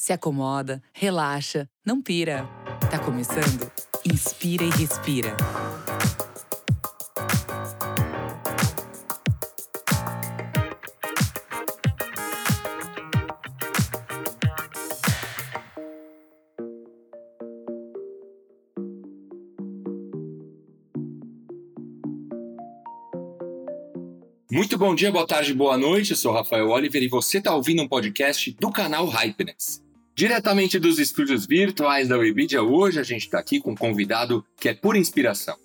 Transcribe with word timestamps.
se 0.00 0.14
acomoda, 0.14 0.82
relaxa, 0.94 1.68
não 1.84 2.00
pira. 2.00 2.48
Tá 2.90 2.98
começando? 2.98 3.70
Inspira 4.02 4.64
e 4.64 4.70
respira. 4.70 5.36
Muito 24.50 24.78
bom 24.78 24.94
dia, 24.94 25.12
boa 25.12 25.26
tarde, 25.26 25.52
boa 25.52 25.76
noite. 25.76 26.12
Eu 26.12 26.16
sou 26.16 26.32
Rafael 26.32 26.70
Oliver 26.70 27.02
e 27.02 27.08
você 27.08 27.36
está 27.36 27.54
ouvindo 27.54 27.82
um 27.82 27.88
podcast 27.88 28.56
do 28.58 28.72
canal 28.72 29.06
Hypeness. 29.06 29.89
Diretamente 30.20 30.78
dos 30.78 30.98
estúdios 30.98 31.46
virtuais 31.46 32.06
da 32.06 32.18
Webidia, 32.18 32.62
hoje 32.62 33.00
a 33.00 33.02
gente 33.02 33.22
está 33.22 33.38
aqui 33.38 33.58
com 33.58 33.70
um 33.70 33.74
convidado 33.74 34.44
que 34.58 34.68
é 34.68 34.74
pura 34.74 34.98
inspiração. 34.98 35.56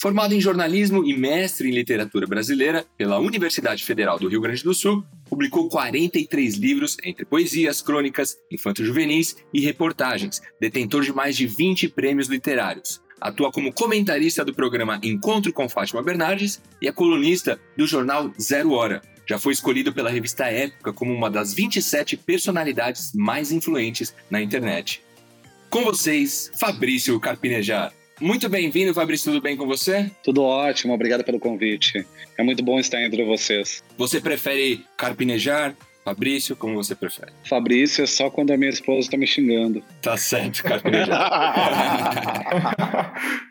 Formado 0.00 0.32
em 0.32 0.40
jornalismo 0.40 1.04
e 1.04 1.16
mestre 1.16 1.68
em 1.68 1.74
literatura 1.74 2.24
brasileira 2.24 2.86
pela 2.96 3.18
Universidade 3.18 3.82
Federal 3.82 4.16
do 4.16 4.28
Rio 4.28 4.40
Grande 4.40 4.62
do 4.62 4.72
Sul, 4.72 5.04
publicou 5.28 5.68
43 5.68 6.54
livros 6.54 6.96
entre 7.02 7.24
poesias, 7.24 7.82
crônicas, 7.82 8.36
infanto-juvenis 8.48 9.38
e 9.52 9.60
reportagens, 9.60 10.40
detentor 10.60 11.02
de 11.02 11.12
mais 11.12 11.36
de 11.36 11.48
20 11.48 11.88
prêmios 11.88 12.28
literários. 12.28 13.02
Atua 13.20 13.50
como 13.50 13.72
comentarista 13.72 14.44
do 14.44 14.54
programa 14.54 15.00
Encontro 15.02 15.52
com 15.52 15.68
Fátima 15.68 16.00
Bernardes 16.00 16.62
e 16.80 16.86
é 16.86 16.92
colunista 16.92 17.58
do 17.76 17.88
jornal 17.88 18.32
Zero 18.40 18.70
Hora. 18.70 19.02
Já 19.28 19.38
foi 19.38 19.52
escolhido 19.52 19.92
pela 19.92 20.08
revista 20.08 20.46
Época 20.46 20.92
como 20.92 21.12
uma 21.12 21.28
das 21.28 21.52
27 21.52 22.16
personalidades 22.16 23.12
mais 23.12 23.50
influentes 23.50 24.14
na 24.30 24.40
internet. 24.40 25.02
Com 25.68 25.82
vocês, 25.82 26.50
Fabrício 26.54 27.18
Carpinejar. 27.18 27.92
Muito 28.20 28.48
bem-vindo, 28.48 28.94
Fabrício. 28.94 29.32
Tudo 29.32 29.42
bem 29.42 29.56
com 29.56 29.66
você? 29.66 30.08
Tudo 30.22 30.42
ótimo, 30.42 30.94
obrigado 30.94 31.24
pelo 31.24 31.40
convite. 31.40 32.06
É 32.38 32.42
muito 32.42 32.62
bom 32.62 32.78
estar 32.78 33.02
entre 33.02 33.24
vocês. 33.24 33.82
Você 33.98 34.20
prefere 34.20 34.86
carpinejar, 34.96 35.74
Fabrício, 36.04 36.54
como 36.54 36.76
você 36.76 36.94
prefere? 36.94 37.32
Fabrício 37.44 38.04
é 38.04 38.06
só 38.06 38.30
quando 38.30 38.52
a 38.52 38.56
minha 38.56 38.70
esposa 38.70 39.10
tá 39.10 39.16
me 39.16 39.26
xingando. 39.26 39.82
Tá 40.00 40.16
certo, 40.16 40.62
carpinejar. 40.62 41.20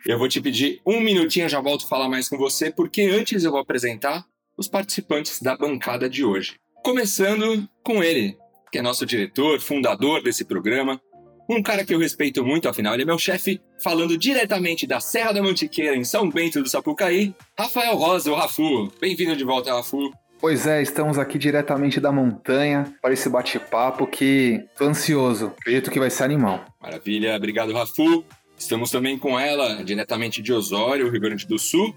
eu 0.06 0.18
vou 0.18 0.26
te 0.26 0.40
pedir 0.40 0.80
um 0.86 1.00
minutinho, 1.00 1.50
já 1.50 1.60
volto 1.60 1.84
a 1.84 1.88
falar 1.88 2.08
mais 2.08 2.30
com 2.30 2.38
você, 2.38 2.70
porque 2.70 3.02
antes 3.02 3.44
eu 3.44 3.50
vou 3.50 3.60
apresentar 3.60 4.24
os 4.56 4.68
participantes 4.68 5.40
da 5.40 5.56
bancada 5.56 6.08
de 6.08 6.24
hoje. 6.24 6.56
Começando 6.82 7.68
com 7.82 8.02
ele, 8.02 8.36
que 8.70 8.78
é 8.78 8.82
nosso 8.82 9.04
diretor, 9.04 9.60
fundador 9.60 10.22
desse 10.22 10.44
programa, 10.44 11.00
um 11.48 11.62
cara 11.62 11.84
que 11.84 11.94
eu 11.94 11.98
respeito 11.98 12.44
muito, 12.44 12.68
afinal, 12.68 12.94
ele 12.94 13.04
é 13.04 13.06
meu 13.06 13.18
chefe, 13.18 13.60
falando 13.82 14.18
diretamente 14.18 14.86
da 14.86 14.98
Serra 14.98 15.32
da 15.32 15.42
Mantiqueira, 15.42 15.96
em 15.96 16.04
São 16.04 16.28
Bento 16.28 16.60
do 16.60 16.68
Sapucaí, 16.68 17.34
Rafael 17.56 17.94
Rosa, 17.96 18.32
o 18.32 18.34
Rafu. 18.34 18.90
Bem-vindo 19.00 19.36
de 19.36 19.44
volta, 19.44 19.72
Rafu. 19.72 20.10
Pois 20.40 20.66
é, 20.66 20.82
estamos 20.82 21.18
aqui 21.18 21.38
diretamente 21.38 22.00
da 22.00 22.10
montanha 22.10 22.92
para 23.00 23.14
esse 23.14 23.28
bate-papo 23.28 24.06
que 24.06 24.64
tô 24.76 24.84
ansioso. 24.84 25.52
Acredito 25.58 25.90
que 25.90 25.98
vai 25.98 26.10
ser 26.10 26.24
animal. 26.24 26.64
Maravilha, 26.82 27.36
obrigado, 27.36 27.72
Rafu. 27.72 28.24
Estamos 28.58 28.90
também 28.90 29.18
com 29.18 29.38
ela, 29.38 29.84
diretamente 29.84 30.42
de 30.42 30.52
Osório, 30.52 31.10
Rio 31.10 31.20
Grande 31.20 31.46
do 31.46 31.58
Sul. 31.58 31.94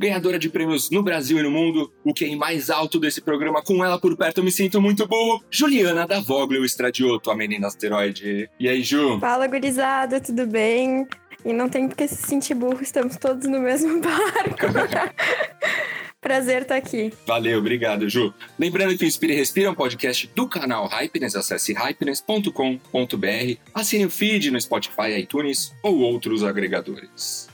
Ganhadora 0.00 0.38
de 0.38 0.48
prêmios 0.48 0.88
no 0.88 1.02
Brasil 1.02 1.38
e 1.38 1.42
no 1.42 1.50
mundo, 1.50 1.92
o 2.02 2.14
QI 2.14 2.34
mais 2.34 2.70
alto 2.70 2.98
desse 2.98 3.20
programa, 3.20 3.60
com 3.60 3.84
ela 3.84 4.00
por 4.00 4.16
perto 4.16 4.38
eu 4.38 4.44
me 4.44 4.50
sinto 4.50 4.80
muito 4.80 5.06
burro. 5.06 5.44
Juliana 5.50 6.06
da 6.06 6.20
Voglio 6.20 6.64
Estradioto, 6.64 7.30
a 7.30 7.36
menina 7.36 7.66
asteroide. 7.66 8.48
E 8.58 8.66
aí, 8.66 8.82
Ju? 8.82 9.20
Fala, 9.20 9.46
gurizada, 9.46 10.18
tudo 10.18 10.46
bem? 10.46 11.06
E 11.44 11.52
não 11.52 11.68
tem 11.68 11.86
porque 11.86 12.08
se 12.08 12.16
sentir 12.16 12.54
burro, 12.54 12.80
estamos 12.80 13.18
todos 13.18 13.46
no 13.46 13.60
mesmo 13.60 14.00
barco. 14.00 14.68
Prazer 16.18 16.62
estar 16.62 16.76
aqui. 16.76 17.12
Valeu, 17.26 17.58
obrigado, 17.58 18.08
Ju. 18.08 18.32
Lembrando 18.58 18.96
que 18.96 19.04
o 19.04 19.06
Inspire 19.06 19.34
e 19.34 19.36
Respira 19.36 19.68
é 19.68 19.70
um 19.70 19.74
podcast 19.74 20.30
do 20.34 20.48
canal 20.48 20.88
Hypeness. 20.88 21.36
Acesse 21.36 21.74
hypeness.com.br, 21.74 23.58
assine 23.74 24.06
o 24.06 24.10
feed 24.10 24.50
no 24.50 24.58
Spotify, 24.58 25.18
iTunes 25.18 25.74
ou 25.82 25.98
outros 25.98 26.42
agregadores. 26.42 27.50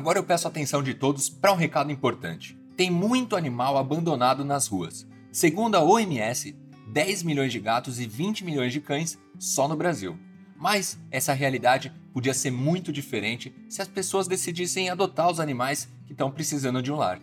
Agora 0.00 0.18
eu 0.18 0.24
peço 0.24 0.48
a 0.48 0.50
atenção 0.50 0.82
de 0.82 0.94
todos 0.94 1.28
para 1.28 1.52
um 1.52 1.56
recado 1.56 1.92
importante. 1.92 2.58
Tem 2.74 2.90
muito 2.90 3.36
animal 3.36 3.76
abandonado 3.76 4.42
nas 4.42 4.66
ruas. 4.66 5.06
Segundo 5.30 5.74
a 5.74 5.84
OMS, 5.84 6.56
10 6.86 7.22
milhões 7.22 7.52
de 7.52 7.60
gatos 7.60 8.00
e 8.00 8.06
20 8.06 8.42
milhões 8.42 8.72
de 8.72 8.80
cães 8.80 9.18
só 9.38 9.68
no 9.68 9.76
Brasil. 9.76 10.18
Mas 10.56 10.98
essa 11.10 11.34
realidade 11.34 11.92
podia 12.14 12.32
ser 12.32 12.50
muito 12.50 12.90
diferente 12.90 13.54
se 13.68 13.82
as 13.82 13.88
pessoas 13.88 14.26
decidissem 14.26 14.88
adotar 14.88 15.30
os 15.30 15.38
animais 15.38 15.86
que 16.06 16.12
estão 16.12 16.30
precisando 16.30 16.82
de 16.82 16.90
um 16.90 16.96
lar. 16.96 17.20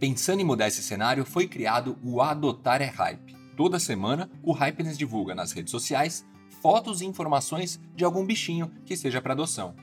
Pensando 0.00 0.40
em 0.40 0.44
mudar 0.44 0.68
esse 0.68 0.82
cenário, 0.82 1.26
foi 1.26 1.46
criado 1.46 1.98
o 2.02 2.22
Adotar 2.22 2.80
é 2.80 2.86
Hype. 2.86 3.36
Toda 3.54 3.78
semana, 3.78 4.30
o 4.42 4.52
Hypeness 4.52 4.96
divulga 4.96 5.34
nas 5.34 5.52
redes 5.52 5.70
sociais 5.70 6.24
fotos 6.62 7.02
e 7.02 7.04
informações 7.04 7.78
de 7.94 8.02
algum 8.02 8.24
bichinho 8.24 8.72
que 8.86 8.96
seja 8.96 9.20
para 9.20 9.34
adoção. 9.34 9.74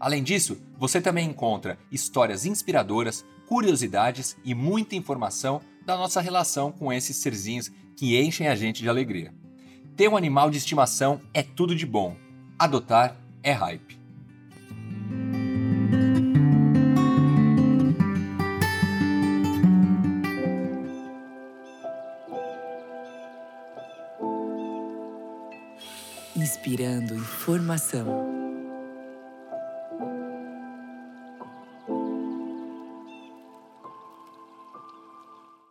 Além 0.00 0.22
disso, 0.22 0.60
você 0.78 1.00
também 1.00 1.28
encontra 1.28 1.78
histórias 1.90 2.46
inspiradoras, 2.46 3.24
curiosidades 3.48 4.36
e 4.44 4.54
muita 4.54 4.94
informação 4.94 5.60
da 5.84 5.96
nossa 5.96 6.20
relação 6.20 6.70
com 6.70 6.92
esses 6.92 7.16
serzinhos 7.16 7.70
que 7.96 8.20
enchem 8.20 8.46
a 8.48 8.54
gente 8.54 8.82
de 8.82 8.88
alegria. 8.88 9.34
Ter 9.96 10.08
um 10.08 10.16
animal 10.16 10.50
de 10.50 10.58
estimação 10.58 11.20
é 11.34 11.42
tudo 11.42 11.74
de 11.74 11.84
bom. 11.84 12.16
Adotar 12.58 13.16
é 13.42 13.52
hype. 13.52 13.98
Inspirando 26.36 27.16
informação. 27.16 28.37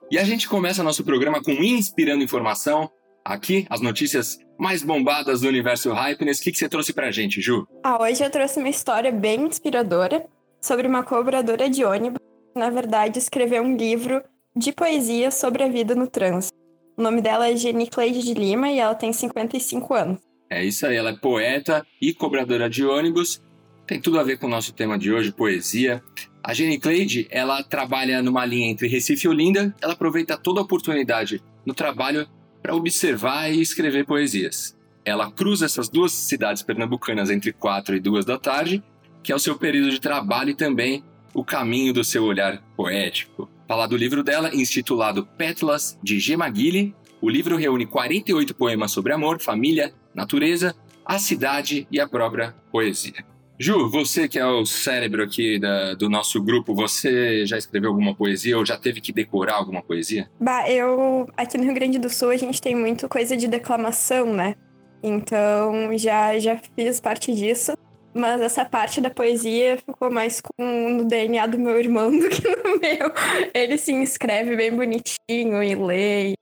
E 0.09 0.17
a 0.17 0.23
gente 0.23 0.47
começa 0.47 0.81
nosso 0.81 1.03
programa 1.03 1.43
com 1.43 1.51
Inspirando 1.51 2.23
Informação. 2.23 2.89
Aqui, 3.25 3.67
as 3.69 3.81
notícias 3.81 4.39
mais 4.57 4.81
bombadas 4.81 5.41
do 5.41 5.49
universo 5.49 5.91
Hypeness. 5.91 6.39
O 6.39 6.43
que, 6.43 6.53
que 6.53 6.57
você 6.57 6.69
trouxe 6.69 6.93
pra 6.93 7.11
gente, 7.11 7.41
Ju? 7.41 7.67
Ah, 7.83 8.01
hoje 8.01 8.23
eu 8.23 8.29
trouxe 8.29 8.57
uma 8.57 8.69
história 8.69 9.11
bem 9.11 9.41
inspiradora 9.41 10.25
sobre 10.61 10.87
uma 10.87 11.03
cobradora 11.03 11.69
de 11.69 11.83
ônibus 11.83 12.21
que, 12.53 12.57
na 12.57 12.69
verdade, 12.69 13.19
escreveu 13.19 13.61
um 13.61 13.75
livro 13.75 14.23
de 14.55 14.71
poesia 14.71 15.29
sobre 15.29 15.63
a 15.63 15.67
vida 15.67 15.93
no 15.93 16.07
trânsito. 16.07 16.57
O 16.97 17.01
nome 17.01 17.21
dela 17.21 17.49
é 17.49 17.55
Jenny 17.57 17.87
Cleide 17.87 18.23
de 18.23 18.33
Lima 18.33 18.71
e 18.71 18.79
ela 18.79 18.95
tem 18.95 19.11
55 19.11 19.93
anos. 19.93 20.19
É 20.49 20.63
isso 20.63 20.87
aí, 20.87 20.95
ela 20.95 21.09
é 21.09 21.17
poeta 21.17 21.85
e 22.01 22.13
cobradora 22.13 22.69
de 22.69 22.85
ônibus. 22.85 23.41
Tem 23.85 23.99
tudo 23.99 24.21
a 24.21 24.23
ver 24.23 24.39
com 24.39 24.47
o 24.47 24.49
nosso 24.49 24.73
tema 24.73 24.97
de 24.97 25.11
hoje, 25.11 25.33
poesia. 25.33 26.01
A 26.47 26.53
Jenny 26.53 26.79
Cleide, 26.79 27.27
ela 27.29 27.61
trabalha 27.61 28.23
numa 28.23 28.45
linha 28.45 28.69
entre 28.69 28.87
Recife 28.87 29.27
e 29.27 29.29
Olinda. 29.29 29.75
Ela 29.81 29.91
aproveita 29.91 30.37
toda 30.37 30.61
a 30.61 30.63
oportunidade 30.63 31.43
no 31.65 31.73
trabalho 31.73 32.25
para 32.63 32.73
observar 32.73 33.51
e 33.51 33.59
escrever 33.59 34.05
poesias. 34.05 34.73
Ela 35.03 35.29
cruza 35.29 35.65
essas 35.65 35.89
duas 35.89 36.13
cidades 36.13 36.63
pernambucanas 36.63 37.29
entre 37.29 37.51
4 37.51 37.97
e 37.97 37.99
2 37.99 38.23
da 38.23 38.39
tarde, 38.39 38.81
que 39.21 39.33
é 39.33 39.35
o 39.35 39.39
seu 39.39 39.57
período 39.57 39.91
de 39.91 39.99
trabalho 39.99 40.51
e 40.51 40.55
também 40.55 41.03
o 41.33 41.43
caminho 41.43 41.91
do 41.91 42.01
seu 42.01 42.23
olhar 42.23 42.63
poético. 42.77 43.49
Falar 43.67 43.87
do 43.87 43.97
livro 43.97 44.23
dela, 44.23 44.55
intitulado 44.55 45.25
Pétalas 45.25 45.99
de 46.01 46.17
Gemaguile. 46.17 46.95
O 47.19 47.29
livro 47.29 47.57
reúne 47.57 47.85
48 47.85 48.55
poemas 48.55 48.93
sobre 48.93 49.11
amor, 49.11 49.41
família, 49.41 49.93
natureza, 50.15 50.73
a 51.05 51.19
cidade 51.19 51.85
e 51.91 51.99
a 51.99 52.07
própria 52.07 52.55
poesia. 52.71 53.36
Ju, 53.59 53.89
você 53.89 54.27
que 54.27 54.37
é 54.37 54.45
o 54.45 54.65
cérebro 54.65 55.23
aqui 55.23 55.57
da, 55.57 55.95
do 55.95 56.07
nosso 56.07 56.41
grupo, 56.41 56.75
você 56.75 57.43
já 57.45 57.57
escreveu 57.57 57.89
alguma 57.89 58.13
poesia 58.13 58.55
ou 58.55 58.63
já 58.63 58.77
teve 58.77 59.01
que 59.01 59.11
decorar 59.11 59.55
alguma 59.55 59.81
poesia? 59.81 60.29
Bah, 60.39 60.69
eu. 60.69 61.27
Aqui 61.35 61.57
no 61.57 61.63
Rio 61.63 61.73
Grande 61.73 61.97
do 61.97 62.09
Sul 62.09 62.29
a 62.29 62.37
gente 62.37 62.61
tem 62.61 62.75
muito 62.75 63.09
coisa 63.09 63.35
de 63.35 63.47
declamação, 63.47 64.31
né? 64.31 64.55
Então 65.01 65.97
já, 65.97 66.37
já 66.37 66.59
fiz 66.75 66.99
parte 66.99 67.33
disso. 67.33 67.73
Mas 68.13 68.41
essa 68.41 68.65
parte 68.65 68.99
da 68.99 69.09
poesia 69.09 69.77
ficou 69.77 70.11
mais 70.11 70.41
com 70.41 70.89
no 70.89 71.05
DNA 71.05 71.45
do 71.47 71.59
meu 71.59 71.79
irmão 71.79 72.11
do 72.11 72.29
que 72.29 72.47
no 72.47 72.79
meu. 72.79 73.11
Ele 73.53 73.77
sim 73.77 74.01
escreve 74.01 74.55
bem 74.55 74.75
bonitinho 74.75 75.63
e 75.63 75.75
lê. 75.75 76.33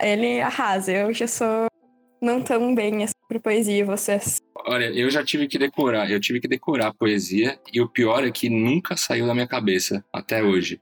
Ele 0.00 0.40
arrasa. 0.40 0.92
Eu 0.92 1.12
já 1.12 1.26
sou 1.26 1.66
não 2.22 2.40
tão 2.40 2.72
bem 2.74 3.02
assim 3.02 3.12
pra 3.28 3.40
poesia, 3.40 3.84
vocês? 3.84 4.40
Olha, 4.64 4.84
eu 4.84 5.10
já 5.10 5.24
tive 5.24 5.48
que 5.48 5.58
decorar, 5.58 6.08
eu 6.08 6.20
tive 6.20 6.40
que 6.40 6.46
decorar 6.46 6.88
a 6.88 6.94
poesia 6.94 7.58
e 7.72 7.80
o 7.80 7.88
pior 7.88 8.24
é 8.24 8.30
que 8.30 8.48
nunca 8.48 8.96
saiu 8.96 9.26
da 9.26 9.34
minha 9.34 9.48
cabeça 9.48 10.04
até 10.12 10.42
hoje. 10.42 10.80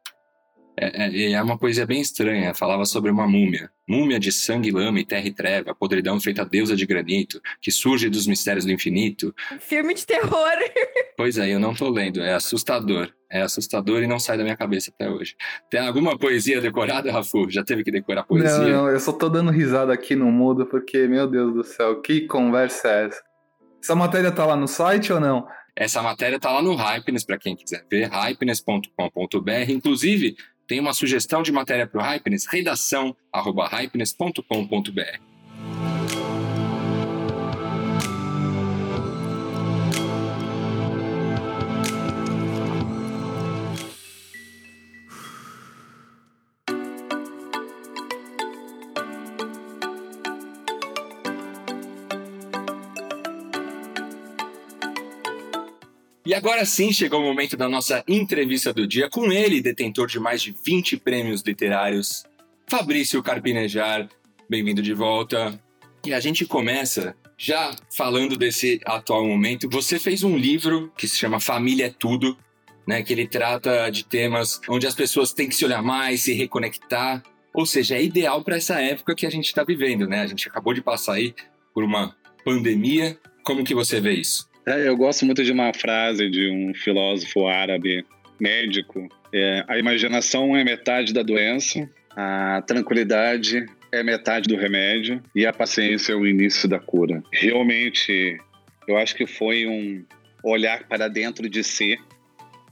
É, 0.76 1.05
é, 1.05 1.32
é, 1.32 1.43
uma 1.43 1.58
poesia 1.58 1.87
bem 1.87 2.00
estranha. 2.00 2.55
Falava 2.55 2.84
sobre 2.84 3.11
uma 3.11 3.26
múmia. 3.26 3.70
Múmia 3.88 4.19
de 4.19 4.32
sangue, 4.32 4.70
lama 4.70 5.00
e 5.00 5.05
terra 5.05 5.26
e 5.26 5.32
treva, 5.32 5.75
podridão 5.75 6.20
feita 6.20 6.44
deusa 6.44 6.76
de 6.76 6.87
granito, 6.87 7.40
que 7.61 7.70
surge 7.70 8.08
dos 8.08 8.26
mistérios 8.26 8.64
do 8.64 8.72
infinito. 8.72 9.34
Filme 9.58 9.94
de 9.94 10.06
terror. 10.06 10.31
Pois 11.17 11.37
é, 11.37 11.50
eu 11.50 11.61
não 11.61 11.75
tô 11.75 11.90
lendo. 11.90 12.22
É 12.22 12.32
assustador. 12.32 13.12
É 13.31 13.43
assustador 13.43 14.02
e 14.02 14.06
não 14.06 14.19
sai 14.19 14.38
da 14.38 14.43
minha 14.43 14.56
cabeça 14.56 14.90
até 14.90 15.11
hoje. 15.11 15.37
Tem 15.70 15.78
alguma 15.78 16.19
poesia 16.19 16.62
decorada, 16.62 17.12
Rafu? 17.12 17.50
Já 17.50 17.62
teve 17.62 17.84
que 17.84 17.90
decorar 17.90 18.22
poesia? 18.22 18.58
Não, 18.61 18.69
não, 18.69 18.88
eu 18.88 18.99
só 18.99 19.12
tô 19.12 19.28
dando 19.28 19.50
risada 19.50 19.93
aqui 19.93 20.17
no 20.17 20.32
mudo, 20.32 20.64
porque, 20.64 21.06
meu 21.06 21.26
Deus 21.26 21.52
do 21.52 21.62
céu, 21.62 22.00
que 22.00 22.22
conversa 22.22 22.88
é 22.88 23.06
essa? 23.08 23.22
Essa 23.82 23.94
matéria 23.94 24.32
tá 24.32 24.46
lá 24.46 24.56
no 24.56 24.67
site 24.67 25.12
ou 25.12 25.20
não? 25.20 25.46
Essa 25.76 26.02
matéria 26.02 26.38
tá 26.38 26.50
lá 26.50 26.61
no 26.61 26.75
Hypeness, 26.75 27.25
para 27.25 27.38
quem 27.38 27.56
quiser 27.56 27.84
ver, 27.90 28.08
hypeness.com.br. 28.11 29.70
Inclusive, 29.70 30.37
tem 30.70 30.78
uma 30.78 30.94
sugestão 30.94 31.43
de 31.43 31.50
matéria 31.50 31.84
para 31.84 32.00
o 32.00 32.05
Hypeness? 32.05 32.46
Redação 32.46 33.17
arroba. 33.32 33.69
Agora 56.41 56.65
sim 56.65 56.91
chegou 56.91 57.21
o 57.21 57.23
momento 57.23 57.55
da 57.55 57.69
nossa 57.69 58.03
entrevista 58.09 58.73
do 58.73 58.87
dia 58.87 59.11
com 59.11 59.31
ele, 59.31 59.61
detentor 59.61 60.07
de 60.07 60.19
mais 60.19 60.41
de 60.41 60.57
20 60.65 60.97
prêmios 60.97 61.43
literários, 61.43 62.25
Fabrício 62.67 63.23
Carpinejar. 63.23 64.09
Bem-vindo 64.49 64.81
de 64.81 64.95
volta. 64.95 65.63
E 66.03 66.15
a 66.15 66.19
gente 66.19 66.47
começa 66.47 67.15
já 67.37 67.77
falando 67.95 68.39
desse 68.39 68.81
atual 68.87 69.27
momento. 69.27 69.69
Você 69.69 69.99
fez 69.99 70.25
um 70.25 70.35
livro 70.35 70.91
que 70.97 71.07
se 71.07 71.19
chama 71.19 71.41
Família 71.41 71.89
é 71.89 71.91
Tudo, 71.91 72.35
né, 72.89 73.03
que 73.03 73.13
ele 73.13 73.29
trata 73.29 73.91
de 73.91 74.03
temas 74.07 74.63
onde 74.67 74.87
as 74.87 74.95
pessoas 74.95 75.35
têm 75.35 75.47
que 75.47 75.55
se 75.55 75.67
olhar 75.67 75.83
mais, 75.83 76.23
se 76.23 76.33
reconectar. 76.33 77.23
Ou 77.53 77.67
seja, 77.67 77.97
é 77.97 78.03
ideal 78.03 78.43
para 78.43 78.57
essa 78.57 78.81
época 78.81 79.15
que 79.15 79.27
a 79.27 79.31
gente 79.31 79.45
está 79.45 79.63
vivendo, 79.63 80.09
né? 80.09 80.23
A 80.23 80.27
gente 80.27 80.49
acabou 80.49 80.73
de 80.73 80.81
passar 80.81 81.15
aí 81.15 81.35
por 81.75 81.85
uma 81.85 82.17
pandemia. 82.47 83.19
Como 83.45 83.63
que 83.63 83.75
você 83.75 84.01
vê 84.01 84.15
isso? 84.15 84.50
É, 84.70 84.87
eu 84.87 84.96
gosto 84.96 85.26
muito 85.26 85.43
de 85.43 85.50
uma 85.50 85.75
frase 85.75 86.31
de 86.31 86.49
um 86.49 86.72
filósofo 86.72 87.49
árabe 87.49 88.06
médico. 88.38 89.08
É, 89.34 89.64
a 89.67 89.76
imaginação 89.76 90.56
é 90.56 90.62
metade 90.62 91.12
da 91.12 91.25
doença, 91.25 91.90
a 92.11 92.62
tranquilidade 92.62 93.67
é 93.90 94.05
metade 94.05 94.49
do 94.49 94.55
remédio 94.55 95.20
e 95.34 95.44
a 95.44 95.52
paciência 95.52 96.12
é 96.12 96.14
o 96.14 96.25
início 96.25 96.69
da 96.69 96.78
cura. 96.78 97.20
Realmente, 97.32 98.38
eu 98.87 98.96
acho 98.96 99.17
que 99.17 99.26
foi 99.26 99.67
um 99.67 100.05
olhar 100.44 100.87
para 100.87 101.08
dentro 101.08 101.49
de 101.49 101.64
si 101.64 101.99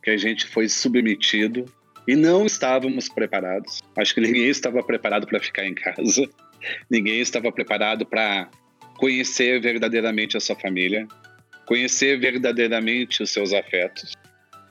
que 0.00 0.10
a 0.10 0.16
gente 0.16 0.46
foi 0.46 0.68
submetido 0.68 1.64
e 2.06 2.14
não 2.14 2.46
estávamos 2.46 3.08
preparados. 3.08 3.82
Acho 3.96 4.14
que 4.14 4.20
ninguém 4.20 4.46
estava 4.46 4.84
preparado 4.84 5.26
para 5.26 5.40
ficar 5.40 5.66
em 5.66 5.74
casa, 5.74 6.28
ninguém 6.88 7.18
estava 7.18 7.50
preparado 7.50 8.06
para 8.06 8.48
conhecer 8.96 9.60
verdadeiramente 9.60 10.36
a 10.36 10.40
sua 10.40 10.54
família, 10.54 11.08
conhecer 11.69 12.19
verdadeiramente 12.19 13.23
os 13.23 13.31
seus 13.31 13.53
afetos. 13.53 14.15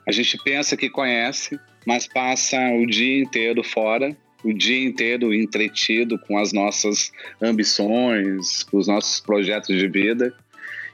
A 0.08 0.12
gente 0.12 0.36
pensa 0.44 0.76
que 0.76 0.90
conhece, 0.90 1.60
mas 1.86 2.08
passa 2.08 2.58
o 2.72 2.88
dia 2.88 3.22
inteiro 3.22 3.64
fora, 3.64 4.18
o 4.44 4.52
dia 4.52 4.84
inteiro 4.84 5.32
entretido 5.32 6.18
com 6.18 6.40
as 6.40 6.52
nossas 6.52 7.12
ambições, 7.40 8.64
com 8.64 8.78
os 8.78 8.88
nossos 8.88 9.20
projetos 9.20 9.78
de 9.78 9.88
vida 9.88 10.34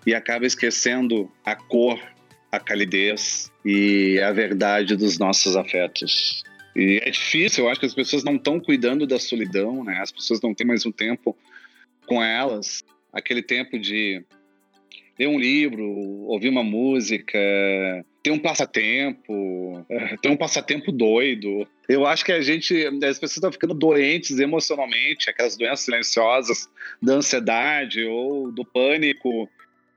e 0.06 0.14
acaba 0.14 0.46
esquecendo 0.46 1.32
a 1.46 1.56
cor, 1.56 1.98
a 2.52 2.60
calidez 2.60 3.50
e 3.64 4.20
a 4.20 4.32
verdade 4.34 4.98
dos 4.98 5.18
nossos 5.18 5.56
afetos. 5.56 6.44
E 6.76 7.00
é 7.02 7.10
difícil, 7.10 7.64
eu 7.64 7.70
acho 7.70 7.80
que 7.80 7.86
as 7.86 7.94
pessoas 7.94 8.26
não 8.26 8.36
estão 8.36 8.60
cuidando 8.60 9.08
da 9.08 9.20
solidão, 9.20 9.86
né? 9.86 10.00
As 10.02 10.12
pessoas 10.12 10.42
não 10.42 10.54
têm 10.54 10.68
mais 10.68 10.86
um 10.86 10.92
tempo 10.92 11.38
com 12.06 12.22
elas, 12.22 12.84
aquele 13.14 13.42
tempo 13.42 13.80
de 13.80 14.22
ler 15.18 15.27
um 15.27 15.39
livro, 15.39 15.83
ouvir 16.27 16.50
uma 16.50 16.63
música, 16.63 17.38
ter 18.21 18.31
um 18.31 18.39
passatempo, 18.39 19.86
ter 20.21 20.30
um 20.30 20.38
passatempo 20.38 20.92
doido. 20.92 21.68
Eu 21.88 22.06
acho 22.06 22.24
que 22.24 22.31
a 22.31 22.42
gente, 22.42 22.86
as 22.86 23.19
pessoas 23.19 23.38
estão 23.38 23.51
ficando 23.51 23.74
doentes 23.74 24.39
emocionalmente, 24.39 25.30
aquelas 25.30 25.57
doenças 25.57 25.81
silenciosas 25.81 26.69
da 27.01 27.13
ansiedade 27.13 28.04
ou 28.06 28.51
do 28.51 28.65
pânico, 28.65 29.50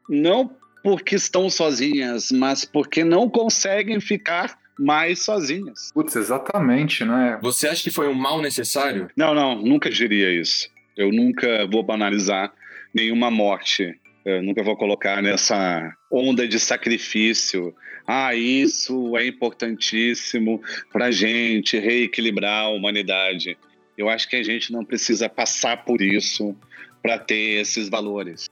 não 0.09 0.51
porque 0.83 1.15
estão 1.17 1.49
sozinhas, 1.49 2.31
mas 2.31 2.65
porque 2.65 3.03
não 3.05 3.29
conseguem 3.29 4.01
ficar 4.01 4.59
mais 4.79 5.21
sozinhas. 5.21 5.91
Putz, 5.93 6.15
exatamente, 6.17 7.05
né? 7.05 7.39
Você 7.43 7.67
acha 7.67 7.83
que 7.83 7.91
foi 7.91 8.09
um 8.09 8.15
mal 8.15 8.43
necessário? 8.43 9.09
Não, 9.17 9.35
não, 9.35 9.57
nunca 9.57 9.89
diria 9.89 10.31
isso. 10.31 10.69
Eu 10.97 11.11
nunca 11.11 11.67
vou 11.67 11.83
banalizar 11.83 12.53
nenhuma 12.95 13.31
morte 13.31 13.99
eu 14.27 14.43
nunca 14.43 14.63
vou 14.63 14.77
colocar 14.77 15.23
nessa 15.23 15.97
onda 16.11 16.49
de 16.49 16.59
sacrifício. 16.59 17.73
Ah, 18.05 18.35
isso 18.35 19.17
é 19.17 19.25
importantíssimo 19.25 20.61
para 20.93 21.07
a 21.07 21.11
gente 21.13 21.79
reequilibrar 21.79 22.65
a 22.65 22.69
humanidade. 22.69 23.57
Eu 23.97 24.09
acho 24.09 24.29
que 24.29 24.35
a 24.35 24.43
gente 24.43 24.73
não 24.73 24.85
precisa 24.85 25.29
passar 25.29 25.85
por 25.85 26.03
isso 26.03 26.57
para 27.01 27.19
ter 27.19 27.61
esses 27.61 27.89
valores, 27.89 28.51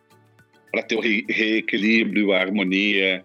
para 0.70 0.82
ter 0.82 0.94
o 0.94 1.00
re 1.00 1.26
reequilíbrio, 1.28 2.32
a 2.32 2.38
harmonia, 2.38 3.22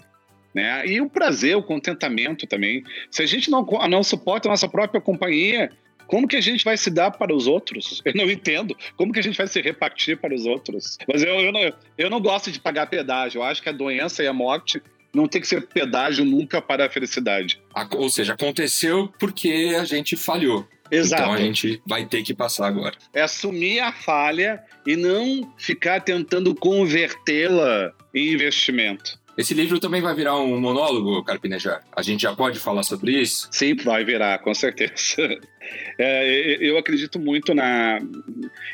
né? 0.54 0.88
E 0.88 1.00
o 1.00 1.10
prazer, 1.10 1.56
o 1.56 1.62
contentamento 1.62 2.48
também. 2.48 2.84
Se 3.12 3.22
a 3.22 3.28
gente 3.28 3.52
não, 3.52 3.64
não 3.88 4.02
suporta 4.02 4.48
a 4.48 4.52
nossa 4.52 4.68
própria 4.68 5.00
companhia, 5.00 5.72
como 6.10 6.28
que 6.28 6.36
a 6.36 6.42
gente 6.42 6.66
vai 6.66 6.76
se 6.76 6.90
dar 6.90 7.12
para 7.12 7.34
os 7.34 7.46
outros? 7.46 8.02
Eu 8.04 8.14
não 8.16 8.30
entendo. 8.30 8.76
Como 8.98 9.14
que 9.14 9.20
a 9.20 9.22
gente 9.22 9.38
vai 9.38 9.46
se 9.46 9.62
repartir 9.62 10.18
para 10.18 10.34
os 10.34 10.44
outros? 10.44 10.98
Mas 11.08 11.22
eu, 11.22 11.40
eu, 11.40 11.52
não, 11.52 11.74
eu 11.98 12.10
não 12.10 12.20
gosto 12.20 12.52
de 12.52 12.60
pagar 12.60 12.88
pedágio. 12.88 13.40
Eu 13.40 13.44
acho 13.44 13.62
que 13.62 13.70
a 13.70 13.72
doença 13.72 14.24
e 14.24 14.28
a 14.28 14.34
morte 14.34 14.82
não 15.14 15.28
tem 15.28 15.40
que 15.40 15.48
ser 15.48 15.68
pedágio 15.68 16.26
nunca 16.26 16.60
para 16.60 16.88
a 16.88 16.90
felicidade. 16.90 17.62
Ou 17.92 18.10
seja, 18.10 18.34
aconteceu 18.34 19.14
porque 19.20 19.76
a 19.80 19.86
gente 19.86 20.18
falhou. 20.18 20.68
Exato. 20.90 21.22
Então 21.22 21.34
a 21.34 21.38
gente 21.38 21.80
vai 21.86 22.04
ter 22.08 22.24
que 22.24 22.34
passar 22.34 22.66
agora. 22.66 22.96
É 23.14 23.22
assumir 23.22 23.80
a 23.80 23.92
falha 23.92 24.64
e 24.88 24.96
não 24.96 25.54
ficar 25.60 26.02
tentando 26.02 26.56
convertê-la 26.56 27.94
em 28.16 28.34
investimento. 28.34 29.19
Esse 29.40 29.54
livro 29.54 29.80
também 29.80 30.02
vai 30.02 30.14
virar 30.14 30.38
um 30.38 30.60
monólogo, 30.60 31.24
Carpinejar? 31.24 31.82
A 31.96 32.02
gente 32.02 32.24
já 32.24 32.36
pode 32.36 32.60
falar 32.60 32.84
sobre 32.84 33.14
isso? 33.14 33.48
Sim, 33.50 33.74
vai 33.74 34.04
virar, 34.04 34.38
com 34.40 34.54
certeza. 34.54 34.94
É, 35.98 36.58
eu 36.60 36.78
acredito 36.78 37.18
muito 37.18 37.54
na. 37.54 38.02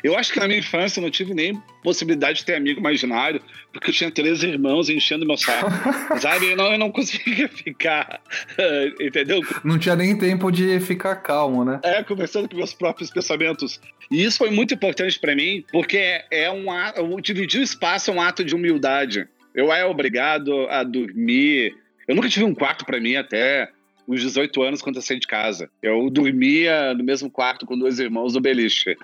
Eu 0.04 0.18
acho 0.18 0.34
que 0.34 0.40
na 0.40 0.48
minha 0.48 0.58
infância 0.58 1.00
eu 1.00 1.04
não 1.04 1.12
tive 1.12 1.36
nem 1.36 1.62
possibilidade 1.84 2.40
de 2.40 2.46
ter 2.46 2.56
amigo 2.56 2.80
imaginário, 2.80 3.40
porque 3.72 3.92
eu 3.92 3.94
tinha 3.94 4.10
três 4.10 4.42
irmãos 4.42 4.90
enchendo 4.90 5.24
meu 5.24 5.38
saco. 5.38 5.70
Sabe? 6.20 6.48
Eu 6.48 6.58
não, 6.58 6.72
eu 6.72 6.80
não 6.80 6.92
conseguia 6.92 7.48
ficar. 7.48 8.20
Entendeu? 9.00 9.42
Não 9.64 9.78
tinha 9.78 9.96
nem 9.96 10.18
tempo 10.18 10.50
de 10.50 10.80
ficar 10.80 11.18
calmo, 11.18 11.64
né? 11.64 11.80
É, 11.84 12.04
conversando 12.04 12.50
com 12.50 12.58
meus 12.58 12.74
próprios 12.74 13.12
pensamentos. 13.12 13.80
E 14.10 14.24
isso 14.24 14.40
foi 14.40 14.50
muito 14.50 14.74
importante 14.74 15.20
para 15.20 15.36
mim, 15.36 15.64
porque 15.72 16.24
é 16.32 16.50
um 16.50 16.72
ato. 16.72 17.22
Dividir 17.22 17.60
o 17.60 17.64
espaço 17.64 18.10
é 18.10 18.14
um 18.16 18.22
ato 18.22 18.44
de 18.44 18.56
humildade. 18.56 19.28
Eu 19.56 19.72
era 19.72 19.88
obrigado 19.88 20.68
a 20.68 20.84
dormir. 20.84 21.74
Eu 22.08 22.16
nunca 22.16 22.30
tive 22.30 22.46
um 22.46 22.54
quarto 22.54 22.86
para 22.86 23.00
mim 23.00 23.16
até 23.16 23.70
os 24.06 24.22
18 24.22 24.62
anos 24.62 24.82
quando 24.82 24.98
eu 24.98 25.02
saí 25.02 25.20
de 25.20 25.28
casa. 25.28 25.70
Eu 25.82 26.10
dormia 26.10 26.94
no 26.94 27.04
mesmo 27.04 27.32
quarto 27.32 27.66
com 27.66 27.78
dois 27.78 27.98
irmãos 28.00 28.34
do 28.34 28.42
beliche. 28.42 28.96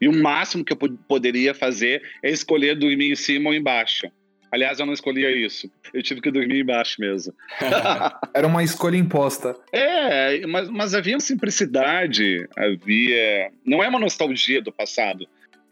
E 0.00 0.08
o 0.08 0.12
máximo 0.12 0.64
que 0.64 0.72
eu 0.72 0.76
poderia 0.76 1.54
fazer 1.54 2.02
é 2.22 2.30
escolher 2.30 2.76
dormir 2.76 3.12
em 3.12 3.16
cima 3.16 3.50
ou 3.50 3.54
embaixo. 3.54 4.10
Aliás, 4.52 4.80
eu 4.80 4.86
não 4.86 4.92
escolhia 4.92 5.30
isso. 5.30 5.70
Eu 5.94 6.02
tive 6.02 6.20
que 6.20 6.30
dormir 6.30 6.60
embaixo 6.60 6.96
mesmo. 6.98 7.32
Era 8.34 8.46
uma 8.46 8.64
escolha 8.64 8.96
imposta. 8.96 9.56
É, 9.72 10.44
mas, 10.46 10.68
mas 10.68 10.94
havia 10.94 11.20
simplicidade, 11.20 12.48
havia. 12.56 13.50
Não 13.64 13.82
é 13.82 13.88
uma 13.88 14.00
nostalgia 14.00 14.60
do 14.60 14.72
passado. 14.72 15.26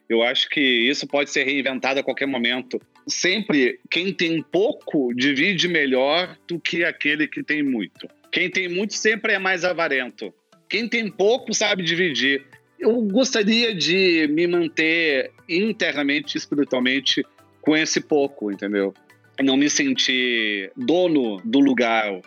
Eu 0.09 0.23
acho 0.23 0.49
que 0.49 0.61
isso 0.61 1.07
pode 1.07 1.31
ser 1.31 1.45
reinventado 1.45 2.01
a 2.01 2.03
qualquer 2.03 2.27
momento. 2.27 2.81
Sempre 3.07 3.79
quem 3.91 4.13
tem 4.13 4.43
pouco 4.43 5.13
divide 5.15 5.69
melhor 5.69 6.37
do 6.49 6.59
que 6.59 6.85
aquele 6.85 7.29
que 7.29 7.43
tem 7.43 7.63
muito. 7.63 8.09
Quem 8.33 8.51
tem 8.51 8.69
muito 8.69 8.95
sempre 8.95 9.35
é 9.35 9.39
mais 9.39 9.65
avarento. 9.65 10.33
Quem 10.69 10.89
tem 10.89 11.11
pouco 11.11 11.53
sabe 11.53 11.83
dividir. 11.83 12.45
Eu 12.79 13.01
gostaria 13.03 13.75
de 13.75 14.29
me 14.29 14.47
manter 14.47 15.31
internamente, 15.49 16.39
espiritualmente 16.39 17.25
com 17.61 17.77
esse 17.77 18.01
pouco, 18.01 18.51
entendeu? 18.51 18.95
Não 19.43 19.57
me 19.57 19.69
sentir 19.69 20.71
dono 20.77 21.41
do 21.45 21.59
lugar, 21.59 22.21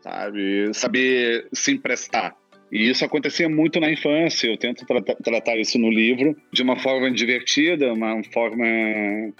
sabe? 0.00 0.72
Saber 0.72 1.46
se 1.52 1.72
emprestar. 1.72 2.36
E 2.72 2.88
isso 2.88 3.04
acontecia 3.04 3.50
muito 3.50 3.78
na 3.78 3.92
infância. 3.92 4.48
Eu 4.48 4.56
tento 4.56 4.86
tra 4.86 5.02
tratar 5.02 5.58
isso 5.58 5.78
no 5.78 5.90
livro 5.90 6.34
de 6.50 6.62
uma 6.62 6.76
forma 6.78 7.10
divertida, 7.10 7.92
uma 7.92 8.24
forma 8.32 8.64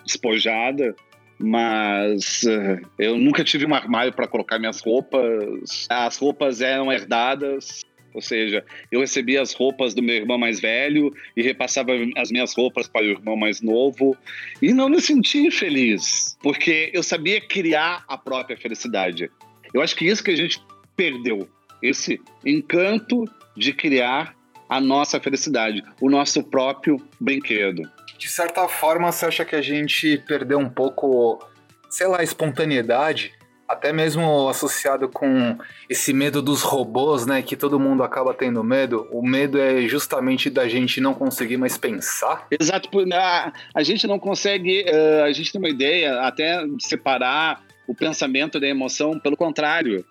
despojada. 0.04 0.94
Mas 1.38 2.42
uh, 2.42 2.86
eu 2.98 3.16
nunca 3.16 3.42
tive 3.42 3.64
um 3.64 3.74
armário 3.74 4.12
para 4.12 4.28
colocar 4.28 4.58
minhas 4.58 4.80
roupas. 4.82 5.86
As 5.88 6.18
roupas 6.18 6.60
eram 6.60 6.92
herdadas. 6.92 7.86
Ou 8.14 8.20
seja, 8.20 8.62
eu 8.90 9.00
recebia 9.00 9.40
as 9.40 9.54
roupas 9.54 9.94
do 9.94 10.02
meu 10.02 10.16
irmão 10.16 10.36
mais 10.36 10.60
velho 10.60 11.10
e 11.34 11.40
repassava 11.40 11.92
as 12.18 12.30
minhas 12.30 12.54
roupas 12.54 12.86
para 12.86 13.00
o 13.00 13.08
irmão 13.08 13.34
mais 13.34 13.62
novo. 13.62 14.14
E 14.60 14.74
não 14.74 14.90
me 14.90 15.00
sentia 15.00 15.50
feliz, 15.50 16.36
porque 16.42 16.90
eu 16.92 17.02
sabia 17.02 17.40
criar 17.40 18.04
a 18.06 18.18
própria 18.18 18.58
felicidade. 18.58 19.30
Eu 19.72 19.80
acho 19.80 19.96
que 19.96 20.04
isso 20.04 20.22
que 20.22 20.30
a 20.30 20.36
gente 20.36 20.60
perdeu 20.94 21.48
esse 21.82 22.20
encanto 22.44 23.24
de 23.56 23.72
criar 23.72 24.34
a 24.68 24.80
nossa 24.80 25.20
felicidade, 25.20 25.82
o 26.00 26.08
nosso 26.08 26.42
próprio 26.42 26.96
brinquedo. 27.20 27.82
De 28.16 28.28
certa 28.28 28.66
forma, 28.68 29.12
você 29.12 29.26
acha 29.26 29.44
que 29.44 29.54
a 29.54 29.60
gente 29.60 30.16
perdeu 30.26 30.58
um 30.58 30.70
pouco, 30.70 31.44
sei 31.90 32.06
lá, 32.06 32.20
a 32.20 32.22
espontaneidade? 32.22 33.32
Até 33.68 33.92
mesmo 33.92 34.48
associado 34.48 35.08
com 35.08 35.58
esse 35.88 36.12
medo 36.12 36.40
dos 36.40 36.62
robôs, 36.62 37.26
né? 37.26 37.42
Que 37.42 37.56
todo 37.56 37.80
mundo 37.80 38.02
acaba 38.02 38.32
tendo 38.32 38.62
medo. 38.62 39.08
O 39.10 39.26
medo 39.26 39.58
é 39.58 39.82
justamente 39.88 40.48
da 40.48 40.68
gente 40.68 41.00
não 41.00 41.14
conseguir 41.14 41.56
mais 41.56 41.76
pensar. 41.76 42.46
Exato. 42.50 42.88
A, 43.12 43.52
a 43.74 43.82
gente 43.82 44.06
não 44.06 44.18
consegue. 44.18 44.84
Uh, 44.84 45.24
a 45.24 45.32
gente 45.32 45.52
tem 45.52 45.58
uma 45.58 45.70
ideia 45.70 46.20
até 46.20 46.64
separar 46.80 47.62
o 47.86 47.94
pensamento 47.94 48.60
da 48.60 48.66
emoção. 48.66 49.18
Pelo 49.18 49.36
contrário, 49.36 50.04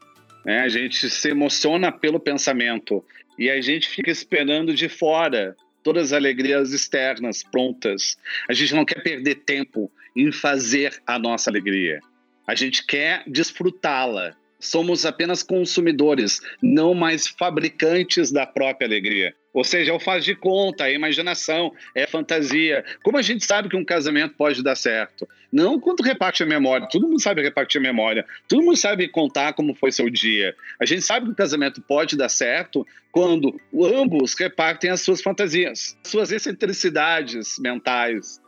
né? 0.46 0.62
A 0.62 0.70
gente 0.70 1.10
se 1.10 1.30
emociona 1.30 1.92
pelo 1.92 2.20
pensamento 2.20 3.04
e 3.38 3.50
a 3.50 3.62
gente 3.62 3.90
fica 3.90 4.12
esperando 4.12 4.74
de 4.74 4.90
fora 4.90 5.56
todas 5.84 6.08
as 6.08 6.14
alegrias 6.14 6.74
externas 6.74 7.44
prontas. 7.44 8.18
A 8.48 8.54
gente 8.54 8.74
não 8.76 8.86
quer 8.86 9.02
perder 9.02 9.36
tempo 9.36 9.92
em 10.16 10.32
fazer 10.32 11.02
a 11.08 11.18
nossa 11.18 11.50
alegria. 11.50 12.00
A 12.48 12.56
gente 12.56 12.86
quer 12.86 13.24
desfrutá-la. 13.28 14.36
Somos 14.60 15.06
apenas 15.06 15.42
consumidores, 15.42 16.40
não 16.62 16.94
mais 16.94 17.26
fabricantes 17.28 18.32
da 18.32 18.46
própria 18.46 18.88
alegria. 18.88 19.36
Ou 19.54 19.64
seja, 19.64 19.92
é 19.92 19.94
o 19.94 20.00
faz 20.00 20.24
de 20.24 20.34
conta, 20.34 20.88
é 20.88 20.94
imaginação, 20.94 21.74
é 21.94 22.08
fantasia. 22.08 22.86
Como 23.04 23.18
a 23.18 23.22
gente 23.22 23.46
sabe 23.46 23.68
que 23.68 23.76
um 23.76 23.84
casamento 23.84 24.36
pode 24.36 24.64
dar 24.64 24.76
certo? 24.76 25.28
Não 25.52 25.80
quando 25.80 26.02
reparte 26.02 26.42
a 26.42 26.46
memória. 26.46 26.88
Todo 26.90 27.08
mundo 27.08 27.22
sabe 27.22 27.42
repartir 27.42 27.80
a 27.80 27.84
memória. 27.84 28.26
Todo 28.48 28.64
mundo 28.64 28.78
sabe 28.78 29.10
contar 29.10 29.54
como 29.54 29.76
foi 29.76 29.92
seu 29.92 30.10
dia. 30.10 30.56
A 30.80 30.86
gente 30.86 31.02
sabe 31.02 31.26
que 31.26 31.34
o 31.34 31.36
casamento 31.36 31.82
pode 31.82 32.16
dar 32.16 32.30
certo 32.30 32.88
quando 33.12 33.60
ambos 33.74 34.34
repartem 34.36 34.90
as 34.90 35.02
suas 35.02 35.22
fantasias, 35.22 35.98
suas 36.02 36.32
excentricidades 36.32 37.58
mentais, 37.60 38.42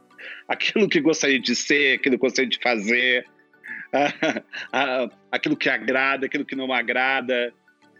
aquilo 0.48 0.88
que 0.88 1.02
gostaria 1.02 1.40
de 1.40 1.54
ser, 1.54 1.96
aquilo 1.96 2.16
que 2.16 2.22
gostaria 2.22 2.50
de 2.50 2.60
fazer, 2.60 3.26
aquilo 5.30 5.58
que 5.58 5.70
agrada, 5.70 6.26
aquilo 6.26 6.46
que 6.46 6.56
não 6.56 6.72
agrada. 6.72 7.54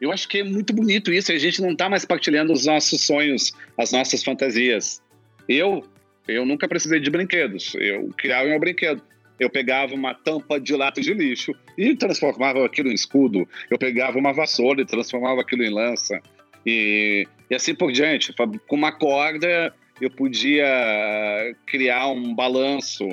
Eu 0.04 0.12
acho 0.12 0.28
que 0.28 0.40
é 0.40 0.44
muito 0.44 0.74
bonito 0.74 1.14
isso. 1.14 1.32
A 1.32 1.38
gente 1.38 1.62
não 1.62 1.72
está 1.72 1.90
mais 1.90 2.04
partilhando 2.04 2.52
os 2.52 2.66
nossos 2.66 3.00
sonhos, 3.04 3.54
as 3.78 3.94
nossas 3.94 4.22
fantasias. 4.22 5.02
Eu, 5.48 5.82
eu 6.28 6.46
nunca 6.46 6.68
precisei 6.68 7.00
de 7.00 7.10
brinquedos. 7.10 7.74
Eu 7.76 8.10
criava 8.18 8.50
meu 8.50 8.60
brinquedo. 8.60 9.02
Eu 9.40 9.50
pegava 9.50 9.96
uma 9.96 10.14
tampa 10.14 10.60
de 10.60 10.76
lata 10.76 11.00
de 11.00 11.14
lixo 11.14 11.56
e 11.78 11.96
transformava 11.96 12.66
aquilo 12.66 12.90
em 12.90 12.94
escudo. 12.94 13.48
Eu 13.72 13.78
pegava 13.78 14.18
uma 14.18 14.34
vassoura 14.34 14.82
e 14.82 14.86
transformava 14.86 15.40
aquilo 15.40 15.64
em 15.64 15.70
lança. 15.70 16.20
E, 16.66 17.26
e 17.50 17.56
assim 17.56 17.74
por 17.74 17.90
diante. 17.90 18.34
Com 18.68 18.76
uma 18.76 18.92
corda, 18.92 19.74
eu 20.02 20.12
podia 20.12 21.56
criar 21.66 22.08
um 22.08 22.36
balanço. 22.36 23.08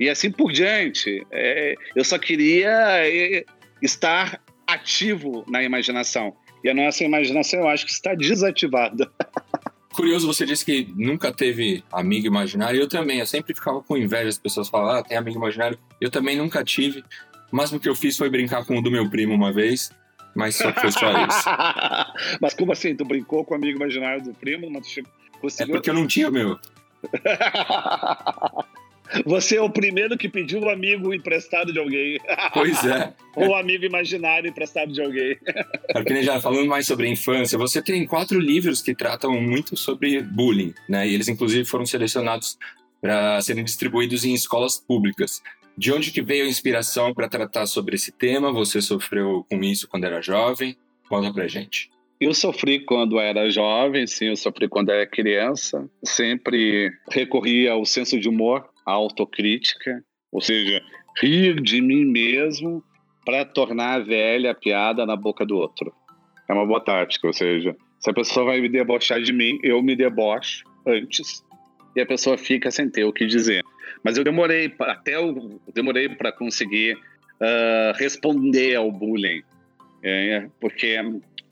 E 0.00 0.08
assim 0.08 0.32
por 0.32 0.50
diante. 0.50 1.24
É, 1.30 1.76
eu 1.94 2.02
só 2.02 2.18
queria 2.18 3.06
é, 3.06 3.44
estar 3.80 4.40
ativo 4.66 5.44
na 5.48 5.62
imaginação. 5.62 6.34
E 6.64 6.68
a 6.68 6.74
nossa 6.74 7.04
imaginação, 7.04 7.60
eu 7.60 7.68
acho 7.68 7.86
que 7.86 7.92
está 7.92 8.14
desativada. 8.14 9.10
Curioso, 9.94 10.26
você 10.26 10.44
disse 10.44 10.64
que 10.64 10.92
nunca 10.94 11.32
teve 11.32 11.82
amigo 11.90 12.26
imaginário. 12.26 12.78
Eu 12.78 12.88
também, 12.88 13.18
eu 13.20 13.26
sempre 13.26 13.54
ficava 13.54 13.80
com 13.82 13.96
inveja 13.96 14.28
as 14.28 14.38
pessoas 14.38 14.68
falam, 14.68 14.96
ah, 14.96 15.02
tem 15.02 15.16
amigo 15.16 15.38
imaginário. 15.38 15.78
Eu 15.98 16.10
também 16.10 16.36
nunca 16.36 16.62
tive. 16.62 17.02
O 17.50 17.56
máximo 17.56 17.80
que 17.80 17.88
eu 17.88 17.94
fiz 17.94 18.16
foi 18.16 18.28
brincar 18.28 18.66
com 18.66 18.76
o 18.76 18.82
do 18.82 18.90
meu 18.90 19.08
primo 19.08 19.32
uma 19.32 19.52
vez, 19.52 19.90
mas 20.34 20.56
só 20.56 20.70
foi 20.72 20.92
só 20.92 21.10
isso. 21.26 21.48
mas 22.42 22.52
como 22.52 22.72
assim? 22.72 22.94
Tu 22.94 23.06
brincou 23.06 23.42
com 23.42 23.54
o 23.54 23.56
amigo 23.56 23.78
imaginário 23.78 24.22
do 24.22 24.34
primo, 24.34 24.70
mas 24.70 24.86
tu 24.86 25.02
conseguiu... 25.40 25.76
É 25.76 25.78
porque 25.78 25.88
eu 25.88 25.94
não 25.94 26.06
tinha 26.06 26.30
meu. 26.30 26.58
Você 29.24 29.56
é 29.56 29.62
o 29.62 29.70
primeiro 29.70 30.16
que 30.16 30.28
pediu 30.28 30.60
um 30.60 30.68
amigo 30.68 31.12
emprestado 31.14 31.72
de 31.72 31.78
alguém. 31.78 32.18
Pois 32.52 32.84
é. 32.84 33.14
Ou 33.36 33.50
um 33.50 33.54
amigo 33.54 33.84
imaginário 33.84 34.48
emprestado 34.48 34.92
de 34.92 35.02
alguém. 35.02 35.36
já 36.22 36.40
falando 36.40 36.66
mais 36.66 36.86
sobre 36.86 37.06
a 37.06 37.10
infância, 37.10 37.58
você 37.58 37.82
tem 37.82 38.06
quatro 38.06 38.38
livros 38.38 38.82
que 38.82 38.94
tratam 38.94 39.40
muito 39.40 39.76
sobre 39.76 40.20
bullying, 40.22 40.74
né? 40.88 41.06
E 41.06 41.14
eles, 41.14 41.28
inclusive, 41.28 41.64
foram 41.64 41.86
selecionados 41.86 42.58
para 43.00 43.40
serem 43.40 43.64
distribuídos 43.64 44.24
em 44.24 44.34
escolas 44.34 44.78
públicas. 44.78 45.42
De 45.76 45.92
onde 45.92 46.10
que 46.10 46.22
veio 46.22 46.44
a 46.44 46.48
inspiração 46.48 47.12
para 47.12 47.28
tratar 47.28 47.66
sobre 47.66 47.96
esse 47.96 48.10
tema? 48.10 48.50
Você 48.52 48.80
sofreu 48.80 49.44
com 49.50 49.62
isso 49.62 49.86
quando 49.86 50.04
era 50.04 50.22
jovem? 50.22 50.76
Conta 51.08 51.32
pra 51.32 51.46
gente. 51.46 51.90
Eu 52.18 52.32
sofri 52.32 52.80
quando 52.80 53.20
era 53.20 53.50
jovem, 53.50 54.06
sim, 54.06 54.28
eu 54.28 54.36
sofri 54.36 54.68
quando 54.68 54.90
era 54.90 55.06
criança. 55.06 55.86
Sempre 56.02 56.90
recorri 57.10 57.68
ao 57.68 57.84
senso 57.84 58.18
de 58.18 58.26
humor 58.26 58.66
autocrítica, 58.86 60.02
ou 60.30 60.40
seja, 60.40 60.82
rir 61.20 61.60
de 61.60 61.80
mim 61.80 62.04
mesmo 62.04 62.82
para 63.24 63.44
tornar 63.44 64.04
velha 64.04 64.52
a 64.52 64.54
piada 64.54 65.04
na 65.04 65.16
boca 65.16 65.44
do 65.44 65.56
outro. 65.56 65.92
É 66.48 66.52
uma 66.52 66.64
boa 66.64 66.80
tática, 66.80 67.26
ou 67.26 67.32
seja, 67.32 67.76
se 67.98 68.10
a 68.10 68.14
pessoa 68.14 68.46
vai 68.46 68.60
me 68.60 68.68
debochar 68.68 69.20
de 69.20 69.32
mim, 69.32 69.58
eu 69.62 69.82
me 69.82 69.96
debocho 69.96 70.64
antes 70.86 71.44
e 71.96 72.00
a 72.00 72.06
pessoa 72.06 72.38
fica 72.38 72.70
sem 72.70 72.88
ter 72.88 73.04
o 73.04 73.12
que 73.12 73.26
dizer. 73.26 73.64
Mas 74.04 74.16
eu 74.16 74.22
demorei 74.22 74.72
até 74.78 75.16
eu 75.16 75.60
demorei 75.74 76.08
para 76.08 76.30
conseguir 76.30 76.94
uh, 76.94 77.96
responder 77.96 78.76
ao 78.76 78.92
bullying, 78.92 79.42
é, 80.02 80.48
porque 80.60 80.96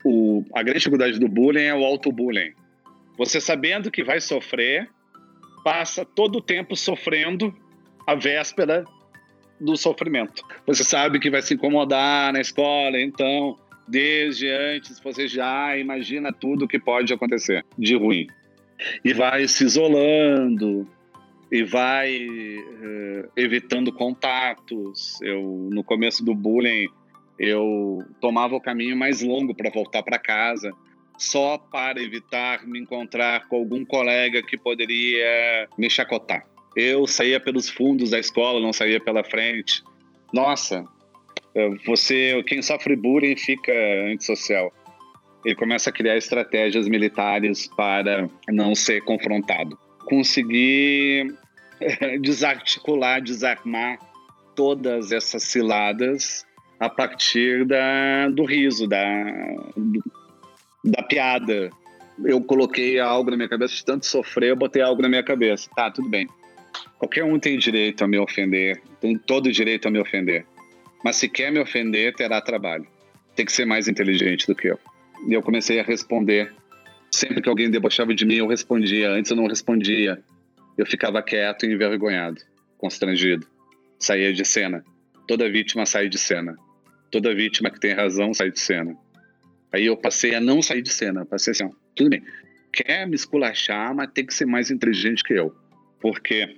o, 0.03 0.45
a 0.53 0.61
grande 0.61 0.79
dificuldade 0.79 1.19
do 1.19 1.27
bullying 1.27 1.63
é 1.63 1.75
o 1.75 1.83
auto-bullying. 1.83 2.53
Você 3.17 3.41
sabendo 3.41 3.89
que 3.89 4.03
vai 4.03 4.21
sofrer, 4.21 4.87
passa 5.65 6.05
todo 6.05 6.35
o 6.37 6.41
tempo 6.41 6.75
sofrendo 6.75 7.51
a 8.05 8.13
véspera 8.13 8.85
do 9.59 9.75
sofrimento. 9.75 10.43
Você 10.67 10.83
sabe 10.83 11.19
que 11.19 11.27
vai 11.27 11.41
se 11.41 11.55
incomodar 11.55 12.31
na 12.31 12.39
escola, 12.39 13.01
então, 13.01 13.57
desde 13.87 14.47
antes, 14.47 14.99
você 14.99 15.27
já 15.27 15.75
imagina 15.75 16.31
tudo 16.31 16.67
que 16.67 16.77
pode 16.77 17.11
acontecer 17.11 17.65
de 17.75 17.95
ruim. 17.95 18.27
E 19.03 19.11
vai 19.11 19.47
se 19.47 19.63
isolando, 19.63 20.87
e 21.51 21.63
vai 21.63 22.15
uh, 22.15 23.31
evitando 23.35 23.91
contatos. 23.91 25.19
Eu, 25.23 25.69
no 25.71 25.83
começo 25.83 26.23
do 26.23 26.35
bullying, 26.35 26.87
eu 27.39 28.03
tomava 28.21 28.53
o 28.53 28.61
caminho 28.61 28.95
mais 28.95 29.23
longo 29.23 29.55
para 29.55 29.71
voltar 29.71 30.03
para 30.03 30.19
casa 30.19 30.71
só 31.17 31.57
para 31.57 32.01
evitar 32.01 32.65
me 32.65 32.79
encontrar 32.79 33.47
com 33.47 33.57
algum 33.57 33.85
colega 33.85 34.41
que 34.43 34.57
poderia 34.57 35.67
me 35.77 35.89
chacotar. 35.89 36.45
Eu 36.75 37.07
saía 37.07 37.39
pelos 37.39 37.69
fundos 37.69 38.09
da 38.09 38.19
escola, 38.19 38.59
não 38.59 38.73
saía 38.73 38.99
pela 38.99 39.23
frente. 39.23 39.81
Nossa, 40.33 40.85
você, 41.85 42.43
quem 42.43 42.61
sofre 42.61 42.95
bullying 42.95 43.37
fica 43.37 43.71
antissocial. 44.11 44.73
Ele 45.45 45.55
começa 45.55 45.89
a 45.89 45.93
criar 45.93 46.17
estratégias 46.17 46.87
militares 46.87 47.67
para 47.77 48.29
não 48.49 48.75
ser 48.75 49.01
confrontado. 49.01 49.77
Conseguir 50.05 51.33
desarticular, 52.21 53.21
desarmar 53.21 53.99
todas 54.55 55.11
essas 55.11 55.43
ciladas 55.43 56.45
a 56.79 56.89
partir 56.89 57.65
da, 57.65 58.29
do 58.29 58.43
riso, 58.43 58.87
da, 58.87 58.99
da 60.85 61.01
piada. 61.01 61.69
Eu 62.23 62.41
coloquei 62.41 62.99
algo 62.99 63.31
na 63.31 63.37
minha 63.37 63.49
cabeça, 63.49 63.75
de 63.75 63.83
tanto 63.83 64.05
sofrer, 64.05 64.49
eu 64.49 64.55
botei 64.55 64.81
algo 64.81 65.01
na 65.01 65.09
minha 65.09 65.23
cabeça. 65.23 65.69
Tá, 65.75 65.91
tudo 65.91 66.07
bem. 66.07 66.27
Qualquer 66.97 67.23
um 67.23 67.39
tem 67.39 67.57
direito 67.57 68.03
a 68.03 68.07
me 68.07 68.17
ofender, 68.17 68.81
tem 69.01 69.17
todo 69.17 69.51
direito 69.51 69.87
a 69.87 69.91
me 69.91 69.99
ofender. 69.99 70.45
Mas 71.03 71.17
se 71.17 71.27
quer 71.27 71.51
me 71.51 71.59
ofender, 71.59 72.13
terá 72.13 72.39
trabalho. 72.39 72.87
Tem 73.35 73.45
que 73.45 73.51
ser 73.51 73.65
mais 73.65 73.87
inteligente 73.87 74.47
do 74.47 74.55
que 74.55 74.67
eu. 74.67 74.79
E 75.27 75.33
eu 75.33 75.41
comecei 75.41 75.79
a 75.79 75.83
responder. 75.83 76.53
Sempre 77.11 77.41
que 77.41 77.49
alguém 77.49 77.69
debochava 77.69 78.13
de 78.13 78.25
mim, 78.25 78.35
eu 78.35 78.47
respondia. 78.47 79.11
Antes 79.11 79.31
eu 79.31 79.37
não 79.37 79.47
respondia. 79.47 80.21
Eu 80.77 80.85
ficava 80.85 81.21
quieto 81.21 81.65
e 81.65 81.73
envergonhado. 81.73 82.41
constrangido. 82.77 83.45
Saía 83.99 84.33
de 84.33 84.43
cena. 84.43 84.83
Toda 85.27 85.49
vítima 85.49 85.85
sai 85.85 86.09
de 86.09 86.17
cena. 86.17 86.55
Toda 87.11 87.33
vítima 87.33 87.69
que 87.69 87.79
tem 87.79 87.93
razão 87.93 88.33
sai 88.33 88.51
de 88.51 88.59
cena. 88.59 88.97
Aí 89.75 89.87
eu 89.87 89.97
passei 89.97 90.33
a 90.33 90.39
não 90.39 90.61
sair 90.61 90.81
de 90.81 90.89
cena. 90.89 91.25
Passei 91.25 91.51
assim, 91.51 91.65
ó, 91.65 91.69
tudo 91.93 92.09
bem. 92.09 92.23
Quer 92.71 93.05
me 93.05 93.13
esculachar, 93.15 93.93
mas 93.93 94.09
tem 94.13 94.25
que 94.25 94.33
ser 94.33 94.45
mais 94.45 94.71
inteligente 94.71 95.21
que 95.21 95.33
eu. 95.33 95.53
Porque 95.99 96.55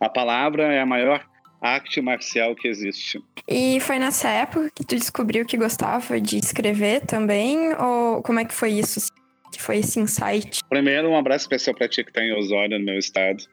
a 0.00 0.08
palavra 0.08 0.64
é 0.64 0.80
a 0.80 0.86
maior 0.86 1.24
arte 1.62 2.00
marcial 2.00 2.56
que 2.56 2.66
existe. 2.66 3.22
E 3.48 3.78
foi 3.78 4.00
nessa 4.00 4.28
época 4.28 4.68
que 4.74 4.84
tu 4.84 4.96
descobriu 4.96 5.46
que 5.46 5.56
gostava 5.56 6.20
de 6.20 6.38
escrever 6.38 7.02
também? 7.02 7.72
Ou 7.74 8.20
como 8.22 8.40
é 8.40 8.44
que 8.44 8.52
foi 8.52 8.70
isso? 8.72 9.08
Que 9.52 9.62
foi 9.62 9.78
esse 9.78 10.00
insight? 10.00 10.60
Primeiro, 10.68 11.08
um 11.08 11.16
abraço 11.16 11.44
especial 11.44 11.76
pra 11.76 11.88
ti 11.88 12.02
que 12.02 12.12
tá 12.12 12.20
em 12.20 12.36
Osório, 12.36 12.76
no 12.80 12.84
meu 12.84 12.98
estado. 12.98 13.44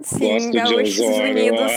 Sim, 0.00 0.50
Gosto 0.50 0.50
de 0.50 0.58
Osório. 0.58 1.30
unidos. 1.30 1.72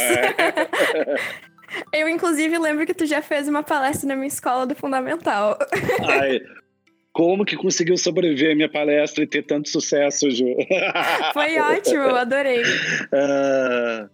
Eu, 1.92 2.08
inclusive, 2.10 2.58
lembro 2.58 2.86
que 2.86 2.94
tu 2.94 3.06
já 3.06 3.22
fez 3.22 3.48
uma 3.48 3.63
palestra 3.63 4.08
na 4.08 4.15
minha 4.15 4.27
escola 4.27 4.65
do 4.65 4.75
Fundamental. 4.75 5.58
Ai, 6.08 6.42
como 7.12 7.46
que 7.46 7.56
conseguiu 7.56 7.98
sobreviver 7.98 8.51
a 8.51 8.56
minha 8.56 8.70
palestra 8.70 9.24
e 9.24 9.27
ter 9.27 9.44
tanto 9.44 9.70
sucesso, 9.70 10.30
Ju? 10.32 10.46
Foi 11.34 11.58
ótimo, 11.60 12.03
adorei. 12.03 12.63
Ah, 13.12 14.10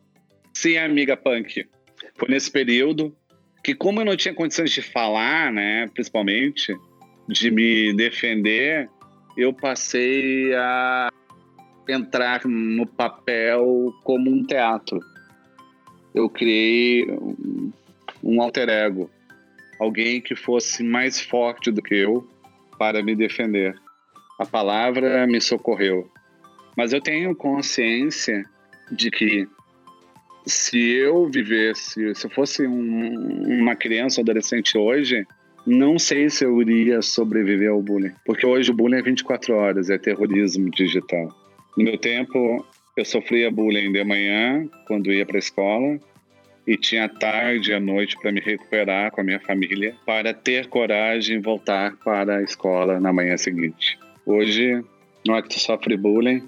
sim, 0.54 0.78
amiga 0.78 1.16
punk. 1.16 1.68
Foi 2.16 2.30
nesse 2.30 2.51
período 2.51 3.16
que, 3.63 3.74
como 3.74 4.01
eu 4.01 4.06
não 4.06 4.16
tinha 4.16 4.34
condições 4.34 4.72
de 4.72 4.82
falar, 4.82 5.51
né, 5.51 5.88
principalmente, 5.94 6.75
de 7.28 7.51
me 7.51 7.94
defender, 7.94 8.89
eu 9.38 9.54
passei 9.54 10.54
a 10.56 11.10
entrar 11.88 12.46
no 12.46 12.86
papel 12.86 13.94
como 14.04 14.30
um 14.30 14.46
teatro. 14.46 15.00
Eu 16.13 16.30
criei 16.30 17.06
um, 17.10 17.72
um 18.24 18.42
alter 18.42 18.70
ego, 18.70 19.10
alguém 19.80 20.20
que 20.22 20.36
fosse 20.36 20.84
mais 20.84 21.20
forte 21.20 21.72
do 21.72 21.82
que 21.82 21.96
eu 21.96 22.28
para 22.78 23.04
me 23.04 23.16
defender. 23.16 23.75
A 24.39 24.46
palavra 24.46 25.25
me 25.28 25.39
socorreu. 25.42 26.10
Mas 26.75 26.94
eu 26.94 27.01
tenho 27.01 27.36
consciência 27.36 28.46
de 28.92 29.12
que 29.12 29.48
se 30.46 30.80
eu 30.80 31.28
vivesse, 31.30 32.16
se 32.16 32.25
eu 32.25 32.30
fosse 32.32 32.66
um- 32.66 33.62
uma 33.62 33.75
criança 33.75 34.20
ou 34.20 34.24
adolescente 34.24 34.78
hoje, 34.78 35.25
não 35.68 36.00
sei 36.00 36.30
se 36.30 36.46
eu 36.46 36.60
iria 36.62 37.01
sobreviver 37.01 37.70
ao 37.70 37.82
bullying. 37.82 38.13
Porque 38.25 38.46
hoje 38.46 38.72
o 38.72 38.74
bullying 38.74 38.98
é 39.00 39.01
24 39.01 39.54
horas, 39.54 39.89
é 39.89 39.98
terrorismo 39.98 40.70
digital. 40.72 41.28
No 41.78 41.84
meu 41.84 41.98
tempo, 41.98 42.66
eu 43.00 43.06
sofria 43.06 43.50
bullying 43.50 43.91
de 43.91 44.03
manhã, 44.03 44.68
quando 44.86 45.12
ia 45.12 45.25
para 45.25 45.38
a 45.38 45.39
escola, 45.39 45.98
e 46.68 46.75
tinha 46.75 47.06
a 47.06 47.10
tarde 47.10 47.72
e 47.72 47.74
a 47.74 47.79
noite 47.79 48.18
para 48.22 48.32
me 48.32 48.41
recuperar 48.41 49.10
com 49.12 49.22
a 49.22 49.24
minha 49.24 49.39
família, 49.39 49.96
para 50.06 50.34
ter 50.34 50.68
coragem 50.68 51.38
e 51.38 51.41
voltar 51.41 51.96
para 52.03 52.38
a 52.38 52.44
escola 52.44 53.00
na 53.00 53.13
manhã 53.13 53.38
seguinte. 53.38 53.98
Hoje, 54.25 54.84
não 55.25 55.36
é 55.36 55.41
que 55.41 55.50
tu 55.50 55.60
sofre 55.60 55.96
bullying, 55.96 56.48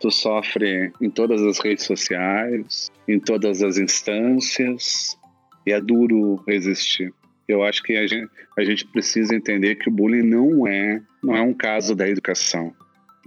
tu 0.00 0.10
sofre 0.10 0.92
em 1.00 1.08
todas 1.08 1.42
as 1.42 1.60
redes 1.60 1.84
sociais, 1.84 2.90
em 3.06 3.20
todas 3.20 3.62
as 3.62 3.78
instâncias, 3.78 5.16
e 5.64 5.72
é 5.72 5.80
duro 5.80 6.42
resistir. 6.46 7.12
Eu 7.46 7.62
acho 7.62 7.82
que 7.84 7.96
a 7.96 8.06
gente, 8.06 8.28
a 8.58 8.64
gente 8.64 8.84
precisa 8.88 9.34
entender 9.34 9.76
que 9.76 9.88
o 9.88 9.92
bullying 9.92 10.22
não 10.22 10.66
é, 10.66 11.00
não 11.22 11.36
é 11.36 11.40
um 11.40 11.54
caso 11.54 11.94
da 11.94 12.08
educação, 12.08 12.74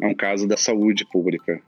é 0.01 0.05
um 0.05 0.13
caso 0.13 0.47
da 0.47 0.57
saúde 0.57 1.05
pública. 1.05 1.61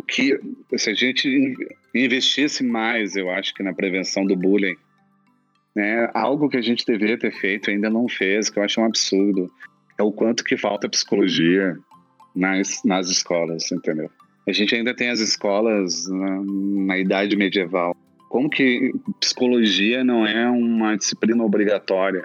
O 0.00 0.02
que, 0.02 0.40
se 0.78 0.88
a 0.88 0.94
gente 0.94 1.28
in- 1.28 1.54
investisse 1.94 2.64
mais, 2.64 3.16
eu 3.16 3.28
acho 3.30 3.52
que 3.52 3.62
na 3.62 3.74
prevenção 3.74 4.24
do 4.24 4.34
bullying, 4.34 4.74
né, 5.76 6.08
algo 6.14 6.48
que 6.48 6.56
a 6.56 6.62
gente 6.62 6.86
deveria 6.86 7.18
ter 7.18 7.30
feito 7.32 7.70
ainda 7.70 7.90
não 7.90 8.08
fez, 8.08 8.48
que 8.48 8.58
eu 8.58 8.62
acho 8.62 8.80
um 8.80 8.86
absurdo, 8.86 9.52
é 9.98 10.02
o 10.02 10.10
quanto 10.10 10.42
que 10.42 10.56
falta 10.56 10.88
psicologia 10.88 11.76
nas, 12.34 12.82
nas 12.82 13.10
escolas, 13.10 13.70
entendeu? 13.70 14.10
A 14.48 14.52
gente 14.52 14.74
ainda 14.74 14.94
tem 14.94 15.10
as 15.10 15.20
escolas 15.20 16.08
na, 16.08 16.40
na 16.86 16.98
idade 16.98 17.36
medieval. 17.36 17.94
Como 18.30 18.48
que 18.48 18.94
psicologia 19.20 20.02
não 20.02 20.26
é 20.26 20.48
uma 20.48 20.96
disciplina 20.96 21.44
obrigatória? 21.44 22.24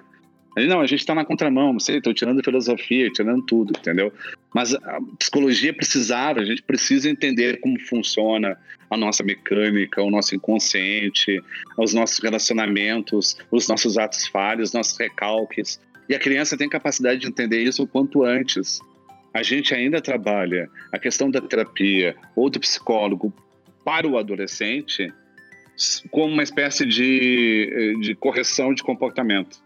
Aí, 0.55 0.67
Não, 0.67 0.79
a 0.79 0.87
gente 0.87 0.99
está 0.99 1.13
na 1.13 1.25
contramão, 1.25 1.73
não 1.73 1.79
sei, 1.79 1.97
estou 1.97 2.13
tirando 2.13 2.43
filosofia, 2.43 3.09
tirando 3.11 3.43
tudo, 3.45 3.73
entendeu? 3.77 4.13
Mas 4.53 4.73
a 4.73 4.99
psicologia 5.19 5.73
precisava, 5.73 6.39
a 6.39 6.45
gente 6.45 6.63
precisa 6.63 7.09
entender 7.09 7.59
como 7.59 7.77
funciona 7.81 8.57
a 8.89 8.95
nossa 8.95 9.21
mecânica, 9.21 10.01
o 10.01 10.09
nosso 10.09 10.33
inconsciente, 10.33 11.41
os 11.77 11.93
nossos 11.93 12.19
relacionamentos, 12.19 13.37
os 13.51 13.67
nossos 13.67 13.97
atos 13.97 14.27
falhos, 14.27 14.71
nossos 14.71 14.97
recalques. 14.97 15.79
E 16.07 16.15
a 16.15 16.19
criança 16.19 16.57
tem 16.57 16.69
capacidade 16.69 17.19
de 17.19 17.27
entender 17.27 17.61
isso 17.61 17.83
o 17.83 17.87
quanto 17.87 18.23
antes. 18.23 18.79
A 19.33 19.43
gente 19.43 19.73
ainda 19.73 19.99
trabalha 19.99 20.69
a 20.91 20.97
questão 20.97 21.29
da 21.29 21.41
terapia 21.41 22.15
ou 22.33 22.49
do 22.49 22.59
psicólogo 22.61 23.33
para 23.83 24.07
o 24.07 24.17
adolescente 24.17 25.11
como 26.09 26.31
uma 26.31 26.43
espécie 26.43 26.85
de, 26.85 27.97
de 27.99 28.15
correção 28.15 28.73
de 28.73 28.81
comportamento. 28.81 29.64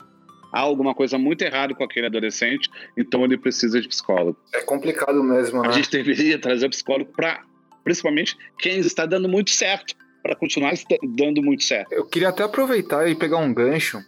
Há 0.51 0.59
alguma 0.59 0.95
coisa 0.95 1.17
muito 1.17 1.41
errada 1.43 1.73
com 1.75 1.83
aquele 1.83 2.07
adolescente, 2.07 2.69
então 2.97 3.23
ele 3.23 3.38
precisa 3.38 3.79
de 3.79 3.88
psicólogo. 3.88 4.38
É 4.53 4.62
complicado 4.62 5.23
mesmo, 5.23 5.63
A 5.63 5.67
né? 5.67 5.73
gente 5.73 5.91
deveria 5.91 6.39
trazer 6.39 6.65
o 6.65 6.69
psicólogo 6.69 7.12
para, 7.15 7.41
principalmente, 7.83 8.38
quem 8.57 8.79
está 8.79 9.05
dando 9.05 9.29
muito 9.29 9.51
certo, 9.51 9.95
para 10.21 10.35
continuar 10.35 10.73
dando 11.03 11.41
muito 11.41 11.63
certo. 11.63 11.91
Eu 11.91 12.05
queria 12.05 12.29
até 12.29 12.43
aproveitar 12.43 13.07
e 13.09 13.15
pegar 13.15 13.38
um 13.38 13.53
gancho, 13.53 13.99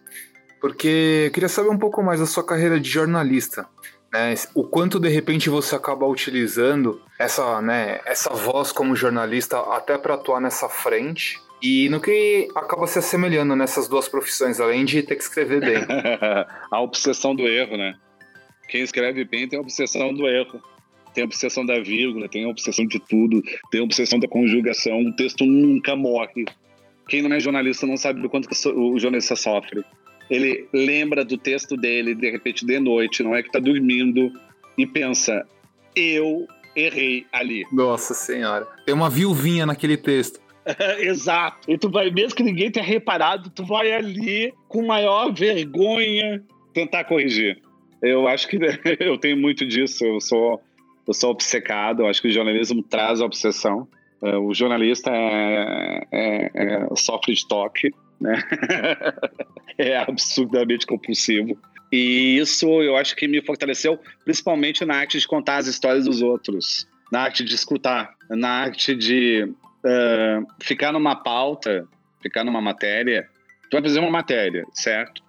porque 0.59 1.25
eu 1.27 1.31
queria 1.31 1.49
saber 1.49 1.69
um 1.69 1.77
pouco 1.77 2.03
mais 2.03 2.19
da 2.19 2.25
sua 2.25 2.45
carreira 2.45 2.79
de 2.79 2.89
jornalista. 2.89 3.67
Né? 4.11 4.35
O 4.53 4.63
quanto 4.63 4.99
de 4.99 5.07
repente 5.07 5.49
você 5.49 5.75
acaba 5.75 6.05
utilizando 6.05 7.01
essa, 7.17 7.61
né, 7.61 8.01
essa 8.05 8.29
voz 8.31 8.71
como 8.71 8.95
jornalista 8.95 9.59
até 9.73 9.97
para 9.97 10.15
atuar 10.15 10.41
nessa 10.41 10.67
frente. 10.67 11.39
E 11.61 11.89
no 11.89 11.99
que 11.99 12.47
acaba 12.55 12.87
se 12.87 12.99
assemelhando 12.99 13.55
nessas 13.55 13.87
duas 13.87 14.07
profissões, 14.07 14.59
além 14.59 14.83
de 14.83 15.03
ter 15.03 15.15
que 15.15 15.23
escrever 15.23 15.59
bem. 15.59 15.77
a 16.71 16.81
obsessão 16.81 17.35
do 17.35 17.47
erro, 17.47 17.77
né? 17.77 17.95
Quem 18.67 18.81
escreve 18.81 19.23
bem 19.25 19.47
tem 19.47 19.59
a 19.59 19.61
obsessão 19.61 20.13
do 20.13 20.27
erro. 20.27 20.61
Tem 21.13 21.23
a 21.23 21.25
obsessão 21.25 21.65
da 21.65 21.79
vírgula, 21.79 22.29
tem 22.29 22.45
a 22.45 22.47
obsessão 22.47 22.85
de 22.85 22.97
tudo, 22.99 23.43
tem 23.69 23.81
a 23.81 23.83
obsessão 23.83 24.17
da 24.17 24.27
conjugação. 24.27 25.01
O 25.01 25.15
texto 25.15 25.45
nunca 25.45 25.95
morre. 25.95 26.45
Quem 27.09 27.21
não 27.21 27.35
é 27.35 27.39
jornalista 27.39 27.85
não 27.85 27.97
sabe 27.97 28.25
o 28.25 28.29
quanto 28.29 28.47
o 28.69 28.97
jornalista 28.97 29.35
sofre. 29.35 29.83
Ele 30.29 30.65
lembra 30.71 31.25
do 31.25 31.37
texto 31.37 31.75
dele, 31.75 32.15
de 32.15 32.31
repente, 32.31 32.65
de 32.65 32.79
noite, 32.79 33.21
não 33.21 33.35
é 33.35 33.43
que 33.43 33.51
tá 33.51 33.59
dormindo, 33.59 34.31
e 34.77 34.87
pensa: 34.87 35.45
eu 35.93 36.47
errei 36.75 37.25
ali. 37.31 37.65
Nossa 37.71 38.13
senhora. 38.13 38.65
Tem 38.85 38.95
uma 38.95 39.09
viuvinha 39.09 39.65
naquele 39.65 39.97
texto. 39.97 40.39
Exato. 40.99 41.69
E 41.71 41.77
tu 41.77 41.89
vai, 41.89 42.09
mesmo 42.11 42.35
que 42.35 42.43
ninguém 42.43 42.71
tenha 42.71 42.85
reparado, 42.85 43.49
tu 43.49 43.65
vai 43.65 43.91
ali 43.91 44.53
com 44.67 44.85
maior 44.85 45.33
vergonha 45.33 46.43
tentar 46.73 47.03
corrigir. 47.05 47.59
Eu 48.01 48.27
acho 48.27 48.47
que 48.47 48.57
eu 48.99 49.17
tenho 49.17 49.37
muito 49.37 49.65
disso. 49.65 50.03
Eu 50.05 50.19
sou, 50.21 50.61
eu 51.07 51.13
sou 51.13 51.31
obcecado. 51.31 52.01
Eu 52.03 52.07
acho 52.07 52.21
que 52.21 52.27
o 52.27 52.31
jornalismo 52.31 52.81
traz 52.83 53.21
a 53.21 53.25
obsessão. 53.25 53.87
Eh, 54.23 54.37
O 54.37 54.53
jornalista 54.53 55.09
é, 55.11 56.07
é- 56.11 56.51
é- 56.53 56.87
sofre 56.95 57.33
de 57.33 57.47
toque, 57.47 57.91
né? 58.19 58.41
é 59.77 59.97
absurdamente 59.97 60.85
compulsivo. 60.85 61.57
E 61.91 62.37
isso 62.37 62.67
eu 62.81 62.95
acho 62.95 63.15
que 63.15 63.27
me 63.27 63.41
fortaleceu, 63.41 63.99
principalmente 64.23 64.85
na 64.85 64.95
arte 64.95 65.19
de 65.19 65.27
contar 65.27 65.57
as 65.57 65.67
histórias 65.67 66.05
dos 66.05 66.21
outros, 66.21 66.87
na 67.11 67.21
arte 67.23 67.43
de 67.43 67.53
escutar, 67.53 68.13
na 68.29 68.47
arte 68.49 68.95
de 68.95 69.51
eh, 69.85 70.39
ficar 70.61 70.91
numa 70.91 71.15
pauta, 71.15 71.87
ficar 72.21 72.43
numa 72.43 72.61
matéria. 72.61 73.27
Tu 73.69 73.75
vai 73.75 73.81
fazer 73.81 73.99
uma 73.99 74.11
matéria, 74.11 74.65
certo? 74.73 75.23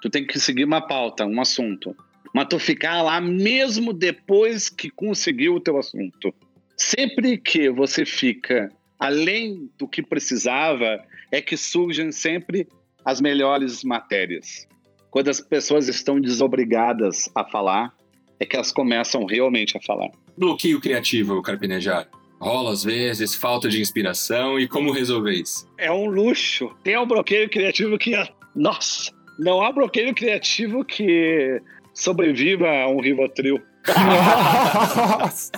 Tu 0.00 0.10
tem 0.10 0.26
que 0.26 0.38
seguir 0.40 0.64
uma 0.64 0.80
pauta, 0.80 1.24
um 1.24 1.40
assunto. 1.40 1.96
Mas 2.34 2.46
tu 2.48 2.58
ficar 2.58 3.02
lá 3.02 3.20
mesmo 3.20 3.92
depois 3.92 4.68
que 4.68 4.90
conseguiu 4.90 5.54
o 5.54 5.60
teu 5.60 5.78
assunto. 5.78 6.34
Sempre 6.76 7.36
que 7.36 7.70
você 7.70 8.04
fica 8.04 8.70
além 8.98 9.68
do 9.78 9.86
que 9.86 10.02
precisava, 10.02 11.02
é 11.30 11.40
que 11.40 11.56
surgem 11.56 12.12
sempre 12.12 12.68
as 13.04 13.20
melhores 13.20 13.82
matérias. 13.82 14.66
Quando 15.10 15.28
as 15.28 15.40
pessoas 15.40 15.88
estão 15.88 16.20
desobrigadas 16.20 17.28
a 17.34 17.44
falar, 17.44 17.92
é 18.38 18.46
que 18.46 18.56
elas 18.56 18.72
começam 18.72 19.24
realmente 19.26 19.76
a 19.76 19.80
falar. 19.80 20.10
Bloqueio 20.38 20.80
criativo, 20.80 21.42
Carpinejar. 21.42 22.08
Rola 22.42 22.72
às 22.72 22.82
vezes, 22.82 23.34
falta 23.36 23.68
de 23.68 23.80
inspiração 23.80 24.58
e 24.58 24.66
como 24.66 24.90
resolver 24.92 25.32
isso? 25.32 25.66
é 25.78 25.90
um 25.92 26.06
luxo. 26.06 26.70
Tem 26.82 26.98
um 26.98 27.06
bloqueio 27.06 27.48
criativo 27.48 27.96
que. 27.96 28.14
é- 28.14 28.28
Nossa! 28.54 29.12
Não 29.38 29.62
há 29.62 29.70
bloqueio 29.72 30.12
criativo 30.14 30.84
que 30.84 31.60
sobreviva 31.94 32.68
a 32.68 32.88
um 32.88 33.00
Rivotril. 33.00 33.60
Nossa! 33.88 35.50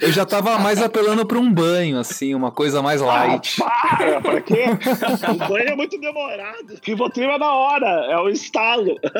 Eu 0.00 0.12
já 0.12 0.26
tava 0.26 0.58
mais 0.58 0.82
apelando 0.82 1.24
pra 1.24 1.38
um 1.38 1.52
banho, 1.52 1.98
assim, 1.98 2.34
uma 2.34 2.50
coisa 2.50 2.82
mais 2.82 3.00
light. 3.00 3.62
Ah, 3.62 3.96
para! 3.96 4.20
Pra 4.20 4.40
quê? 4.40 4.64
o 5.28 5.48
banho 5.48 5.68
é 5.68 5.76
muito 5.76 5.98
demorado. 5.98 6.78
Rivotril 6.82 7.30
é 7.30 7.38
na 7.38 7.52
hora, 7.52 7.86
é 8.10 8.16
o 8.18 8.28
estalo. 8.28 8.96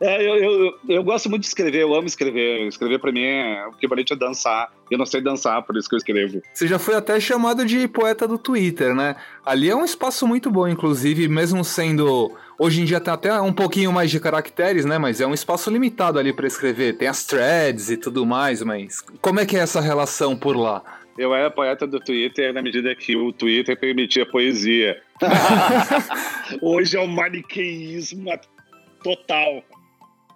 É, 0.00 0.22
eu, 0.22 0.36
eu, 0.36 0.74
eu, 0.88 1.04
gosto 1.04 1.28
muito 1.28 1.42
de 1.42 1.48
escrever, 1.48 1.82
eu 1.82 1.94
amo 1.94 2.06
escrever. 2.06 2.66
Escrever 2.66 2.98
pra 2.98 3.12
mim 3.12 3.22
é 3.22 3.66
o 3.66 3.70
equivalente 3.70 4.12
a 4.12 4.16
dançar. 4.16 4.72
Eu 4.90 4.98
não 4.98 5.06
sei 5.06 5.20
dançar, 5.20 5.62
por 5.62 5.76
isso 5.76 5.88
que 5.88 5.94
eu 5.94 5.98
escrevo. 5.98 6.42
Você 6.52 6.66
já 6.66 6.78
foi 6.78 6.94
até 6.94 7.18
chamado 7.20 7.64
de 7.64 7.86
poeta 7.88 8.26
do 8.26 8.38
Twitter, 8.38 8.94
né? 8.94 9.16
Ali 9.44 9.70
é 9.70 9.76
um 9.76 9.84
espaço 9.84 10.26
muito 10.26 10.50
bom, 10.50 10.66
inclusive, 10.68 11.28
mesmo 11.28 11.64
sendo 11.64 12.32
Hoje 12.62 12.82
em 12.82 12.84
dia 12.84 13.00
tem 13.00 13.14
até 13.14 13.40
um 13.40 13.54
pouquinho 13.54 13.90
mais 13.90 14.10
de 14.10 14.20
caracteres, 14.20 14.84
né? 14.84 14.98
Mas 14.98 15.18
é 15.18 15.26
um 15.26 15.32
espaço 15.32 15.70
limitado 15.70 16.18
ali 16.18 16.30
para 16.30 16.46
escrever. 16.46 16.92
Tem 16.92 17.08
as 17.08 17.24
threads 17.24 17.88
e 17.88 17.96
tudo 17.96 18.26
mais, 18.26 18.62
mas 18.62 19.00
como 19.22 19.40
é 19.40 19.46
que 19.46 19.56
é 19.56 19.60
essa 19.60 19.80
relação 19.80 20.36
por 20.36 20.54
lá? 20.54 20.82
Eu 21.16 21.34
era 21.34 21.50
poeta 21.50 21.86
do 21.86 21.98
Twitter 21.98 22.52
na 22.52 22.60
medida 22.60 22.94
que 22.94 23.16
o 23.16 23.32
Twitter 23.32 23.80
permitia 23.80 24.26
poesia. 24.26 25.00
Hoje 26.60 26.98
é 26.98 27.00
o 27.00 27.04
um 27.04 27.06
maniqueísmo 27.06 28.30
total. 29.02 29.64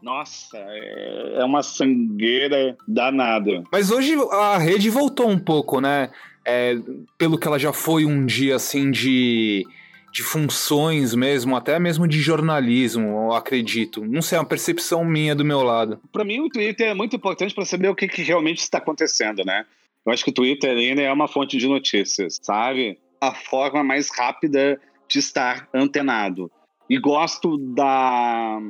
Nossa, 0.03 0.57
é, 0.57 1.41
é 1.41 1.45
uma 1.45 1.63
sangueira 1.63 2.75
danada. 2.89 3.65
Mas 3.71 3.91
hoje 3.91 4.15
a 4.33 4.57
rede 4.57 4.89
voltou 4.89 5.29
um 5.29 5.39
pouco, 5.39 5.79
né? 5.79 6.09
É, 6.43 6.75
pelo 7.19 7.39
que 7.39 7.47
ela 7.47 7.59
já 7.59 7.73
foi 7.73 8.07
um 8.07 8.25
dia 8.25 8.57
assim 8.57 8.91
de 8.91 9.67
de 10.15 10.23
funções 10.23 11.13
mesmo, 11.13 11.57
até 11.57 11.77
mesmo 11.81 12.07
de 12.07 12.21
jornalismo, 12.21 13.09
eu 13.09 13.33
acredito. 13.33 14.05
Não 14.05 14.23
sei, 14.23 14.39
é 14.39 14.41
uma 14.41 14.47
percepção 14.47 15.05
minha 15.05 15.35
do 15.35 15.45
meu 15.45 15.61
lado. 15.65 16.01
Para 16.13 16.25
mim, 16.25 16.39
o 16.39 16.49
Twitter 16.49 16.91
é 16.91 16.95
muito 16.95 17.17
importante 17.17 17.53
para 17.53 17.65
saber 17.65 17.89
o 17.89 17.97
que, 17.97 18.07
que 18.07 18.23
realmente 18.23 18.59
está 18.59 18.79
acontecendo, 18.79 19.45
né? 19.45 19.67
Eu 20.07 20.13
acho 20.13 20.23
que 20.23 20.31
o 20.31 20.33
Twitter 20.33 20.71
ainda 20.71 21.03
é 21.03 21.13
uma 21.13 21.27
fonte 21.27 21.59
de 21.59 21.67
notícias, 21.67 22.39
sabe? 22.41 22.97
A 23.21 23.35
forma 23.35 23.83
mais 23.83 24.09
rápida 24.17 24.81
de 25.09 25.19
estar 25.19 25.69
antenado. 25.75 26.49
E 26.89 26.97
gosto 26.97 27.59
da, 27.75 28.61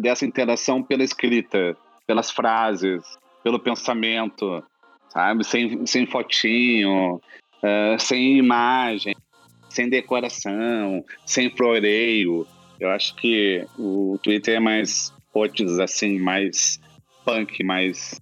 dessa 0.00 0.24
interação 0.24 0.82
pela 0.82 1.04
escrita, 1.04 1.76
pelas 2.06 2.30
frases, 2.30 3.02
pelo 3.44 3.60
pensamento, 3.60 4.64
sabe? 5.10 5.44
Sem, 5.44 5.84
sem 5.84 6.06
fotinho, 6.06 7.16
uh, 7.16 8.00
sem 8.00 8.38
imagem 8.38 9.14
sem 9.76 9.90
decoração, 9.90 11.04
sem 11.26 11.50
floreio. 11.50 12.46
Eu 12.80 12.88
acho 12.90 13.14
que 13.16 13.64
o 13.78 14.18
Twitter 14.22 14.56
é 14.56 14.60
mais 14.60 15.12
potes 15.32 15.78
assim, 15.78 16.18
mais 16.18 16.80
punk, 17.24 17.62
mais. 17.62 18.18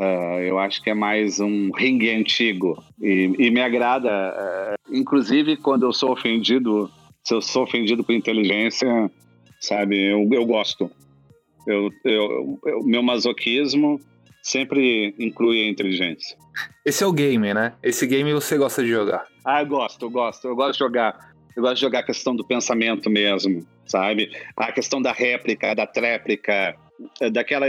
Uh, 0.00 0.40
eu 0.40 0.58
acho 0.58 0.82
que 0.82 0.90
é 0.90 0.94
mais 0.94 1.40
um 1.40 1.70
ringue 1.72 2.10
antigo. 2.10 2.82
E, 3.00 3.32
e 3.38 3.50
me 3.50 3.60
agrada. 3.60 4.08
Uh, 4.10 4.96
inclusive, 4.96 5.56
quando 5.58 5.84
eu 5.84 5.92
sou 5.92 6.12
ofendido, 6.12 6.90
se 7.22 7.34
eu 7.34 7.42
sou 7.42 7.64
ofendido 7.64 8.02
por 8.02 8.14
inteligência, 8.14 9.10
sabe, 9.60 10.00
eu, 10.10 10.26
eu 10.32 10.46
gosto. 10.46 10.90
Eu, 11.66 11.90
eu, 12.04 12.58
eu, 12.64 12.82
meu 12.84 13.02
masoquismo 13.02 14.00
sempre 14.48 15.14
inclui 15.18 15.62
a 15.62 15.68
inteligência. 15.68 16.36
Esse 16.84 17.04
é 17.04 17.06
o 17.06 17.12
game, 17.12 17.52
né? 17.52 17.74
Esse 17.82 18.06
game 18.06 18.32
você 18.32 18.56
gosta 18.56 18.82
de 18.82 18.88
jogar. 18.88 19.26
Ah, 19.44 19.62
eu 19.62 19.66
gosto, 19.66 20.06
eu 20.06 20.10
gosto. 20.10 20.48
Eu 20.48 20.56
gosto 20.56 20.72
de 20.72 20.78
jogar. 20.78 21.34
Eu 21.54 21.62
gosto 21.62 21.74
de 21.74 21.80
jogar 21.80 22.00
a 22.00 22.02
questão 22.04 22.34
do 22.34 22.44
pensamento 22.44 23.10
mesmo, 23.10 23.66
sabe? 23.84 24.30
A 24.56 24.72
questão 24.72 25.02
da 25.02 25.12
réplica, 25.12 25.74
da 25.74 25.86
tréplica, 25.86 26.74
daquela, 27.32 27.66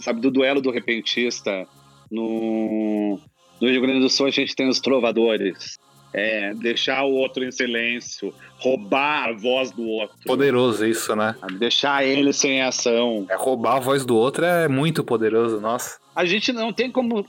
sabe, 0.00 0.20
do 0.20 0.30
duelo 0.30 0.60
do 0.60 0.70
repentista. 0.70 1.66
No, 2.10 3.18
no 3.60 3.68
Rio 3.68 3.80
Grande 3.80 4.00
do 4.00 4.10
Sul 4.10 4.26
a 4.26 4.30
gente 4.30 4.54
tem 4.54 4.68
os 4.68 4.80
trovadores. 4.80 5.78
É, 6.16 6.54
deixar 6.54 7.02
o 7.02 7.12
outro 7.12 7.44
em 7.44 7.50
silêncio, 7.50 8.32
roubar 8.58 9.30
a 9.30 9.32
voz 9.32 9.72
do 9.72 9.82
outro. 9.82 10.16
Poderoso 10.24 10.86
isso, 10.86 11.16
né? 11.16 11.34
Deixar 11.58 12.06
ele 12.06 12.32
sem 12.32 12.62
ação. 12.62 13.26
É, 13.28 13.34
roubar 13.34 13.76
a 13.76 13.80
voz 13.80 14.06
do 14.06 14.16
outro 14.16 14.44
é 14.44 14.68
muito 14.68 15.02
poderoso, 15.02 15.60
nossa. 15.60 15.98
A 16.14 16.24
gente 16.24 16.52
não 16.52 16.72
tem 16.72 16.88
como 16.88 17.26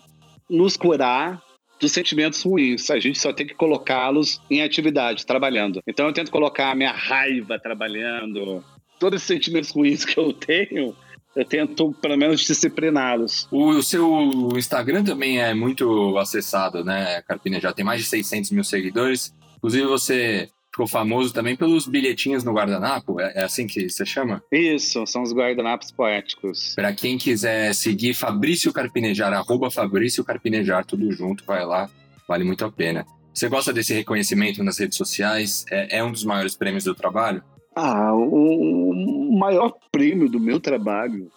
nos 0.47 0.77
curar 0.77 1.41
dos 1.79 1.91
sentimentos 1.91 2.43
ruins. 2.43 2.89
A 2.89 2.99
gente 2.99 3.19
só 3.19 3.33
tem 3.33 3.47
que 3.47 3.55
colocá-los 3.55 4.39
em 4.49 4.61
atividade, 4.61 5.25
trabalhando. 5.25 5.81
Então 5.87 6.05
eu 6.05 6.13
tento 6.13 6.31
colocar 6.31 6.71
a 6.71 6.75
minha 6.75 6.91
raiva 6.91 7.59
trabalhando, 7.59 8.63
todos 8.99 9.17
esses 9.17 9.27
sentimentos 9.27 9.71
ruins 9.71 10.05
que 10.05 10.17
eu 10.17 10.31
tenho, 10.31 10.95
eu 11.35 11.45
tento 11.45 11.91
pelo 12.01 12.17
menos 12.17 12.41
discipliná-los. 12.41 13.47
O, 13.51 13.69
o, 13.69 13.83
seu 13.83 14.49
Instagram 14.55 15.03
também 15.03 15.41
é 15.41 15.53
muito 15.53 16.17
acessado, 16.17 16.83
né, 16.83 17.21
Carpina? 17.27 17.59
Já 17.59 17.73
tem 17.73 17.83
mais 17.83 18.01
de 18.01 18.07
600 18.07 18.51
mil 18.51 18.63
seguidores. 18.63 19.33
Inclusive 19.57 19.85
você 19.85 20.49
ficou 20.71 20.87
famoso 20.87 21.33
também 21.33 21.55
pelos 21.55 21.87
bilhetinhos 21.87 22.43
no 22.43 22.51
guardanapo, 22.51 23.19
é, 23.21 23.31
é 23.35 23.43
assim 23.43 23.65
que 23.65 23.89
você 23.89 24.05
chama? 24.05 24.43
Isso, 24.51 25.05
são 25.07 25.23
os 25.23 25.33
guardanapos 25.33 25.89
poéticos. 25.89 26.73
Para 26.75 26.93
quem 26.93 27.17
quiser 27.17 27.73
seguir 27.73 28.13
Fabrício 28.13 28.73
Carpinejar, 28.73 29.31
arroba 29.31 29.71
Fabrício 29.71 30.23
Carpinejar, 30.23 30.85
tudo 30.85 31.09
junto, 31.13 31.45
vai 31.45 31.65
lá, 31.65 31.89
vale 32.27 32.43
muito 32.43 32.65
a 32.65 32.71
pena. 32.71 33.05
Você 33.33 33.47
gosta 33.47 33.71
desse 33.71 33.93
reconhecimento 33.93 34.63
nas 34.63 34.77
redes 34.77 34.97
sociais? 34.97 35.65
É, 35.71 35.99
é 35.99 36.03
um 36.03 36.11
dos 36.11 36.25
maiores 36.25 36.55
prêmios 36.55 36.83
do 36.83 36.93
trabalho? 36.93 37.41
Ah, 37.75 38.13
o 38.13 39.37
maior 39.37 39.73
prêmio 39.91 40.29
do 40.29 40.39
meu 40.39 40.59
trabalho 40.59 41.29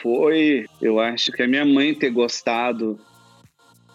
foi, 0.00 0.66
eu 0.80 1.00
acho 1.00 1.32
que 1.32 1.42
a 1.42 1.48
minha 1.48 1.64
mãe 1.64 1.92
ter 1.92 2.10
gostado, 2.10 2.98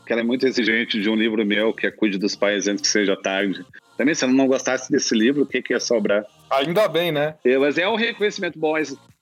que 0.05 0.11
ela 0.11 0.21
é 0.21 0.25
muito 0.25 0.45
exigente 0.45 0.99
de 0.99 1.09
um 1.09 1.15
livro 1.15 1.45
meu, 1.45 1.73
que 1.73 1.87
é 1.87 1.91
Cuide 1.91 2.17
dos 2.17 2.35
Pais 2.35 2.67
Antes 2.67 2.81
que 2.81 2.87
Seja 2.87 3.15
Tarde. 3.15 3.65
Também, 3.97 4.13
se 4.13 4.25
eu 4.25 4.29
não 4.29 4.47
gostasse 4.47 4.91
desse 4.91 5.15
livro, 5.15 5.43
o 5.43 5.45
que, 5.45 5.61
que 5.61 5.73
ia 5.73 5.79
sobrar? 5.79 6.25
Ainda 6.51 6.87
bem, 6.87 7.11
né? 7.11 7.35
É, 7.43 7.57
mas 7.57 7.77
é 7.77 7.87
um 7.87 7.95
reconhecimento 7.95 8.59
bom. 8.59 8.75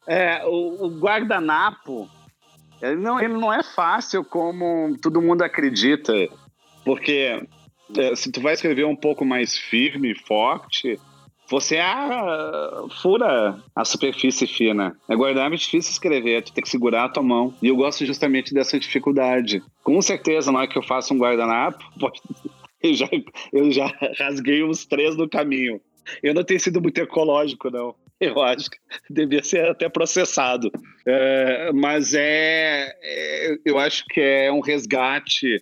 É, 0.08 0.44
o, 0.46 0.86
o 0.86 1.00
guardanapo, 1.00 2.10
ele 2.82 2.98
não, 2.98 3.20
ele 3.20 3.34
não 3.34 3.54
é 3.54 3.64
fácil 3.64 4.24
como 4.24 4.98
todo 5.02 5.22
mundo 5.22 5.44
acredita. 5.44 6.14
Porque 6.84 7.42
é, 7.98 8.16
se 8.16 8.32
tu 8.32 8.42
vai 8.42 8.54
escrever 8.54 8.86
um 8.86 8.96
pouco 8.96 9.24
mais 9.24 9.58
firme, 9.58 10.14
forte, 10.14 11.00
você 11.48 11.78
ah, 11.78 12.86
fura 13.02 13.60
a 13.76 13.86
superfície 13.86 14.48
fina. 14.48 14.98
É 15.08 15.16
guardanapo 15.16 15.56
é 15.56 15.58
difícil 15.58 15.92
escrever, 15.92 16.44
tu 16.44 16.52
tem 16.52 16.64
que 16.64 16.70
segurar 16.70 17.06
a 17.06 17.10
tua 17.10 17.24
mão. 17.24 17.54
E 17.62 17.68
eu 17.68 17.76
gosto 17.76 18.06
justamente 18.06 18.54
dessa 18.54 18.80
dificuldade. 18.80 19.62
Com 19.84 20.02
certeza, 20.02 20.52
na 20.52 20.60
hora 20.60 20.68
que 20.68 20.78
eu 20.78 20.84
faço 20.84 21.14
um 21.14 21.20
guardanapo, 21.20 21.84
pode, 22.00 22.22
eu 22.82 22.94
já, 22.94 23.10
eu 23.54 23.72
já 23.72 23.92
rasguei 24.18 24.64
uns 24.64 24.86
três 24.86 25.16
no 25.16 25.30
caminho. 25.30 25.80
Eu 26.22 26.34
não 26.34 26.44
tenho 26.44 26.60
sido 26.60 26.82
muito 26.82 27.00
ecológico, 27.00 27.70
não. 27.70 27.96
Eu 28.20 28.42
acho 28.42 28.70
que 28.70 28.78
devia 29.10 29.44
ser 29.44 29.70
até 29.70 29.90
processado. 29.90 30.72
É, 31.06 31.72
mas 31.74 32.14
é, 32.14 32.96
é, 33.02 33.58
Eu 33.66 33.78
acho 33.78 34.06
que 34.06 34.22
é 34.22 34.52
um 34.52 34.62
resgate 34.62 35.62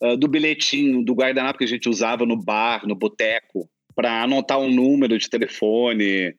uh, 0.00 0.16
do 0.16 0.28
bilhetinho, 0.28 1.04
do 1.04 1.14
guardanapo 1.14 1.58
que 1.58 1.64
a 1.64 1.68
gente 1.68 1.88
usava 1.88 2.24
no 2.24 2.36
bar, 2.36 2.86
no 2.86 2.94
boteco, 2.94 3.68
para 3.98 4.22
anotar 4.22 4.60
um 4.60 4.70
número 4.70 5.18
de 5.18 5.28
telefone, 5.28 6.32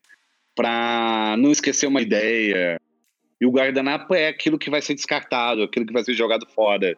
para 0.55 1.35
não 1.37 1.51
esquecer 1.51 1.87
uma 1.87 2.01
ideia. 2.01 2.79
E 3.41 3.45
o 3.45 3.51
guardanapo 3.51 4.15
é 4.15 4.29
aquilo 4.29 4.57
que 4.57 4.69
vai 4.69 4.81
ser 4.81 4.95
descartado, 4.95 5.63
aquilo 5.63 5.85
que 5.85 5.91
vai 5.91 6.01
ser 6.01 6.13
jogado 6.13 6.47
fora. 6.55 6.95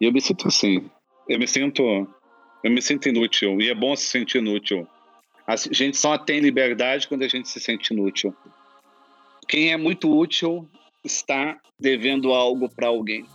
E 0.00 0.04
eu 0.04 0.12
me 0.12 0.20
sinto 0.20 0.46
assim. 0.46 0.88
Eu 1.28 1.36
me 1.36 1.48
sinto 1.48 1.82
eu 2.62 2.70
me 2.70 2.80
sinto 2.80 3.08
inútil 3.08 3.60
e 3.60 3.68
é 3.68 3.74
bom 3.74 3.96
se 3.96 4.04
sentir 4.04 4.38
inútil. 4.38 4.86
A 5.48 5.56
gente 5.56 5.96
só 5.96 6.16
tem 6.16 6.38
liberdade 6.38 7.08
quando 7.08 7.24
a 7.24 7.28
gente 7.28 7.48
se 7.48 7.58
sente 7.58 7.92
inútil. 7.92 8.32
Quem 9.48 9.72
é 9.72 9.76
muito 9.76 10.16
útil 10.16 10.68
está 11.02 11.58
devendo 11.76 12.32
algo 12.32 12.68
para 12.68 12.86
alguém. 12.86 13.26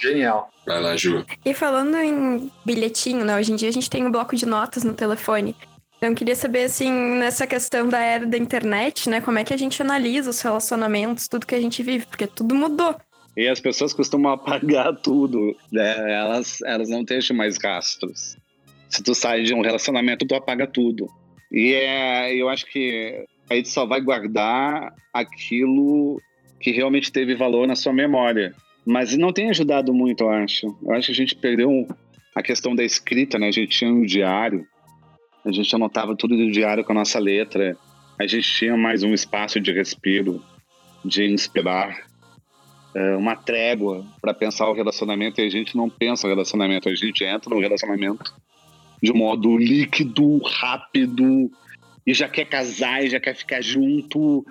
Genial. 0.00 0.50
Vai 0.66 0.80
lá, 0.80 0.96
Ju. 0.96 1.26
E 1.44 1.52
falando 1.52 1.94
em 1.98 2.50
bilhetinho, 2.64 3.22
né? 3.22 3.36
Hoje 3.36 3.52
em 3.52 3.56
dia 3.56 3.68
a 3.68 3.72
gente 3.72 3.90
tem 3.90 4.06
um 4.06 4.10
bloco 4.10 4.34
de 4.34 4.46
notas 4.46 4.82
no 4.82 4.94
telefone. 4.94 5.54
Então, 6.02 6.10
eu 6.10 6.16
queria 6.16 6.34
saber, 6.34 6.64
assim, 6.64 6.90
nessa 6.90 7.46
questão 7.46 7.88
da 7.88 8.00
era 8.00 8.26
da 8.26 8.36
internet, 8.36 9.08
né? 9.08 9.20
Como 9.20 9.38
é 9.38 9.44
que 9.44 9.54
a 9.54 9.56
gente 9.56 9.80
analisa 9.80 10.30
os 10.30 10.40
relacionamentos, 10.40 11.28
tudo 11.28 11.46
que 11.46 11.54
a 11.54 11.60
gente 11.60 11.80
vive, 11.80 12.06
porque 12.06 12.26
tudo 12.26 12.56
mudou. 12.56 12.96
E 13.36 13.46
as 13.46 13.60
pessoas 13.60 13.92
costumam 13.92 14.32
apagar 14.34 14.96
tudo, 14.96 15.56
né? 15.70 16.12
Elas, 16.12 16.60
elas 16.62 16.88
não 16.88 17.04
deixam 17.04 17.36
mais 17.36 17.56
rastros 17.56 18.36
se 18.88 19.00
tu 19.00 19.14
sai 19.14 19.44
de 19.44 19.54
um 19.54 19.60
relacionamento, 19.60 20.26
tu 20.26 20.34
apaga 20.34 20.66
tudo. 20.66 21.08
E 21.52 21.72
é, 21.72 22.34
eu 22.34 22.48
acho 22.48 22.66
que 22.66 23.24
a 23.48 23.54
gente 23.54 23.68
só 23.68 23.86
vai 23.86 24.00
guardar 24.00 24.92
aquilo 25.14 26.20
que 26.58 26.72
realmente 26.72 27.12
teve 27.12 27.36
valor 27.36 27.68
na 27.68 27.76
sua 27.76 27.92
memória. 27.92 28.52
Mas 28.84 29.16
não 29.16 29.32
tem 29.32 29.50
ajudado 29.50 29.94
muito, 29.94 30.24
eu 30.24 30.30
acho. 30.30 30.76
Eu 30.82 30.94
acho 30.94 31.06
que 31.06 31.12
a 31.12 31.14
gente 31.14 31.36
perdeu 31.36 31.86
a 32.34 32.42
questão 32.42 32.74
da 32.74 32.82
escrita, 32.82 33.38
né? 33.38 33.46
A 33.46 33.52
gente 33.52 33.78
tinha 33.78 33.92
um 33.92 34.02
diário, 34.02 34.66
a 35.44 35.50
gente 35.50 35.74
anotava 35.74 36.16
tudo 36.16 36.36
do 36.36 36.50
diário 36.50 36.84
com 36.84 36.92
a 36.92 36.96
nossa 36.96 37.18
letra, 37.18 37.76
a 38.18 38.26
gente 38.26 38.50
tinha 38.52 38.76
mais 38.76 39.02
um 39.02 39.12
espaço 39.12 39.60
de 39.60 39.72
respiro, 39.72 40.42
de 41.04 41.24
inspirar. 41.24 42.10
é, 42.94 43.16
uma 43.16 43.34
trégua 43.34 44.04
para 44.20 44.34
pensar 44.34 44.68
o 44.68 44.74
relacionamento 44.74 45.40
e 45.40 45.46
a 45.46 45.50
gente 45.50 45.76
não 45.76 45.88
pensa 45.88 46.26
o 46.26 46.30
relacionamento, 46.30 46.88
a 46.88 46.94
gente 46.94 47.24
entra 47.24 47.54
no 47.54 47.60
relacionamento 47.60 48.34
de 49.02 49.12
modo 49.12 49.58
líquido, 49.58 50.38
rápido, 50.44 51.50
e 52.06 52.14
já 52.14 52.28
quer 52.28 52.44
casar 52.44 53.02
e 53.02 53.10
já 53.10 53.18
quer 53.18 53.34
ficar 53.34 53.60
junto. 53.60 54.46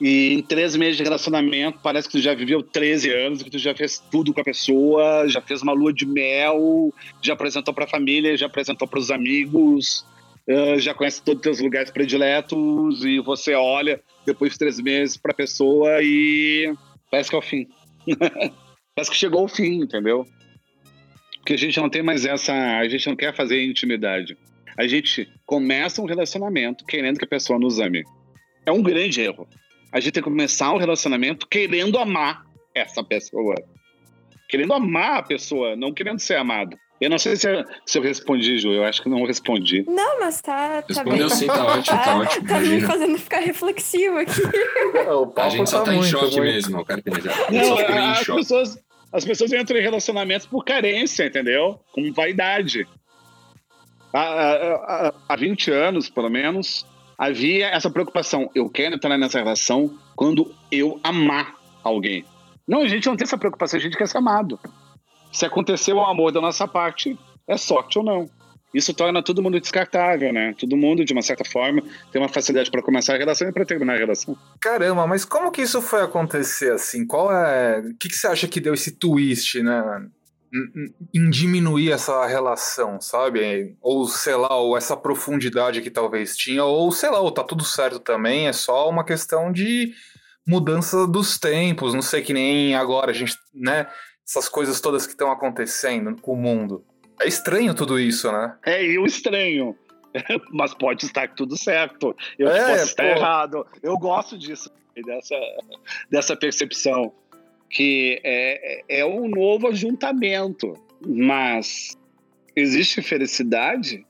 E 0.00 0.32
em 0.32 0.42
três 0.42 0.74
meses 0.76 0.96
de 0.96 1.02
relacionamento, 1.02 1.78
parece 1.82 2.08
que 2.08 2.12
tu 2.12 2.22
já 2.22 2.34
viveu 2.34 2.62
13 2.62 3.10
anos, 3.10 3.42
que 3.42 3.50
tu 3.50 3.58
já 3.58 3.74
fez 3.74 3.98
tudo 4.10 4.32
com 4.32 4.40
a 4.40 4.44
pessoa, 4.44 5.28
já 5.28 5.42
fez 5.42 5.60
uma 5.60 5.72
lua 5.72 5.92
de 5.92 6.06
mel, 6.06 6.92
já 7.20 7.34
apresentou 7.34 7.74
para 7.74 7.84
a 7.84 7.88
família, 7.88 8.36
já 8.36 8.46
apresentou 8.46 8.88
para 8.88 8.98
os 8.98 9.10
amigos, 9.10 10.06
já 10.78 10.94
conhece 10.94 11.22
todos 11.22 11.40
os 11.40 11.42
teus 11.42 11.60
lugares 11.60 11.90
prediletos, 11.90 13.04
e 13.04 13.20
você 13.20 13.54
olha 13.54 14.00
depois 14.24 14.52
de 14.52 14.58
três 14.58 14.80
meses 14.80 15.18
para 15.18 15.32
a 15.32 15.36
pessoa 15.36 16.02
e 16.02 16.72
parece 17.10 17.28
que 17.28 17.36
é 17.36 17.38
o 17.38 17.42
fim. 17.42 17.68
parece 18.94 19.10
que 19.10 19.16
chegou 19.16 19.44
o 19.44 19.48
fim, 19.48 19.82
entendeu? 19.82 20.26
Porque 21.36 21.54
a 21.54 21.58
gente 21.58 21.78
não 21.78 21.90
tem 21.90 22.02
mais 22.02 22.24
essa. 22.24 22.52
A 22.52 22.88
gente 22.88 23.06
não 23.06 23.16
quer 23.16 23.34
fazer 23.34 23.62
intimidade. 23.64 24.36
A 24.76 24.86
gente 24.86 25.28
começa 25.44 26.00
um 26.00 26.06
relacionamento 26.06 26.84
querendo 26.84 27.18
que 27.18 27.24
a 27.24 27.28
pessoa 27.28 27.58
nos 27.58 27.78
ame. 27.78 28.02
É 28.64 28.72
um 28.72 28.82
grande 28.82 29.20
erro. 29.20 29.48
A 29.92 29.98
gente 30.00 30.12
tem 30.12 30.22
que 30.22 30.28
começar 30.28 30.72
um 30.72 30.76
relacionamento 30.78 31.46
querendo 31.46 31.98
amar 31.98 32.44
essa 32.74 33.02
pessoa. 33.02 33.54
Querendo 34.48 34.72
amar 34.72 35.18
a 35.18 35.22
pessoa, 35.22 35.76
não 35.76 35.92
querendo 35.92 36.18
ser 36.18 36.36
amado. 36.36 36.76
Eu 37.00 37.08
não 37.08 37.18
sei 37.18 37.34
se 37.34 37.48
eu, 37.50 37.64
se 37.86 37.96
eu 37.98 38.02
respondi, 38.02 38.58
Ju. 38.58 38.72
Eu 38.72 38.84
acho 38.84 39.02
que 39.02 39.08
não 39.08 39.24
respondi. 39.24 39.82
Não, 39.88 40.20
mas 40.20 40.40
tá. 40.42 40.82
tá 40.82 40.84
Respondeu 40.88 41.28
bem. 41.28 41.36
sim, 41.36 41.46
tá 41.46 41.64
ótimo, 41.64 41.84
tá, 41.96 42.04
Tá, 42.04 42.16
ótimo. 42.18 42.46
tá 42.46 42.58
me 42.60 42.66
Imagina. 42.66 42.86
fazendo 42.88 43.18
ficar 43.18 43.38
reflexivo 43.40 44.18
aqui. 44.18 44.42
O 45.10 45.26
papo 45.26 45.40
A 45.40 45.48
gente 45.48 45.70
só 45.70 45.78
tá 45.78 45.84
tá 45.86 45.92
em 45.94 45.96
muito, 45.96 46.10
choque 46.10 46.24
muito. 46.36 46.42
mesmo, 46.42 46.78
o 46.80 46.84
cara 46.84 47.02
já. 47.22 47.50
Não, 47.50 47.80
em 47.80 47.98
as 48.10 48.18
choque. 48.18 48.40
pessoas, 48.40 48.78
as 49.12 49.24
pessoas 49.24 49.52
entram 49.52 49.78
em 49.78 49.82
relacionamentos 49.82 50.46
por 50.46 50.62
carência, 50.64 51.24
entendeu? 51.24 51.80
Com 51.92 52.12
vaidade. 52.12 52.86
Há, 54.12 54.20
há, 54.20 54.54
há- 55.08 55.14
há 55.28 55.36
20 55.36 55.70
anos, 55.70 56.10
pelo 56.10 56.28
menos, 56.28 56.84
havia 57.20 57.66
essa 57.66 57.90
preocupação. 57.90 58.50
Eu 58.54 58.70
quero 58.70 58.94
entrar 58.94 59.18
nessa 59.18 59.38
relação 59.38 59.94
quando 60.16 60.50
eu 60.72 60.98
amar 61.04 61.54
alguém. 61.84 62.24
Não, 62.66 62.80
a 62.80 62.88
gente 62.88 63.06
não 63.06 63.14
tem 63.14 63.26
essa 63.26 63.36
preocupação, 63.36 63.78
a 63.78 63.82
gente 63.82 63.96
quer 63.96 64.08
ser 64.08 64.16
amado. 64.16 64.58
Se 65.30 65.44
aconteceu 65.44 65.96
o 65.96 66.00
amor 66.00 66.32
da 66.32 66.40
nossa 66.40 66.66
parte, 66.66 67.18
é 67.46 67.58
sorte 67.58 67.98
ou 67.98 68.04
não. 68.04 68.30
Isso 68.72 68.94
torna 68.94 69.22
todo 69.22 69.42
mundo 69.42 69.60
descartável, 69.60 70.32
né? 70.32 70.54
Todo 70.58 70.76
mundo, 70.76 71.04
de 71.04 71.12
uma 71.12 71.22
certa 71.22 71.44
forma, 71.44 71.82
tem 72.10 72.22
uma 72.22 72.28
facilidade 72.28 72.70
para 72.70 72.82
começar 72.82 73.16
a 73.16 73.18
relação 73.18 73.48
e 73.48 73.52
para 73.52 73.66
terminar 73.66 73.94
a 73.94 73.98
relação. 73.98 74.36
Caramba, 74.60 75.06
mas 75.06 75.24
como 75.24 75.50
que 75.50 75.60
isso 75.60 75.82
foi 75.82 76.02
acontecer 76.02 76.72
assim? 76.72 77.06
Qual 77.06 77.30
é. 77.34 77.80
O 77.80 77.96
que, 77.98 78.08
que 78.08 78.14
você 78.14 78.28
acha 78.28 78.48
que 78.48 78.60
deu 78.60 78.72
esse 78.72 78.92
twist, 78.92 79.60
né? 79.62 79.82
Em- 81.14 81.30
diminuir 81.30 81.92
essa 81.92 82.26
relação, 82.26 83.00
sabe? 83.00 83.76
Ou 83.80 84.06
sei 84.08 84.34
lá, 84.34 84.56
ou 84.56 84.76
essa 84.76 84.96
profundidade 84.96 85.80
que 85.80 85.90
talvez 85.90 86.36
tinha, 86.36 86.64
ou 86.64 86.90
sei 86.90 87.08
lá, 87.10 87.20
ou 87.20 87.30
tá 87.30 87.44
tudo 87.44 87.64
certo 87.64 88.00
também, 88.00 88.48
é 88.48 88.52
só 88.52 88.88
uma 88.88 89.04
questão 89.04 89.52
de 89.52 89.92
mudança 90.46 91.06
dos 91.06 91.38
tempos, 91.38 91.94
não 91.94 92.02
sei 92.02 92.22
que 92.22 92.32
nem 92.32 92.74
agora 92.74 93.10
a 93.10 93.14
gente, 93.14 93.36
né? 93.54 93.86
Essas 94.26 94.48
coisas 94.48 94.80
todas 94.80 95.06
que 95.06 95.12
estão 95.12 95.30
acontecendo 95.30 96.20
com 96.20 96.32
o 96.32 96.36
mundo. 96.36 96.84
É 97.20 97.28
estranho 97.28 97.74
tudo 97.74 97.98
isso, 98.00 98.30
né? 98.32 98.56
É 98.64 98.82
eu 98.84 99.04
estranho. 99.04 99.76
Mas 100.52 100.74
pode 100.74 101.04
estar 101.06 101.32
tudo 101.34 101.56
certo. 101.56 102.16
Eu 102.38 102.48
É, 102.48 102.70
posso 102.72 102.84
estar 102.90 103.02
pô. 103.04 103.08
errado. 103.10 103.66
Eu 103.82 103.96
gosto 103.96 104.36
disso, 104.36 104.68
dessa, 105.04 105.36
dessa 106.10 106.36
percepção. 106.36 107.12
Que 107.70 108.20
é, 108.24 109.00
é 109.00 109.06
um 109.06 109.28
novo 109.28 109.68
ajuntamento. 109.68 110.74
Mas 111.06 111.96
existe 112.54 113.00
felicidade? 113.00 114.04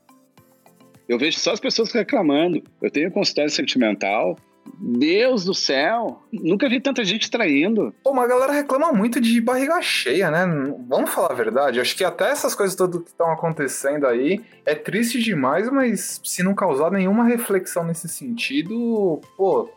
Eu 1.07 1.17
vejo 1.17 1.39
só 1.39 1.51
as 1.51 1.59
pessoas 1.59 1.91
reclamando. 1.91 2.63
Eu 2.81 2.89
tenho 2.89 3.11
consultório 3.11 3.51
sentimental. 3.51 4.37
Deus 4.79 5.43
do 5.43 5.53
céu, 5.53 6.21
nunca 6.31 6.69
vi 6.69 6.79
tanta 6.79 7.03
gente 7.03 7.29
traindo. 7.29 7.93
Pô, 8.03 8.11
uma 8.11 8.27
galera 8.27 8.53
reclama 8.53 8.91
muito 8.93 9.19
de 9.19 9.41
barriga 9.41 9.81
cheia, 9.81 10.29
né? 10.29 10.45
Vamos 10.87 11.09
falar 11.09 11.31
a 11.31 11.35
verdade. 11.35 11.79
Acho 11.79 11.95
que 11.95 12.03
até 12.03 12.29
essas 12.29 12.55
coisas 12.55 12.75
todas 12.75 13.01
que 13.01 13.09
estão 13.09 13.31
acontecendo 13.31 14.07
aí 14.07 14.41
é 14.65 14.75
triste 14.75 15.19
demais, 15.19 15.69
mas 15.71 16.21
se 16.23 16.43
não 16.43 16.53
causar 16.53 16.91
nenhuma 16.91 17.25
reflexão 17.25 17.83
nesse 17.83 18.07
sentido, 18.07 19.19
pô, 19.35 19.69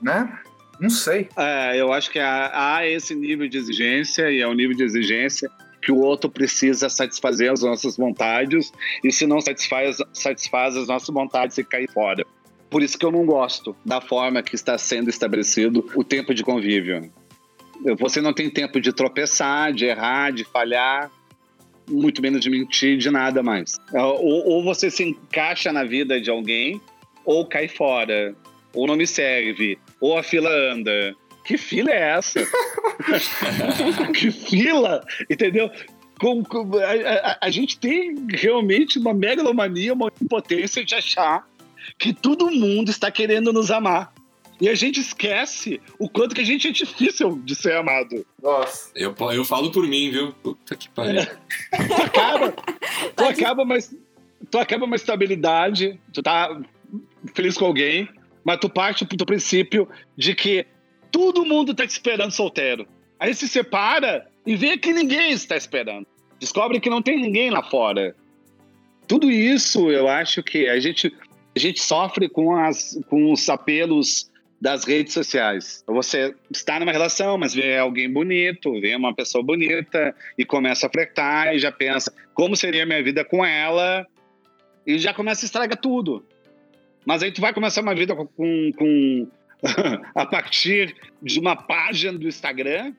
né? 0.00 0.40
Não 0.80 0.90
sei. 0.90 1.28
É, 1.36 1.78
eu 1.78 1.92
acho 1.92 2.10
que 2.10 2.18
há, 2.18 2.50
há 2.52 2.86
esse 2.88 3.14
nível 3.14 3.48
de 3.48 3.58
exigência 3.58 4.30
e 4.30 4.40
é 4.40 4.46
o 4.46 4.54
nível 4.54 4.76
de 4.76 4.82
exigência 4.82 5.50
que 5.82 5.92
o 5.92 5.98
outro 5.98 6.30
precisa 6.30 6.88
satisfazer 6.88 7.50
as 7.50 7.62
nossas 7.62 7.96
vontades 7.96 8.72
e 9.04 9.12
se 9.12 9.26
não 9.26 9.40
satisfaz, 9.40 9.98
satisfaz 10.12 10.76
as 10.76 10.88
nossas 10.88 11.08
vontades 11.12 11.56
e 11.58 11.64
cair 11.64 11.90
fora. 11.90 12.24
Por 12.68 12.82
isso 12.82 12.98
que 12.98 13.04
eu 13.04 13.10
não 13.10 13.26
gosto 13.26 13.74
da 13.84 14.00
forma 14.00 14.42
que 14.42 14.54
está 14.54 14.78
sendo 14.78 15.10
estabelecido 15.10 15.84
o 15.94 16.04
tempo 16.04 16.32
de 16.32 16.42
convívio. 16.42 17.10
Você 17.98 18.20
não 18.20 18.32
tem 18.32 18.48
tempo 18.48 18.80
de 18.80 18.92
tropeçar, 18.92 19.72
de 19.72 19.86
errar, 19.86 20.30
de 20.30 20.44
falhar, 20.44 21.10
muito 21.88 22.22
menos 22.22 22.40
de 22.40 22.48
mentir, 22.48 22.96
de 22.96 23.10
nada 23.10 23.42
mais. 23.42 23.78
Ou, 23.92 24.48
ou 24.48 24.62
você 24.62 24.90
se 24.90 25.02
encaixa 25.02 25.72
na 25.72 25.82
vida 25.82 26.20
de 26.20 26.30
alguém, 26.30 26.80
ou 27.24 27.46
cai 27.46 27.66
fora, 27.66 28.34
ou 28.72 28.86
não 28.86 28.96
me 28.96 29.06
serve, 29.06 29.78
ou 30.00 30.16
a 30.18 30.22
fila 30.22 30.50
anda. 30.72 31.14
Que 31.44 31.56
fila 31.56 31.90
é 31.90 32.10
essa? 32.16 32.40
que 34.14 34.30
fila? 34.30 35.04
Entendeu? 35.28 35.70
Com- 36.18 36.44
com- 36.44 36.70
a, 36.78 37.30
a- 37.32 37.38
a 37.42 37.50
gente 37.50 37.78
tem 37.78 38.14
realmente 38.30 38.98
uma 38.98 39.14
megalomania, 39.14 39.92
uma 39.92 40.10
impotência 40.22 40.84
de 40.84 40.94
achar 40.94 41.46
que 41.98 42.12
todo 42.12 42.50
mundo 42.50 42.90
está 42.90 43.10
querendo 43.10 43.52
nos 43.52 43.70
amar. 43.70 44.12
E 44.60 44.68
a 44.68 44.74
gente 44.74 45.00
esquece 45.00 45.80
o 45.98 46.06
quanto 46.06 46.34
que 46.34 46.42
a 46.42 46.44
gente 46.44 46.68
é 46.68 46.70
difícil 46.70 47.40
de 47.42 47.54
ser 47.54 47.72
amado. 47.76 48.26
Nossa. 48.42 48.90
Eu, 48.94 49.14
eu 49.32 49.42
falo 49.44 49.70
por 49.72 49.86
mim, 49.88 50.10
viu? 50.10 50.32
Puta 50.42 50.76
que 50.76 50.86
pariu. 50.90 51.24
Tu 51.24 51.94
acaba, 52.02 52.52
tu 53.16 53.24
acaba, 53.24 53.62
uma, 53.62 53.78
tu 54.50 54.58
acaba 54.58 54.84
uma 54.84 54.96
estabilidade, 54.96 55.98
tu 56.12 56.22
tá 56.22 56.60
feliz 57.34 57.56
com 57.56 57.64
alguém, 57.64 58.06
mas 58.44 58.58
tu 58.58 58.68
parte 58.68 59.04
do 59.04 59.26
princípio 59.26 59.88
de 60.16 60.34
que 60.34 60.66
todo 61.10 61.44
mundo 61.44 61.74
tá 61.74 61.86
te 61.86 61.90
esperando 61.90 62.30
solteiro. 62.30 62.86
Aí 63.18 63.34
se 63.34 63.48
separa 63.48 64.26
e 64.46 64.56
vê 64.56 64.78
que 64.78 64.92
ninguém 64.92 65.32
está 65.32 65.56
esperando. 65.56 66.06
Descobre 66.38 66.80
que 66.80 66.88
não 66.88 67.02
tem 67.02 67.20
ninguém 67.20 67.50
lá 67.50 67.62
fora. 67.62 68.14
Tudo 69.06 69.30
isso 69.30 69.90
eu 69.90 70.08
acho 70.08 70.42
que 70.42 70.68
a 70.68 70.78
gente, 70.80 71.12
a 71.54 71.58
gente 71.58 71.82
sofre 71.82 72.28
com, 72.28 72.56
as, 72.56 72.98
com 73.08 73.32
os 73.32 73.48
apelos 73.48 74.30
das 74.60 74.84
redes 74.84 75.14
sociais. 75.14 75.82
Você 75.86 76.34
está 76.50 76.78
numa 76.78 76.92
relação, 76.92 77.38
mas 77.38 77.54
vê 77.54 77.78
alguém 77.78 78.10
bonito, 78.12 78.78
vê 78.80 78.94
uma 78.94 79.14
pessoa 79.14 79.42
bonita 79.42 80.14
e 80.36 80.44
começa 80.44 80.86
a 80.86 80.90
flertar 80.90 81.54
e 81.54 81.58
já 81.58 81.72
pensa 81.72 82.12
como 82.34 82.54
seria 82.54 82.82
a 82.82 82.86
minha 82.86 83.02
vida 83.02 83.24
com 83.24 83.44
ela 83.44 84.06
e 84.86 84.98
já 84.98 85.14
começa 85.14 85.44
a 85.44 85.46
estragar 85.46 85.78
tudo. 85.78 86.24
Mas 87.04 87.22
aí 87.22 87.32
tu 87.32 87.40
vai 87.40 87.52
começar 87.52 87.80
uma 87.80 87.94
vida 87.94 88.14
com, 88.14 88.26
com, 88.72 89.28
a 90.14 90.26
partir 90.26 90.94
de 91.22 91.38
uma 91.38 91.56
página 91.56 92.18
do 92.18 92.28
Instagram, 92.28 92.92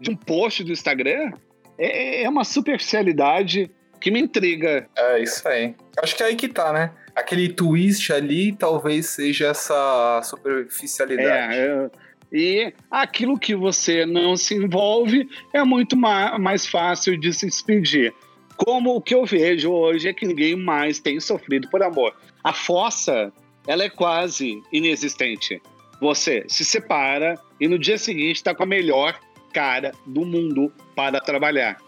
de 0.00 0.10
um 0.10 0.16
post 0.16 0.62
do 0.64 0.72
Instagram, 0.72 1.32
é, 1.78 2.22
é 2.22 2.28
uma 2.28 2.44
superficialidade 2.44 3.70
que 4.00 4.10
me 4.10 4.20
intriga. 4.20 4.86
É 4.96 5.22
isso 5.22 5.46
aí. 5.48 5.74
Acho 6.02 6.16
que 6.16 6.22
é 6.22 6.26
aí 6.26 6.36
que 6.36 6.48
tá, 6.48 6.72
né? 6.72 6.92
Aquele 7.14 7.48
twist 7.48 8.12
ali 8.12 8.52
talvez 8.52 9.06
seja 9.06 9.48
essa 9.48 10.20
superficialidade. 10.22 11.54
É, 11.54 11.66
é, 11.66 11.90
e 12.32 12.72
aquilo 12.90 13.38
que 13.38 13.54
você 13.54 14.04
não 14.04 14.36
se 14.36 14.54
envolve 14.54 15.28
é 15.52 15.62
muito 15.62 15.96
ma 15.96 16.38
mais 16.38 16.66
fácil 16.66 17.18
de 17.18 17.32
se 17.32 17.46
despedir. 17.46 18.12
Como 18.56 18.94
o 18.94 19.00
que 19.00 19.14
eu 19.14 19.24
vejo 19.24 19.70
hoje 19.70 20.08
é 20.08 20.12
que 20.12 20.26
ninguém 20.26 20.56
mais 20.56 20.98
tem 21.00 21.18
sofrido 21.20 21.68
por 21.70 21.82
amor. 21.82 22.14
A 22.44 22.52
fossa, 22.52 23.32
ela 23.66 23.82
é 23.82 23.88
quase 23.88 24.62
inexistente. 24.70 25.60
Você 26.00 26.44
se 26.46 26.64
separa 26.64 27.40
e 27.58 27.66
no 27.66 27.78
dia 27.78 27.96
seguinte 27.96 28.36
está 28.36 28.54
com 28.54 28.62
a 28.62 28.66
melhor 28.66 29.18
cara 29.52 29.92
do 30.06 30.26
mundo 30.26 30.70
para 30.94 31.20
trabalhar. 31.20 31.80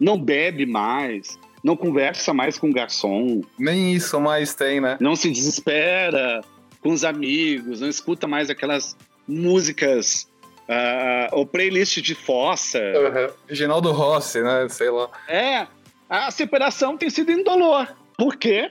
Não 0.00 0.18
bebe 0.18 0.64
mais, 0.64 1.38
não 1.62 1.76
conversa 1.76 2.32
mais 2.32 2.56
com 2.56 2.70
o 2.70 2.72
garçom, 2.72 3.42
Nem 3.58 3.92
isso 3.92 4.18
mais 4.18 4.54
tem, 4.54 4.80
né? 4.80 4.96
não 5.00 5.14
se 5.14 5.30
desespera 5.30 6.40
com 6.80 6.90
os 6.90 7.04
amigos, 7.04 7.80
não 7.80 7.88
escuta 7.88 8.26
mais 8.26 8.48
aquelas 8.48 8.96
músicas 9.26 10.28
ah, 10.68 11.28
ou 11.32 11.44
playlist 11.44 12.00
de 12.00 12.14
fossa. 12.14 12.78
Uhum. 12.78 13.32
Reginaldo 13.48 13.90
Rossi, 13.90 14.40
né? 14.40 14.68
Sei 14.68 14.88
lá. 14.88 15.10
É, 15.28 15.66
a 16.08 16.30
separação 16.30 16.96
tem 16.96 17.10
sido 17.10 17.32
indolor. 17.32 17.88
Por 18.16 18.36
quê? 18.36 18.70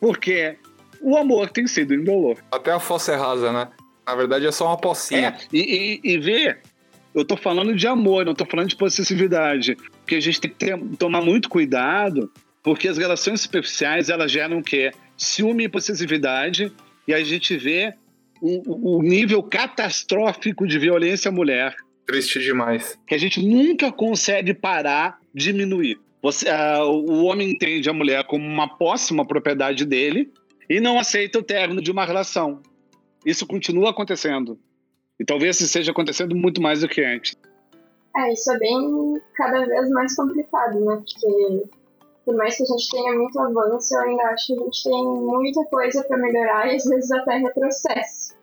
Porque 0.00 0.56
o 1.00 1.16
amor 1.16 1.50
tem 1.50 1.66
sido 1.66 1.94
indolor. 1.94 2.38
Até 2.50 2.72
a 2.72 2.80
fossa 2.80 3.12
é 3.12 3.16
rasa, 3.16 3.52
né? 3.52 3.68
Na 4.06 4.14
verdade 4.14 4.46
é 4.46 4.52
só 4.52 4.66
uma 4.66 4.76
pocinha. 4.76 5.28
É, 5.28 5.36
e, 5.52 6.00
e, 6.04 6.12
e 6.14 6.18
ver 6.18 6.60
Eu 7.14 7.24
tô 7.24 7.36
falando 7.36 7.74
de 7.74 7.86
amor, 7.86 8.24
não 8.24 8.34
tô 8.34 8.46
falando 8.46 8.68
de 8.68 8.76
possessividade. 8.76 9.76
Porque 10.00 10.14
a 10.14 10.20
gente 10.20 10.40
tem 10.40 10.50
que 10.50 10.56
ter, 10.56 10.78
tomar 10.98 11.20
muito 11.20 11.48
cuidado, 11.48 12.30
porque 12.62 12.88
as 12.88 12.98
relações 12.98 13.40
superficiais, 13.40 14.08
elas 14.08 14.30
geram 14.30 14.58
o 14.58 14.62
quê? 14.62 14.90
Ciúme 15.16 15.64
e 15.64 15.68
possessividade, 15.68 16.72
e 17.06 17.14
a 17.14 17.22
gente 17.24 17.56
vê 17.56 17.92
o, 18.40 18.98
o 18.98 19.02
nível 19.02 19.42
catastrófico 19.42 20.66
de 20.66 20.78
violência 20.78 21.28
à 21.28 21.32
mulher. 21.32 21.74
Triste 22.06 22.38
demais. 22.38 22.98
Que 23.06 23.14
a 23.14 23.18
gente 23.18 23.44
nunca 23.44 23.92
consegue 23.92 24.54
parar, 24.54 25.18
diminuir. 25.34 25.98
Você, 26.22 26.46
o 26.84 27.24
homem 27.24 27.50
entende 27.50 27.88
a 27.88 27.92
mulher 27.92 28.24
como 28.24 28.44
uma 28.44 28.76
posse, 28.76 29.12
uma 29.12 29.26
propriedade 29.26 29.84
dele, 29.84 30.32
e 30.68 30.80
não 30.80 30.98
aceita 30.98 31.38
o 31.38 31.42
término 31.42 31.80
de 31.80 31.90
uma 31.90 32.04
relação. 32.04 32.60
Isso 33.24 33.46
continua 33.46 33.90
acontecendo. 33.90 34.58
E 35.18 35.24
talvez 35.24 35.56
isso 35.56 35.66
esteja 35.66 35.92
acontecendo 35.92 36.34
muito 36.34 36.60
mais 36.60 36.80
do 36.80 36.88
que 36.88 37.02
antes. 37.02 37.34
É, 38.16 38.32
isso 38.32 38.52
é 38.52 38.58
bem 38.58 39.20
cada 39.34 39.64
vez 39.64 39.90
mais 39.90 40.14
complicado, 40.14 40.80
né? 40.84 40.96
Porque 40.96 41.68
por 42.24 42.36
mais 42.36 42.56
que 42.56 42.62
a 42.62 42.66
gente 42.66 42.90
tenha 42.90 43.14
muito 43.14 43.38
avanço, 43.40 43.94
eu 43.94 44.00
ainda 44.00 44.22
acho 44.24 44.48
que 44.48 44.52
a 44.52 44.64
gente 44.64 44.84
tem 44.84 45.04
muita 45.04 45.64
coisa 45.64 46.04
para 46.04 46.18
melhorar 46.18 46.70
e 46.70 46.76
às 46.76 46.84
vezes 46.84 47.10
até 47.10 47.38
retrocesso. 47.38 48.36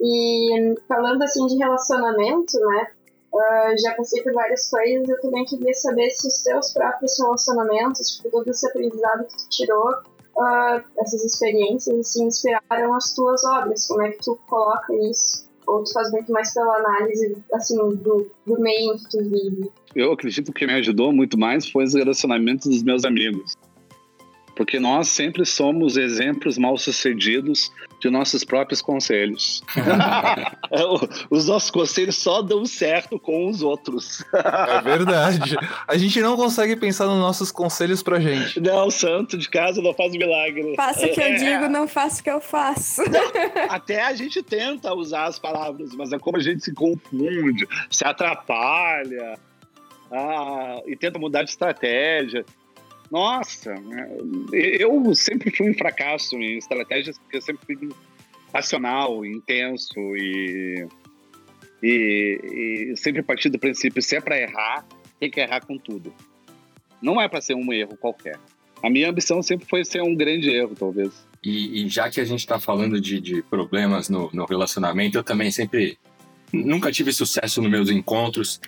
E 0.00 0.74
falando 0.88 1.22
assim 1.22 1.46
de 1.46 1.56
relacionamento, 1.56 2.58
né? 2.58 2.90
Uh, 3.32 3.80
já 3.80 3.94
passei 3.94 4.22
por 4.22 4.32
várias 4.34 4.68
coisas, 4.68 5.08
eu 5.08 5.18
também 5.22 5.44
queria 5.46 5.72
saber 5.72 6.10
se 6.10 6.28
os 6.28 6.42
seus 6.42 6.72
próprios 6.72 7.18
relacionamentos, 7.18 8.16
tipo, 8.16 8.30
todo 8.30 8.48
esse 8.48 8.68
aprendizado 8.68 9.26
que 9.26 9.36
tu 9.36 9.48
tirou, 9.48 9.90
uh, 10.36 10.82
essas 10.98 11.24
experiências, 11.24 11.98
assim, 11.98 12.26
inspiraram 12.26 12.94
as 12.94 13.14
tuas 13.14 13.42
obras, 13.44 13.86
como 13.86 14.02
é 14.02 14.10
que 14.10 14.18
tu 14.22 14.38
coloca 14.46 14.94
isso? 15.10 15.50
Ou 15.66 15.82
tu 15.82 15.92
faz 15.94 16.10
muito 16.10 16.30
mais 16.30 16.52
pela 16.52 16.76
análise, 16.76 17.36
assim, 17.54 17.76
do, 17.76 18.30
do 18.44 18.60
meio 18.60 18.94
em 18.94 18.98
que 18.98 19.08
tu 19.08 19.18
vive? 19.18 19.72
Eu 19.94 20.12
acredito 20.12 20.52
que 20.52 20.66
me 20.66 20.74
ajudou 20.74 21.12
muito 21.12 21.38
mais 21.38 21.66
foi 21.66 21.84
os 21.84 21.94
relacionamentos 21.94 22.68
dos 22.68 22.82
meus 22.82 23.04
amigos. 23.04 23.56
Porque 24.54 24.78
nós 24.78 25.08
sempre 25.08 25.44
somos 25.46 25.96
exemplos 25.96 26.58
mal 26.58 26.76
sucedidos 26.76 27.72
de 28.00 28.10
nossos 28.10 28.44
próprios 28.44 28.82
conselhos. 28.82 29.62
os 31.30 31.46
nossos 31.46 31.70
conselhos 31.70 32.16
só 32.16 32.42
dão 32.42 32.66
certo 32.66 33.18
com 33.18 33.48
os 33.48 33.62
outros. 33.62 34.24
é 34.32 34.80
verdade. 34.82 35.56
A 35.86 35.96
gente 35.96 36.20
não 36.20 36.36
consegue 36.36 36.76
pensar 36.76 37.06
nos 37.06 37.18
nossos 37.18 37.52
conselhos 37.52 38.02
pra 38.02 38.18
gente. 38.18 38.60
Não, 38.60 38.90
santo 38.90 39.38
de 39.38 39.48
casa 39.48 39.80
não 39.80 39.94
faz 39.94 40.12
milagre. 40.12 40.74
Faça 40.76 41.06
o 41.06 41.12
que 41.12 41.20
é. 41.20 41.32
eu 41.32 41.36
digo, 41.36 41.68
não 41.68 41.86
faça 41.86 42.20
o 42.20 42.24
que 42.24 42.30
eu 42.30 42.40
faço. 42.40 43.02
Até 43.68 44.02
a 44.02 44.14
gente 44.14 44.42
tenta 44.42 44.92
usar 44.94 45.24
as 45.24 45.38
palavras, 45.38 45.94
mas 45.94 46.12
é 46.12 46.18
como 46.18 46.36
a 46.36 46.40
gente 46.40 46.64
se 46.64 46.74
confunde, 46.74 47.66
se 47.90 48.04
atrapalha. 48.04 49.38
Ah, 50.10 50.82
e 50.86 50.94
tenta 50.94 51.18
mudar 51.18 51.42
de 51.42 51.50
estratégia. 51.50 52.44
Nossa, 53.12 53.74
eu 54.50 55.14
sempre 55.14 55.54
fui 55.54 55.70
um 55.70 55.74
fracasso 55.74 56.34
em 56.36 56.56
estratégias 56.56 57.18
porque 57.18 57.36
eu 57.36 57.42
sempre 57.42 57.66
fui 57.66 57.90
passional, 58.50 59.22
intenso 59.22 60.00
e, 60.16 60.88
e, 61.82 62.90
e 62.90 62.96
sempre 62.96 63.22
do 63.50 63.58
princípio 63.58 64.00
se 64.00 64.16
é 64.16 64.20
para 64.20 64.40
errar, 64.40 64.86
tem 65.20 65.30
que 65.30 65.38
errar 65.38 65.60
com 65.60 65.76
tudo. 65.76 66.10
Não 67.02 67.20
é 67.20 67.28
para 67.28 67.42
ser 67.42 67.54
um 67.54 67.70
erro 67.70 67.98
qualquer. 67.98 68.38
A 68.82 68.88
minha 68.88 69.10
ambição 69.10 69.42
sempre 69.42 69.66
foi 69.68 69.84
ser 69.84 70.02
um 70.02 70.14
grande 70.14 70.48
erro, 70.48 70.74
talvez. 70.74 71.12
E, 71.44 71.84
e 71.84 71.88
já 71.90 72.08
que 72.08 72.18
a 72.18 72.24
gente 72.24 72.40
está 72.40 72.58
falando 72.58 72.98
de, 72.98 73.20
de 73.20 73.42
problemas 73.42 74.08
no, 74.08 74.30
no 74.32 74.46
relacionamento, 74.46 75.18
eu 75.18 75.22
também 75.22 75.50
sempre 75.50 75.98
nunca 76.50 76.90
tive 76.90 77.12
sucesso 77.12 77.60
nos 77.60 77.70
meus 77.70 77.90
encontros. 77.90 78.58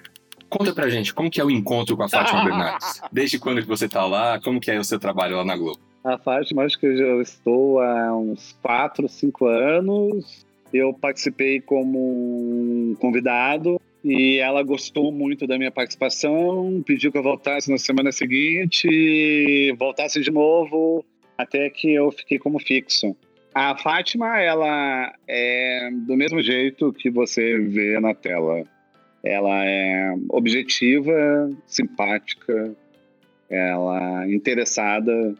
Conta 0.57 0.73
pra 0.73 0.89
gente, 0.89 1.13
como 1.13 1.29
que 1.29 1.41
é 1.41 1.45
o 1.45 1.51
encontro 1.51 1.97
com 1.97 2.05
a 2.05 2.09
Fátima 2.09 2.45
Bernardes? 2.47 3.03
Desde 3.11 3.41
quando 3.41 3.61
que 3.61 3.67
você 3.67 3.89
tá 3.89 4.07
lá? 4.07 4.41
Como 4.41 4.61
que 4.61 4.71
é 4.71 4.79
o 4.79 4.85
seu 4.85 5.01
trabalho 5.01 5.37
lá 5.37 5.45
na 5.45 5.57
Globo? 5.57 5.81
A 6.05 6.17
Fátima, 6.17 6.63
acho 6.63 6.79
que 6.79 6.87
eu 6.87 6.97
já 6.97 7.23
estou 7.23 7.81
há 7.81 8.17
uns 8.17 8.57
4, 8.63 9.09
5 9.09 9.47
anos. 9.47 10.47
Eu 10.73 10.95
participei 10.95 11.61
como 11.61 12.95
convidado 13.01 13.81
e 14.05 14.39
ela 14.39 14.63
gostou 14.63 15.11
muito 15.11 15.45
da 15.45 15.59
minha 15.59 15.73
participação, 15.73 16.85
pediu 16.87 17.11
que 17.11 17.19
eu 17.19 17.23
voltasse 17.23 17.71
na 17.71 17.79
semana 17.79 18.13
seguinte, 18.13 19.73
voltasse 19.79 20.21
de 20.21 20.31
novo, 20.31 21.05
até 21.39 21.69
que 21.71 21.93
eu 21.93 22.13
fiquei 22.13 22.39
como 22.39 22.61
fixo. 22.61 23.17
A 23.55 23.77
Fátima, 23.77 24.39
ela 24.41 25.13
é 25.27 25.89
do 26.07 26.17
mesmo 26.17 26.43
jeito 26.43 26.93
que 26.93 27.09
você 27.09 27.59
vê 27.59 27.99
na 27.99 28.15
tela. 28.15 28.65
Ela 29.25 29.65
é 29.65 30.15
objetiva, 30.29 31.51
simpática, 31.67 32.77
ela 33.49 34.25
é 34.25 34.35
interessada. 34.35 35.35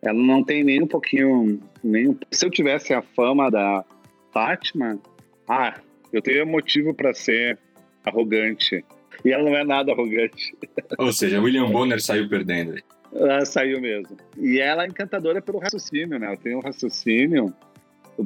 Ela 0.00 0.18
não 0.18 0.42
tem 0.42 0.64
nem 0.64 0.82
um 0.82 0.86
pouquinho. 0.86 1.60
Nem, 1.84 2.18
se 2.30 2.46
eu 2.46 2.50
tivesse 2.50 2.94
a 2.94 3.02
fama 3.02 3.50
da 3.50 3.84
Fátima, 4.32 4.98
ah, 5.46 5.78
eu 6.10 6.22
teria 6.22 6.46
motivo 6.46 6.94
para 6.94 7.12
ser 7.12 7.58
arrogante. 8.04 8.82
E 9.22 9.30
ela 9.30 9.42
não 9.42 9.54
é 9.54 9.64
nada 9.64 9.92
arrogante. 9.92 10.56
Ou 10.96 11.12
seja, 11.12 11.42
William 11.42 11.70
Bonner 11.70 12.00
saiu 12.00 12.26
perdendo. 12.26 12.76
Ela 13.12 13.44
saiu 13.44 13.82
mesmo. 13.82 14.16
E 14.38 14.58
ela 14.58 14.84
é 14.84 14.86
encantadora 14.86 15.42
pelo 15.42 15.58
raciocínio, 15.58 16.18
né? 16.18 16.26
Ela 16.26 16.36
tem 16.38 16.56
um 16.56 16.60
raciocínio 16.60 17.52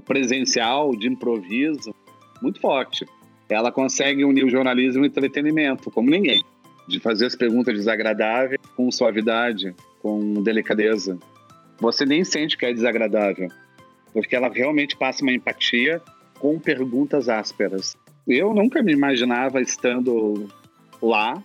presencial, 0.04 0.94
de 0.94 1.08
improviso, 1.08 1.92
muito 2.40 2.60
forte 2.60 3.04
ela 3.48 3.70
consegue 3.70 4.24
unir 4.24 4.44
o 4.44 4.50
jornalismo 4.50 5.04
e 5.04 5.06
o 5.06 5.06
entretenimento, 5.06 5.90
como 5.90 6.10
ninguém. 6.10 6.42
De 6.88 7.00
fazer 7.00 7.26
as 7.26 7.34
perguntas 7.34 7.74
desagradáveis 7.74 8.60
com 8.76 8.90
suavidade, 8.90 9.74
com 10.02 10.42
delicadeza. 10.42 11.18
Você 11.80 12.04
nem 12.04 12.24
sente 12.24 12.56
que 12.56 12.66
é 12.66 12.72
desagradável, 12.72 13.48
porque 14.12 14.36
ela 14.36 14.48
realmente 14.48 14.96
passa 14.96 15.22
uma 15.22 15.32
empatia 15.32 16.00
com 16.38 16.58
perguntas 16.58 17.28
ásperas. 17.28 17.96
Eu 18.26 18.54
nunca 18.54 18.82
me 18.82 18.92
imaginava 18.92 19.60
estando 19.60 20.48
lá 21.02 21.42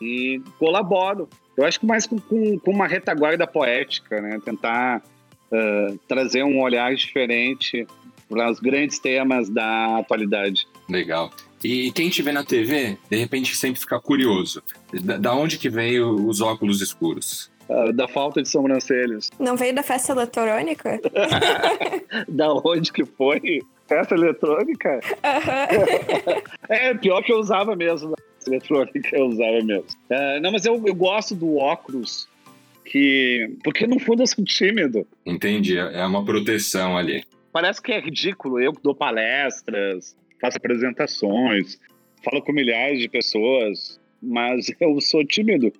e 0.00 0.40
colaboro. 0.58 1.28
Eu 1.56 1.64
acho 1.64 1.80
que 1.80 1.86
mais 1.86 2.06
com, 2.06 2.18
com 2.18 2.70
uma 2.70 2.86
retaguarda 2.86 3.46
poética, 3.46 4.20
né? 4.20 4.38
Tentar 4.44 5.02
uh, 5.50 5.98
trazer 6.06 6.44
um 6.44 6.60
olhar 6.60 6.94
diferente 6.94 7.86
para 8.28 8.50
os 8.50 8.60
grandes 8.60 8.98
temas 8.98 9.48
da 9.48 9.98
atualidade. 9.98 10.66
Legal. 10.88 11.30
E 11.64 11.90
quem 11.92 12.08
te 12.08 12.22
vê 12.22 12.32
na 12.32 12.44
TV, 12.44 12.96
de 13.10 13.16
repente 13.16 13.56
sempre 13.56 13.80
fica 13.80 13.98
curioso. 13.98 14.62
Da, 15.02 15.16
da 15.16 15.34
onde 15.34 15.58
que 15.58 15.68
veio 15.68 16.14
os 16.26 16.40
óculos 16.40 16.80
escuros? 16.80 17.50
Uh, 17.68 17.92
da 17.92 18.06
falta 18.06 18.40
de 18.40 18.48
sobrancelhas. 18.48 19.30
Não 19.40 19.56
veio 19.56 19.74
da 19.74 19.82
festa 19.82 20.12
eletrônica? 20.12 21.00
da 22.28 22.52
onde 22.52 22.92
que 22.92 23.04
foi? 23.04 23.60
Festa 23.88 24.14
eletrônica? 24.14 25.00
Uhum. 25.00 26.42
é, 26.68 26.94
pior 26.94 27.22
que 27.24 27.32
eu 27.32 27.38
usava 27.38 27.74
mesmo. 27.74 28.14
Festa 28.36 28.50
eletrônica 28.50 29.16
eu 29.16 29.26
usava 29.26 29.60
mesmo. 29.64 29.86
Uh, 30.10 30.40
não, 30.40 30.52
mas 30.52 30.64
eu, 30.64 30.80
eu 30.86 30.94
gosto 30.94 31.34
do 31.34 31.56
óculos 31.56 32.28
que... 32.84 33.56
Porque 33.64 33.86
no 33.86 33.98
fundo 33.98 34.22
eu 34.22 34.26
sou 34.28 34.44
tímido. 34.44 35.04
Entendi, 35.24 35.76
é 35.76 36.06
uma 36.06 36.24
proteção 36.24 36.96
ali. 36.96 37.24
Parece 37.52 37.82
que 37.82 37.90
é 37.90 37.98
ridículo. 37.98 38.60
Eu 38.60 38.72
dou 38.80 38.94
palestras, 38.94 40.14
faço 40.40 40.56
apresentações, 40.58 41.78
falo 42.24 42.42
com 42.42 42.52
milhares 42.52 43.00
de 43.00 43.08
pessoas, 43.08 44.00
mas 44.22 44.66
eu 44.80 45.00
sou 45.00 45.24
tímido. 45.24 45.72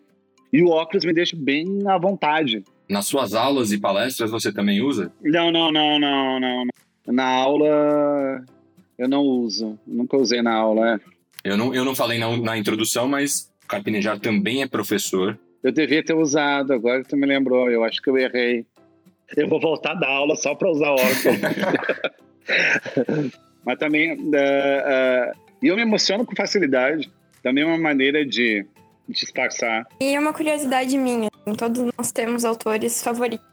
E 0.53 0.63
o 0.63 0.69
óculos 0.69 1.05
me 1.05 1.13
deixa 1.13 1.37
bem 1.37 1.67
à 1.87 1.99
vontade. 1.99 2.63
Nas 2.89 3.07
suas 3.07 3.35
aulas 3.35 3.73
e 3.73 3.79
palestras 3.79 4.31
você 4.31 4.53
também 4.53 4.81
usa? 4.81 5.13
Não, 5.23 5.51
não, 5.51 5.73
não, 5.73 5.99
não, 5.99 6.41
não. 6.41 6.65
Na 7.09 7.27
aula 7.27 8.45
eu 8.99 9.09
não 9.09 9.23
uso. 9.23 9.79
Nunca 9.87 10.17
usei 10.17 10.41
na 10.41 10.55
aula. 10.55 10.95
É. 10.95 11.01
Eu 11.45 11.57
não, 11.57 11.75
eu 11.75 11.85
não 11.85 11.95
falei 11.95 12.19
na, 12.19 12.37
na 12.37 12.57
introdução, 12.57 13.07
mas 13.09 13.53
o 13.65 13.67
Carpinejar 13.69 14.19
também 14.19 14.63
é 14.63 14.69
professor. 14.69 15.39
Eu 15.63 15.73
devia 15.73 16.05
ter 16.05 16.15
usado, 16.15 16.73
agora 16.73 17.03
tu 17.03 17.17
me 17.17 17.27
lembrou. 17.27 17.71
Eu 17.71 17.85
acho 17.85 18.01
que 18.01 18.09
eu 18.09 18.17
errei. 18.17 18.65
Eu 19.37 19.49
vou 19.49 19.61
voltar 19.61 19.95
da 19.95 20.09
aula 20.09 20.37
só 20.37 20.55
para 20.55 20.71
usar 20.71 20.93
óculos. 20.93 21.41
Mas 23.67 23.79
também. 23.79 24.15
Uh, 24.15 24.29
uh, 24.29 25.47
eu 25.61 25.75
me 25.75 25.83
emociono 25.83 26.25
com 26.25 26.37
facilidade. 26.37 27.11
Também 27.43 27.65
é 27.65 27.67
uma 27.67 27.79
maneira 27.79 28.25
de 28.25 28.65
disfarçar. 29.09 29.87
E 30.01 30.15
é 30.15 30.21
uma 30.21 30.33
curiosidade 30.33 30.97
minha. 30.97 31.29
Todos 31.59 31.91
nós 31.99 32.13
temos 32.13 32.45
autores 32.45 33.03
favoritos. 33.03 33.45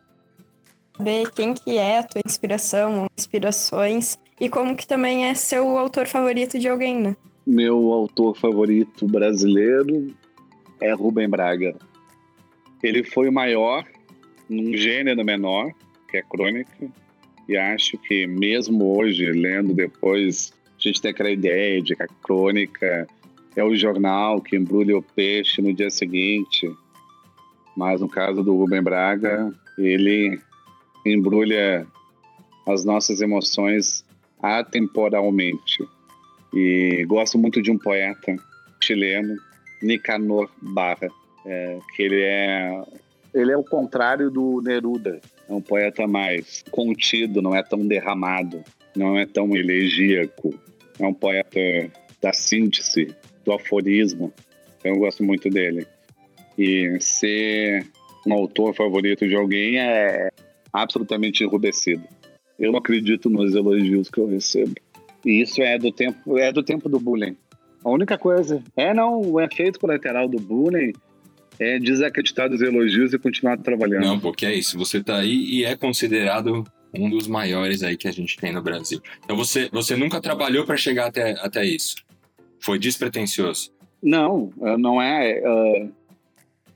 Saber 0.95 1.31
quem 1.31 1.53
que 1.55 1.77
é 1.77 1.99
a 1.99 2.03
tua 2.03 2.21
inspiração, 2.23 3.07
inspirações. 3.17 4.17
E 4.39 4.49
como 4.49 4.75
que 4.75 4.85
também 4.85 5.25
é 5.25 5.33
seu 5.33 5.77
autor 5.77 6.07
favorito 6.07 6.59
de 6.59 6.67
alguém, 6.67 6.99
né? 6.99 7.15
Meu 7.45 7.91
autor 7.91 8.37
favorito 8.37 9.07
brasileiro 9.07 10.13
é 10.79 10.93
Rubem 10.93 11.27
Braga. 11.27 11.75
Ele 12.81 13.03
foi 13.03 13.29
o 13.29 13.33
maior 13.33 13.85
num 14.49 14.75
gênero 14.75 15.23
menor, 15.23 15.71
que 16.09 16.17
é 16.17 16.21
crônica, 16.21 16.91
e 17.47 17.57
acho 17.57 17.97
que 17.97 18.25
mesmo 18.25 18.97
hoje, 18.97 19.25
lendo 19.31 19.73
depois, 19.73 20.53
a 20.77 20.81
gente 20.81 21.01
tem 21.01 21.11
aquela 21.11 21.31
ideia 21.31 21.81
de 21.81 21.95
que 21.95 22.03
a 22.03 22.07
crônica 22.07 23.07
é 23.55 23.63
o 23.63 23.75
jornal 23.75 24.41
que 24.41 24.55
embrulha 24.55 24.97
o 24.97 25.01
peixe 25.01 25.61
no 25.61 25.73
dia 25.73 25.89
seguinte. 25.89 26.71
Mas 27.75 28.01
no 28.01 28.07
caso 28.07 28.43
do 28.43 28.55
Rubem 28.55 28.81
Braga, 28.81 29.53
ele 29.77 30.39
embrulha 31.05 31.85
as 32.67 32.85
nossas 32.85 33.21
emoções 33.21 34.05
atemporalmente. 34.41 35.83
E 36.53 37.03
gosto 37.07 37.37
muito 37.37 37.61
de 37.61 37.71
um 37.71 37.77
poeta 37.77 38.35
chileno, 38.81 39.35
Nicanor 39.81 40.49
Barra, 40.61 41.09
é, 41.45 41.79
que 41.95 42.03
ele 42.03 42.21
é 42.21 42.83
ele 43.33 43.51
é 43.51 43.57
o 43.57 43.63
contrário 43.63 44.29
do 44.29 44.61
Neruda. 44.61 45.19
É 45.53 45.55
um 45.55 45.61
poeta 45.61 46.07
mais 46.07 46.63
contido, 46.71 47.39
não 47.39 47.55
é 47.55 47.61
tão 47.61 47.85
derramado, 47.85 48.63
não 48.95 49.15
é 49.15 49.23
tão 49.23 49.55
elegíaco. 49.55 50.51
É 50.99 51.05
um 51.05 51.13
poeta 51.13 51.59
da 52.19 52.33
síntese, 52.33 53.15
do 53.45 53.53
aforismo. 53.53 54.33
Eu 54.83 54.95
gosto 54.97 55.23
muito 55.23 55.51
dele. 55.51 55.85
E 56.57 56.97
ser 56.99 57.85
um 58.25 58.33
autor 58.33 58.73
favorito 58.73 59.27
de 59.27 59.35
alguém 59.35 59.79
é 59.79 60.31
absolutamente 60.71 61.43
enrubescido. 61.43 62.03
Eu 62.57 62.71
não 62.71 62.79
acredito 62.79 63.29
nos 63.29 63.53
elogios 63.53 64.09
que 64.09 64.19
eu 64.19 64.25
recebo. 64.25 64.73
E 65.23 65.39
isso 65.39 65.61
é 65.61 65.77
do 65.77 65.91
tempo, 65.91 66.39
é 66.39 66.51
do 66.51 66.63
tempo 66.63 66.89
do 66.89 66.99
bullying. 66.99 67.37
A 67.83 67.91
única 67.91 68.17
coisa 68.17 68.63
é 68.75 68.91
não 68.91 69.21
o 69.21 69.39
efeito 69.39 69.79
colateral 69.79 70.27
do 70.27 70.39
bullying 70.39 70.93
é 71.59 71.79
desacreditar 71.79 72.49
dos 72.49 72.61
elogios 72.61 73.13
e 73.13 73.19
continuar 73.19 73.57
trabalhando. 73.57 74.03
Não, 74.03 74.19
porque 74.19 74.45
é 74.45 74.53
isso. 74.53 74.77
Você 74.77 75.03
tá 75.03 75.17
aí 75.17 75.33
e 75.33 75.65
é 75.65 75.75
considerado 75.75 76.63
um 76.93 77.09
dos 77.09 77.27
maiores 77.27 77.83
aí 77.83 77.97
que 77.97 78.07
a 78.07 78.11
gente 78.11 78.37
tem 78.37 78.51
no 78.51 78.61
Brasil. 78.61 79.01
Então 79.23 79.35
você, 79.35 79.69
você 79.71 79.95
nunca 79.95 80.21
trabalhou 80.21 80.65
para 80.65 80.77
chegar 80.77 81.07
até, 81.07 81.31
até 81.39 81.65
isso? 81.65 81.95
Foi 82.59 82.77
despretensioso? 82.77 83.71
Não, 84.01 84.51
não 84.77 85.01
é. 85.01 85.41
Uh, 85.41 85.91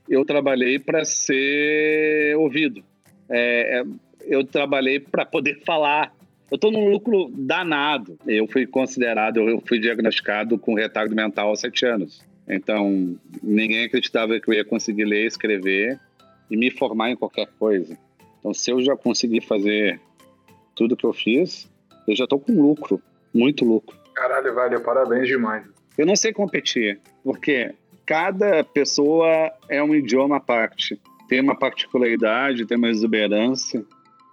eu 0.08 0.24
trabalhei 0.24 0.78
para 0.78 1.04
ser 1.04 2.36
ouvido. 2.36 2.82
É, 3.28 3.80
é 3.80 3.84
eu 4.22 4.44
trabalhei 4.44 5.00
para 5.00 5.24
poder 5.24 5.60
falar. 5.64 6.12
Eu 6.50 6.54
estou 6.54 6.72
num 6.72 6.88
lucro 6.88 7.30
danado. 7.34 8.18
Eu 8.26 8.46
fui 8.48 8.66
considerado, 8.66 9.38
eu 9.40 9.62
fui 9.66 9.78
diagnosticado 9.78 10.58
com 10.58 10.74
retardo 10.74 11.14
mental 11.14 11.50
aos 11.50 11.60
sete 11.60 11.84
anos. 11.84 12.22
Então, 12.48 13.16
ninguém 13.42 13.84
acreditava 13.84 14.40
que 14.40 14.50
eu 14.50 14.54
ia 14.54 14.64
conseguir 14.64 15.04
ler, 15.04 15.26
escrever 15.26 16.00
e 16.50 16.56
me 16.56 16.70
formar 16.70 17.10
em 17.10 17.16
qualquer 17.16 17.46
coisa. 17.58 17.96
Então, 18.38 18.54
se 18.54 18.70
eu 18.70 18.80
já 18.80 18.96
consegui 18.96 19.40
fazer 19.40 20.00
tudo 20.74 20.96
que 20.96 21.04
eu 21.04 21.12
fiz, 21.12 21.68
eu 22.06 22.16
já 22.16 22.24
estou 22.24 22.40
com 22.40 22.52
lucro, 22.52 23.02
muito 23.34 23.64
lucro. 23.64 23.96
Caralho, 24.14 24.54
velho, 24.54 24.80
parabéns 24.80 25.28
demais. 25.28 25.64
Eu 25.96 26.06
não 26.06 26.16
sei 26.16 26.32
competir, 26.32 27.00
porque 27.22 27.74
cada 28.06 28.64
pessoa 28.64 29.52
é 29.68 29.82
um 29.82 29.94
idioma 29.94 30.36
à 30.36 30.40
parte. 30.40 30.98
Tem 31.28 31.40
uma 31.40 31.54
particularidade, 31.56 32.64
tem 32.64 32.78
uma 32.78 32.88
exuberância. 32.88 33.84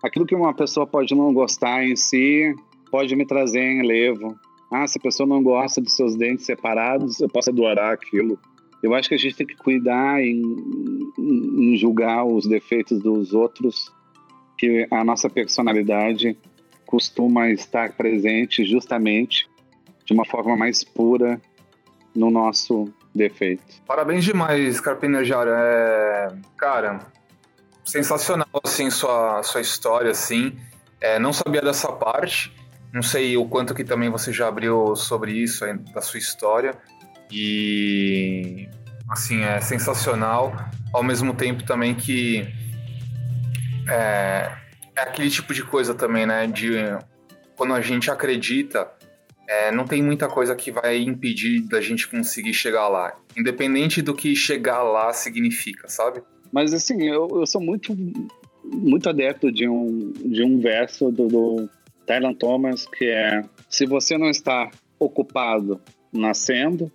Aquilo 0.01 0.25
que 0.25 0.35
uma 0.35 0.53
pessoa 0.53 0.87
pode 0.87 1.13
não 1.13 1.33
gostar 1.33 1.83
em 1.83 1.95
si, 1.95 2.55
pode 2.89 3.13
me 3.15 3.25
trazer 3.25 3.59
em 3.59 3.85
levo. 3.85 4.39
Ah, 4.71 4.87
se 4.87 4.97
a 4.97 5.01
pessoa 5.01 5.27
não 5.27 5.41
gosta 5.43 5.79
dos 5.81 5.95
seus 5.95 6.15
dentes 6.15 6.45
separados, 6.45 7.19
eu 7.19 7.29
posso 7.29 7.49
adorar 7.49 7.93
aquilo. 7.93 8.39
Eu 8.81 8.93
acho 8.93 9.09
que 9.09 9.15
a 9.15 9.17
gente 9.17 9.35
tem 9.35 9.47
que 9.47 9.55
cuidar 9.55 10.21
em, 10.21 10.41
em 11.17 11.77
julgar 11.77 12.25
os 12.25 12.47
defeitos 12.47 12.99
dos 13.01 13.33
outros, 13.33 13.91
que 14.57 14.87
a 14.91 15.03
nossa 15.03 15.29
personalidade 15.29 16.37
costuma 16.85 17.49
estar 17.49 17.93
presente 17.93 18.63
justamente 18.63 19.49
de 20.05 20.13
uma 20.13 20.25
forma 20.25 20.55
mais 20.55 20.83
pura 20.83 21.41
no 22.15 22.29
nosso 22.29 22.87
defeito. 23.13 23.81
Parabéns 23.85 24.23
demais, 24.23 24.79
Carpinejar. 24.79 25.47
É, 25.47 26.35
cara, 26.57 26.99
sensacional 27.83 28.47
assim 28.63 28.89
sua 28.89 29.41
sua 29.43 29.61
história 29.61 30.11
assim. 30.11 30.55
É, 31.01 31.19
não 31.19 31.33
sabia 31.33 31.61
dessa 31.61 31.91
parte. 31.91 32.53
Não 32.95 33.01
sei 33.03 33.35
o 33.35 33.45
quanto 33.45 33.75
que 33.75 33.83
também 33.83 34.09
você 34.09 34.31
já 34.31 34.47
abriu 34.47 34.95
sobre 34.95 35.33
isso 35.33 35.65
da 35.93 35.99
sua 35.99 36.17
história. 36.17 36.73
E 37.29 38.69
assim, 39.09 39.41
é 39.41 39.59
sensacional. 39.59 40.55
Ao 40.93 41.03
mesmo 41.03 41.33
tempo 41.33 41.65
também 41.65 41.93
que 41.93 42.47
é, 43.89 44.49
é 44.95 45.01
aquele 45.01 45.29
tipo 45.29 45.53
de 45.53 45.61
coisa 45.61 45.93
também, 45.93 46.25
né? 46.25 46.47
De 46.47 46.71
quando 47.57 47.73
a 47.73 47.81
gente 47.81 48.09
acredita, 48.09 48.89
é, 49.45 49.73
não 49.73 49.83
tem 49.83 50.01
muita 50.01 50.29
coisa 50.29 50.55
que 50.55 50.71
vai 50.71 50.97
impedir 50.99 51.67
da 51.67 51.81
gente 51.81 52.07
conseguir 52.07 52.53
chegar 52.53 52.87
lá. 52.87 53.13
Independente 53.35 54.01
do 54.01 54.15
que 54.15 54.33
chegar 54.37 54.83
lá 54.83 55.11
significa, 55.11 55.89
sabe? 55.89 56.23
Mas 56.49 56.73
assim, 56.73 57.03
eu, 57.03 57.27
eu 57.29 57.45
sou 57.45 57.59
muito 57.59 57.93
muito 58.63 59.09
adepto 59.09 59.51
de 59.51 59.67
um, 59.67 60.13
de 60.13 60.43
um 60.43 60.59
verso 60.59 61.11
do, 61.11 61.27
do 61.27 61.69
Tyler 62.05 62.35
Thomas, 62.35 62.85
que 62.85 63.05
é: 63.05 63.43
se 63.69 63.85
você 63.85 64.17
não 64.17 64.29
está 64.29 64.69
ocupado 64.99 65.81
nascendo, 66.11 66.91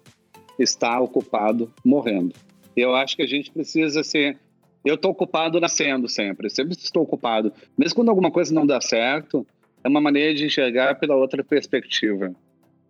está 0.58 1.00
ocupado 1.00 1.72
morrendo. 1.84 2.34
Eu 2.76 2.94
acho 2.94 3.16
que 3.16 3.22
a 3.22 3.26
gente 3.26 3.50
precisa 3.50 4.02
ser. 4.02 4.38
Eu 4.84 4.94
estou 4.94 5.10
ocupado 5.10 5.60
nascendo 5.60 6.08
sempre, 6.08 6.48
sempre 6.48 6.74
estou 6.74 7.02
ocupado. 7.02 7.52
Mesmo 7.76 7.96
quando 7.96 8.08
alguma 8.08 8.30
coisa 8.30 8.54
não 8.54 8.66
dá 8.66 8.80
certo, 8.80 9.46
é 9.84 9.88
uma 9.88 10.00
maneira 10.00 10.34
de 10.34 10.46
enxergar 10.46 10.94
pela 10.98 11.16
outra 11.16 11.44
perspectiva. 11.44 12.34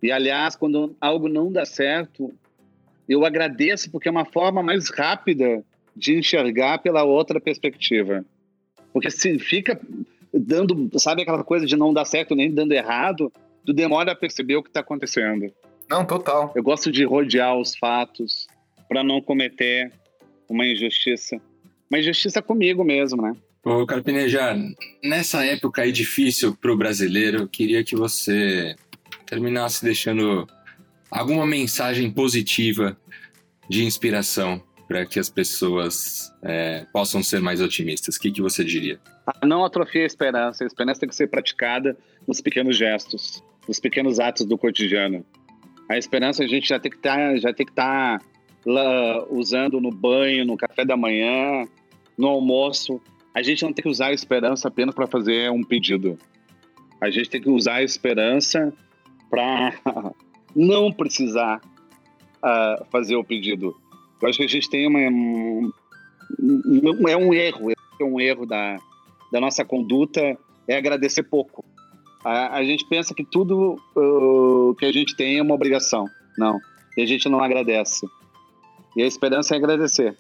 E, 0.02 0.12
aliás, 0.12 0.54
quando 0.54 0.96
algo 1.00 1.28
não 1.28 1.50
dá 1.50 1.64
certo, 1.64 2.32
eu 3.08 3.24
agradeço 3.24 3.90
porque 3.90 4.08
é 4.08 4.10
uma 4.10 4.24
forma 4.24 4.62
mais 4.62 4.88
rápida 4.88 5.64
de 5.96 6.16
enxergar 6.16 6.78
pela 6.78 7.02
outra 7.02 7.40
perspectiva. 7.40 8.24
Porque 8.92 9.10
se 9.10 9.38
fica 9.38 9.80
dando, 10.33 10.91
sabe 10.99 11.22
aquela 11.22 11.45
coisa 11.45 11.66
de 11.66 11.76
não 11.76 11.93
dar 11.93 12.05
certo 12.05 12.35
nem 12.35 12.53
dando 12.53 12.72
errado, 12.72 13.33
tu 13.64 13.72
demora 13.72 14.12
a 14.12 14.16
perceber 14.16 14.57
o 14.57 14.62
que 14.62 14.70
está 14.70 14.81
acontecendo. 14.81 15.53
Não, 15.89 16.05
total. 16.05 16.53
Eu 16.55 16.62
gosto 16.62 16.91
de 16.91 17.05
rodear 17.05 17.57
os 17.57 17.76
fatos 17.76 18.47
para 18.89 19.03
não 19.03 19.20
cometer 19.20 19.93
uma 20.49 20.66
injustiça. 20.66 21.41
Uma 21.91 21.99
injustiça 21.99 22.41
comigo 22.41 22.85
mesmo, 22.85 23.20
né? 23.20 23.33
Ô, 23.64 23.85
Carpinejar, 23.85 24.57
nessa 25.03 25.45
época 25.45 25.83
aí 25.83 25.93
difícil 25.93 26.57
para 26.57 26.72
o 26.72 26.76
brasileiro, 26.76 27.49
queria 27.49 27.85
que 27.85 27.95
você 27.95 28.74
terminasse 29.26 29.85
deixando 29.85 30.47
alguma 31.11 31.47
mensagem 31.47 32.11
positiva 32.11 32.97
de 33.68 33.85
inspiração 33.85 34.62
para 34.91 35.07
que 35.07 35.20
as 35.20 35.30
pessoas 35.30 36.34
é, 36.43 36.84
possam 36.93 37.22
ser 37.22 37.41
mais 37.41 37.61
otimistas. 37.61 38.16
O 38.16 38.20
que, 38.20 38.32
que 38.32 38.43
você 38.43 38.64
diria? 38.64 38.99
Não 39.41 39.64
atrofia 39.64 40.03
a 40.03 40.07
esperança. 40.07 40.64
A 40.64 40.66
esperança 40.66 40.99
tem 40.99 41.09
que 41.09 41.14
ser 41.14 41.28
praticada 41.28 41.97
nos 42.26 42.41
pequenos 42.41 42.76
gestos, 42.76 43.41
nos 43.68 43.78
pequenos 43.78 44.18
atos 44.18 44.45
do 44.45 44.59
cotidiano. 44.59 45.24
A 45.88 45.97
esperança 45.97 46.43
a 46.43 46.47
gente 46.49 46.68
já 46.68 46.80
tem 46.80 46.91
que 46.91 46.99
tá, 46.99 47.32
estar 47.34 48.18
tá 48.18 49.26
usando 49.30 49.80
no 49.80 49.93
banho, 49.93 50.45
no 50.45 50.57
café 50.57 50.84
da 50.84 50.97
manhã, 50.97 51.68
no 52.18 52.26
almoço. 52.26 53.01
A 53.32 53.43
gente 53.43 53.62
não 53.62 53.72
tem 53.72 53.84
que 53.84 53.88
usar 53.88 54.09
a 54.09 54.12
esperança 54.12 54.66
apenas 54.66 54.93
para 54.93 55.07
fazer 55.07 55.53
um 55.53 55.62
pedido. 55.62 56.18
A 57.01 57.11
gente 57.11 57.30
tem 57.30 57.41
que 57.41 57.49
usar 57.49 57.74
a 57.74 57.82
esperança 57.84 58.72
para 59.30 59.72
não 60.53 60.91
precisar 60.91 61.61
uh, 62.43 62.84
fazer 62.91 63.14
o 63.14 63.22
pedido. 63.22 63.80
Eu 64.20 64.28
acho 64.28 64.38
que 64.38 64.44
a 64.44 64.48
gente 64.48 64.68
tem 64.68 64.86
uma. 64.86 64.98
Um, 64.98 65.72
é 67.08 67.16
um 67.16 67.34
erro, 67.34 67.70
é 67.70 68.04
um 68.04 68.20
erro 68.20 68.46
da, 68.46 68.78
da 69.32 69.40
nossa 69.40 69.64
conduta 69.64 70.38
é 70.68 70.76
agradecer 70.76 71.24
pouco. 71.24 71.64
A, 72.24 72.56
a 72.56 72.64
gente 72.64 72.86
pensa 72.88 73.14
que 73.14 73.24
tudo 73.24 73.80
uh, 73.96 74.74
que 74.76 74.84
a 74.84 74.92
gente 74.92 75.16
tem 75.16 75.38
é 75.38 75.42
uma 75.42 75.54
obrigação. 75.54 76.06
Não. 76.38 76.58
E 76.96 77.02
a 77.02 77.06
gente 77.06 77.28
não 77.28 77.42
agradece. 77.42 78.06
E 78.96 79.02
a 79.02 79.06
esperança 79.06 79.54
é 79.54 79.58
agradecer. 79.58 80.16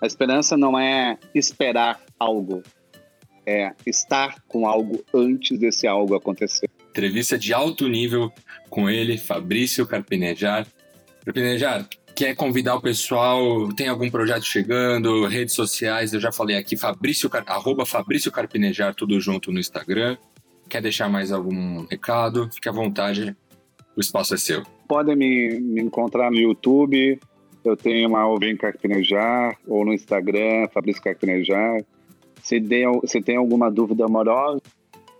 A 0.00 0.06
esperança 0.06 0.56
não 0.56 0.78
é 0.78 1.16
esperar 1.34 2.00
algo, 2.18 2.62
é 3.46 3.72
estar 3.86 4.42
com 4.48 4.66
algo 4.66 5.04
antes 5.14 5.56
desse 5.58 5.86
algo 5.86 6.16
acontecer. 6.16 6.68
Entrevista 6.90 7.38
de 7.38 7.54
alto 7.54 7.86
nível 7.86 8.32
com 8.68 8.90
ele, 8.90 9.16
Fabrício 9.16 9.86
Carpinejar. 9.86 10.66
Carpinejar, 11.24 11.88
quer 12.14 12.34
convidar 12.34 12.76
o 12.76 12.80
pessoal, 12.80 13.68
tem 13.74 13.88
algum 13.88 14.10
projeto 14.10 14.44
chegando, 14.44 15.26
redes 15.26 15.54
sociais, 15.54 16.12
eu 16.12 16.20
já 16.20 16.32
falei 16.32 16.56
aqui, 16.56 16.76
Fabrício, 16.76 17.30
arroba 17.46 17.84
Fabrício 17.86 18.30
Carpinejar, 18.30 18.94
tudo 18.94 19.20
junto 19.20 19.52
no 19.52 19.58
Instagram. 19.58 20.16
Quer 20.68 20.82
deixar 20.82 21.08
mais 21.08 21.32
algum 21.32 21.84
recado? 21.86 22.48
Fique 22.52 22.68
à 22.68 22.72
vontade, 22.72 23.36
o 23.96 24.00
espaço 24.00 24.34
é 24.34 24.38
seu. 24.38 24.62
Podem 24.88 25.16
me, 25.16 25.60
me 25.60 25.82
encontrar 25.82 26.30
no 26.30 26.38
YouTube, 26.38 27.18
eu 27.64 27.76
tenho 27.76 28.08
uma 28.08 28.20
Alvin 28.20 28.56
Carpinejar, 28.56 29.56
ou 29.66 29.84
no 29.84 29.92
Instagram, 29.92 30.68
Fabrício 30.72 31.02
Carpinejar. 31.02 31.82
Se, 32.42 32.58
de, 32.58 32.84
se 33.06 33.20
tem 33.20 33.36
alguma 33.36 33.70
dúvida 33.70 34.04
amorosa, 34.04 34.60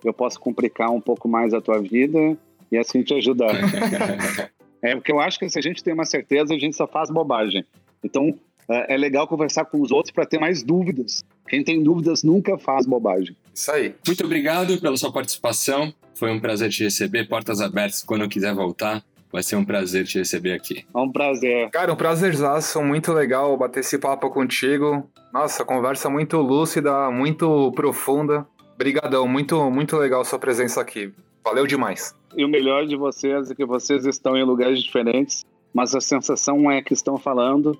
eu 0.04 0.12
posso 0.12 0.40
complicar 0.40 0.90
um 0.90 1.00
pouco 1.00 1.28
mais 1.28 1.54
a 1.54 1.60
tua 1.60 1.80
vida 1.80 2.36
e 2.70 2.76
assim 2.76 3.02
te 3.02 3.14
ajudar. 3.14 3.52
É 4.82 4.94
porque 4.96 5.12
eu 5.12 5.20
acho 5.20 5.38
que 5.38 5.48
se 5.48 5.58
a 5.58 5.62
gente 5.62 5.82
tem 5.82 5.94
uma 5.94 6.04
certeza, 6.04 6.52
a 6.52 6.58
gente 6.58 6.76
só 6.76 6.88
faz 6.88 7.08
bobagem. 7.08 7.64
Então, 8.02 8.36
é, 8.68 8.94
é 8.94 8.96
legal 8.96 9.28
conversar 9.28 9.64
com 9.64 9.80
os 9.80 9.92
outros 9.92 10.12
para 10.12 10.26
ter 10.26 10.38
mais 10.38 10.62
dúvidas. 10.62 11.24
Quem 11.48 11.62
tem 11.62 11.82
dúvidas 11.82 12.22
nunca 12.22 12.58
faz 12.58 12.86
bobagem. 12.86 13.36
Isso 13.54 13.70
aí. 13.70 13.94
Muito 14.06 14.24
obrigado 14.24 14.80
pela 14.80 14.96
sua 14.96 15.12
participação. 15.12 15.94
Foi 16.14 16.30
um 16.30 16.40
prazer 16.40 16.70
te 16.70 16.82
receber. 16.82 17.28
Portas 17.28 17.60
abertas 17.60 18.02
quando 18.02 18.28
quiser 18.28 18.54
voltar. 18.54 19.04
Vai 19.30 19.42
ser 19.42 19.56
um 19.56 19.64
prazer 19.64 20.04
te 20.04 20.18
receber 20.18 20.52
aqui. 20.52 20.84
É 20.94 20.98
um 20.98 21.10
prazer. 21.10 21.70
Cara, 21.70 21.92
um 21.92 21.96
prazerzaço, 21.96 22.82
muito 22.82 23.12
legal 23.12 23.56
bater 23.56 23.80
esse 23.80 23.98
papo 23.98 24.28
contigo. 24.30 25.08
Nossa, 25.32 25.64
conversa 25.64 26.10
muito 26.10 26.36
lúcida, 26.38 27.10
muito 27.10 27.72
profunda. 27.72 28.46
Obrigadão, 28.74 29.26
muito, 29.26 29.70
muito 29.70 29.96
legal 29.96 30.24
sua 30.24 30.38
presença 30.38 30.80
aqui. 30.80 31.12
Valeu 31.44 31.66
demais. 31.66 32.14
E 32.36 32.44
o 32.44 32.48
melhor 32.48 32.86
de 32.86 32.96
vocês 32.96 33.50
é 33.50 33.54
que 33.54 33.64
vocês 33.64 34.06
estão 34.06 34.36
em 34.36 34.44
lugares 34.44 34.82
diferentes, 34.82 35.44
mas 35.72 35.94
a 35.94 36.00
sensação 36.00 36.70
é 36.70 36.80
que 36.80 36.94
estão 36.94 37.18
falando 37.18 37.78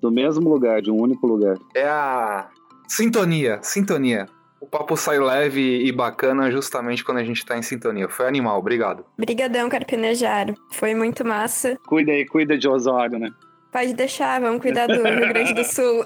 do 0.00 0.10
mesmo 0.10 0.48
lugar, 0.48 0.82
de 0.82 0.90
um 0.90 1.00
único 1.00 1.26
lugar. 1.26 1.56
É 1.74 1.86
a 1.86 2.48
sintonia, 2.88 3.58
sintonia. 3.62 4.26
O 4.60 4.66
papo 4.66 4.96
sai 4.96 5.18
leve 5.18 5.84
e 5.84 5.92
bacana 5.92 6.50
justamente 6.50 7.04
quando 7.04 7.18
a 7.18 7.24
gente 7.24 7.44
tá 7.44 7.56
em 7.58 7.62
sintonia. 7.62 8.08
Foi 8.08 8.26
animal, 8.26 8.58
obrigado. 8.58 9.04
Obrigadão, 9.18 9.68
Carpinejar. 9.68 10.54
Foi 10.72 10.94
muito 10.94 11.24
massa. 11.24 11.76
Cuida 11.86 12.12
aí, 12.12 12.24
cuida 12.24 12.56
de 12.56 12.66
Osório, 12.66 13.18
né? 13.18 13.30
Pode 13.70 13.92
deixar, 13.92 14.40
vamos 14.40 14.62
cuidar 14.62 14.86
do 14.86 14.94
Rio 14.94 15.28
Grande 15.28 15.52
do 15.52 15.64
Sul. 15.64 16.04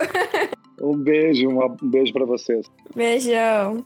Um 0.80 0.97
beijo, 0.97 1.49
um 1.49 1.88
beijo 1.88 2.12
para 2.12 2.24
vocês. 2.24 2.66
Beijão. 2.95 3.84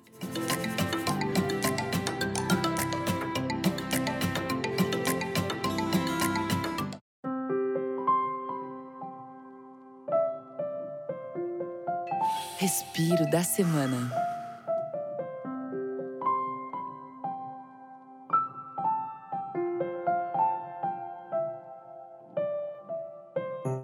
Respiro 12.65 13.31
da 13.31 13.43
semana. 13.43 14.11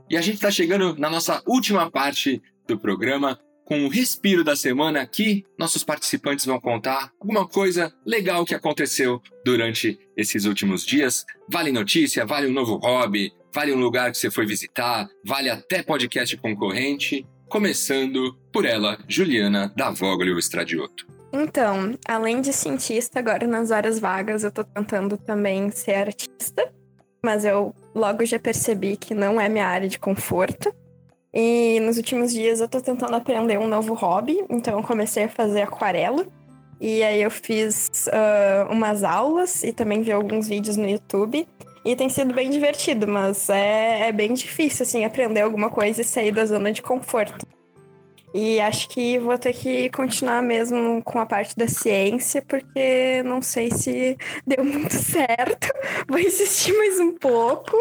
E 0.08 0.16
a 0.16 0.22
gente 0.22 0.36
está 0.36 0.50
chegando 0.50 0.96
na 0.96 1.10
nossa 1.10 1.42
última 1.46 1.90
parte 1.90 2.42
do 2.66 2.78
programa 2.78 3.38
com 3.66 3.84
o 3.84 3.90
respiro 3.90 4.42
da 4.42 4.56
semana 4.56 5.02
aqui. 5.02 5.44
Nossos 5.58 5.84
participantes 5.84 6.46
vão 6.46 6.58
contar 6.58 7.12
alguma 7.20 7.46
coisa 7.46 7.94
legal 8.06 8.46
que 8.46 8.54
aconteceu 8.54 9.20
durante 9.44 9.98
esses 10.16 10.46
últimos 10.46 10.86
dias. 10.86 11.26
Vale 11.50 11.70
notícia, 11.70 12.24
vale 12.24 12.46
um 12.46 12.54
novo 12.54 12.76
hobby, 12.78 13.30
vale 13.54 13.74
um 13.74 13.78
lugar 13.78 14.10
que 14.10 14.16
você 14.16 14.30
foi 14.30 14.46
visitar, 14.46 15.06
vale 15.22 15.50
até 15.50 15.82
podcast 15.82 16.34
concorrente. 16.38 17.26
Começando 17.50 18.38
por 18.52 18.64
ela, 18.64 18.96
Juliana 19.08 19.72
da 19.74 19.90
Voglio 19.90 20.38
Estradioto. 20.38 21.04
Então, 21.32 21.98
além 22.06 22.40
de 22.40 22.52
cientista, 22.52 23.18
agora 23.18 23.44
nas 23.44 23.72
horas 23.72 23.98
vagas 23.98 24.44
eu 24.44 24.52
tô 24.52 24.62
tentando 24.62 25.18
também 25.18 25.68
ser 25.72 25.94
artista, 25.94 26.72
mas 27.20 27.44
eu 27.44 27.74
logo 27.92 28.24
já 28.24 28.38
percebi 28.38 28.96
que 28.96 29.14
não 29.14 29.40
é 29.40 29.48
minha 29.48 29.66
área 29.66 29.88
de 29.88 29.98
conforto. 29.98 30.72
E 31.34 31.80
nos 31.80 31.96
últimos 31.96 32.32
dias 32.32 32.60
eu 32.60 32.68
tô 32.68 32.80
tentando 32.80 33.16
aprender 33.16 33.58
um 33.58 33.66
novo 33.66 33.94
hobby, 33.94 34.44
então 34.48 34.78
eu 34.78 34.84
comecei 34.84 35.24
a 35.24 35.28
fazer 35.28 35.62
aquarela. 35.62 36.24
E 36.80 37.02
aí 37.02 37.20
eu 37.20 37.32
fiz 37.32 38.06
uh, 38.06 38.72
umas 38.72 39.02
aulas 39.02 39.64
e 39.64 39.72
também 39.72 40.02
vi 40.02 40.12
alguns 40.12 40.46
vídeos 40.46 40.76
no 40.76 40.88
YouTube. 40.88 41.48
E 41.84 41.96
tem 41.96 42.08
sido 42.08 42.34
bem 42.34 42.50
divertido, 42.50 43.08
mas 43.08 43.48
é, 43.48 44.08
é 44.08 44.12
bem 44.12 44.34
difícil, 44.34 44.82
assim, 44.82 45.04
aprender 45.04 45.40
alguma 45.40 45.70
coisa 45.70 46.02
e 46.02 46.04
sair 46.04 46.32
da 46.32 46.44
zona 46.44 46.72
de 46.72 46.82
conforto. 46.82 47.46
E 48.32 48.60
acho 48.60 48.88
que 48.88 49.18
vou 49.18 49.36
ter 49.36 49.52
que 49.52 49.90
continuar 49.90 50.40
mesmo 50.40 51.02
com 51.02 51.18
a 51.18 51.26
parte 51.26 51.56
da 51.56 51.66
ciência, 51.66 52.42
porque 52.42 53.22
não 53.24 53.42
sei 53.42 53.70
se 53.72 54.16
deu 54.46 54.64
muito 54.64 54.94
certo. 54.94 55.68
Vou 56.08 56.18
insistir 56.18 56.72
mais 56.76 57.00
um 57.00 57.12
pouco. 57.12 57.76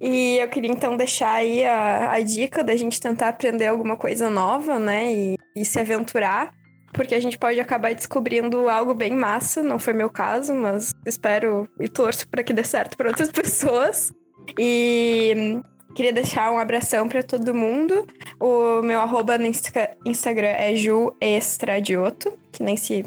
E 0.00 0.38
eu 0.38 0.48
queria 0.48 0.70
então 0.70 0.96
deixar 0.96 1.32
aí 1.32 1.64
a, 1.64 2.12
a 2.12 2.20
dica 2.20 2.62
da 2.62 2.76
gente 2.76 3.00
tentar 3.00 3.28
aprender 3.28 3.66
alguma 3.66 3.96
coisa 3.96 4.30
nova, 4.30 4.78
né? 4.78 5.12
E, 5.12 5.36
e 5.56 5.64
se 5.64 5.78
aventurar, 5.78 6.52
porque 6.92 7.14
a 7.14 7.20
gente 7.20 7.38
pode 7.38 7.60
acabar 7.60 7.94
descobrindo 7.94 8.68
algo 8.68 8.94
bem 8.94 9.12
massa. 9.12 9.62
Não 9.62 9.78
foi 9.78 9.92
meu 9.92 10.10
caso, 10.10 10.54
mas 10.54 10.94
espero 11.06 11.68
e 11.78 11.88
torço 11.88 12.28
para 12.28 12.42
que 12.42 12.52
dê 12.52 12.64
certo 12.64 12.96
para 12.96 13.08
outras 13.08 13.30
pessoas. 13.32 14.12
E 14.58 15.60
queria 15.94 16.12
deixar 16.12 16.50
um 16.52 16.58
abração 16.58 17.08
para 17.08 17.22
todo 17.22 17.54
mundo. 17.54 18.06
O 18.40 18.82
meu 18.82 19.00
arroba 19.00 19.38
no 19.38 19.46
Insta 19.46 19.96
Instagram 20.04 20.48
é 20.48 20.74
juestradioto, 20.74 22.38
que 22.52 22.62
nem 22.62 22.76
se 22.76 23.04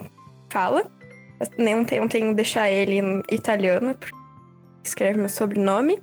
fala. 0.50 0.90
Nem 1.58 1.84
tenho, 1.84 2.08
tenho 2.08 2.36
deixar 2.36 2.70
ele 2.70 3.00
em 3.00 3.24
italiano, 3.32 3.96
porque 3.96 4.16
escreve 4.84 5.20
meu 5.20 5.30
sobrenome. 5.30 6.02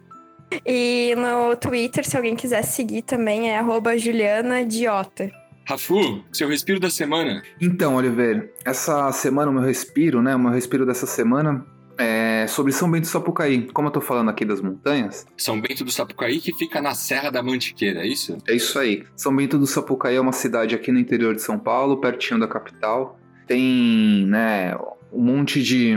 E 0.66 1.14
no 1.16 1.54
Twitter, 1.56 2.08
se 2.08 2.16
alguém 2.16 2.34
quiser 2.34 2.62
seguir 2.62 3.02
também, 3.02 3.50
é 3.50 3.58
arroba 3.58 3.96
Juliana 3.96 4.64
Diota. 4.64 5.30
Rafu, 5.68 6.24
seu 6.32 6.48
respiro 6.48 6.80
da 6.80 6.88
semana. 6.88 7.42
Então, 7.60 7.96
Oliveira, 7.96 8.50
essa 8.64 9.12
semana, 9.12 9.50
o 9.50 9.54
meu 9.54 9.62
respiro, 9.62 10.22
né? 10.22 10.34
O 10.34 10.38
meu 10.38 10.50
respiro 10.50 10.86
dessa 10.86 11.06
semana 11.06 11.62
é 11.98 12.46
sobre 12.48 12.72
São 12.72 12.90
Bento 12.90 13.02
do 13.02 13.08
Sapucaí. 13.08 13.68
Como 13.70 13.86
eu 13.86 13.92
tô 13.92 14.00
falando 14.00 14.30
aqui 14.30 14.46
das 14.46 14.62
montanhas. 14.62 15.26
São 15.36 15.60
Bento 15.60 15.84
do 15.84 15.90
Sapucaí, 15.90 16.40
que 16.40 16.54
fica 16.54 16.80
na 16.80 16.94
Serra 16.94 17.28
da 17.28 17.42
Mantiqueira, 17.42 18.00
é 18.00 18.06
isso? 18.06 18.38
É 18.48 18.56
isso 18.56 18.78
aí. 18.78 19.04
São 19.14 19.36
Bento 19.36 19.58
do 19.58 19.66
Sapucaí 19.66 20.16
é 20.16 20.20
uma 20.22 20.32
cidade 20.32 20.74
aqui 20.74 20.90
no 20.90 20.98
interior 20.98 21.34
de 21.34 21.42
São 21.42 21.58
Paulo, 21.58 22.00
pertinho 22.00 22.40
da 22.40 22.48
capital. 22.48 23.20
Tem, 23.46 24.24
né, 24.26 24.74
um 25.12 25.22
monte 25.22 25.62
de 25.62 25.94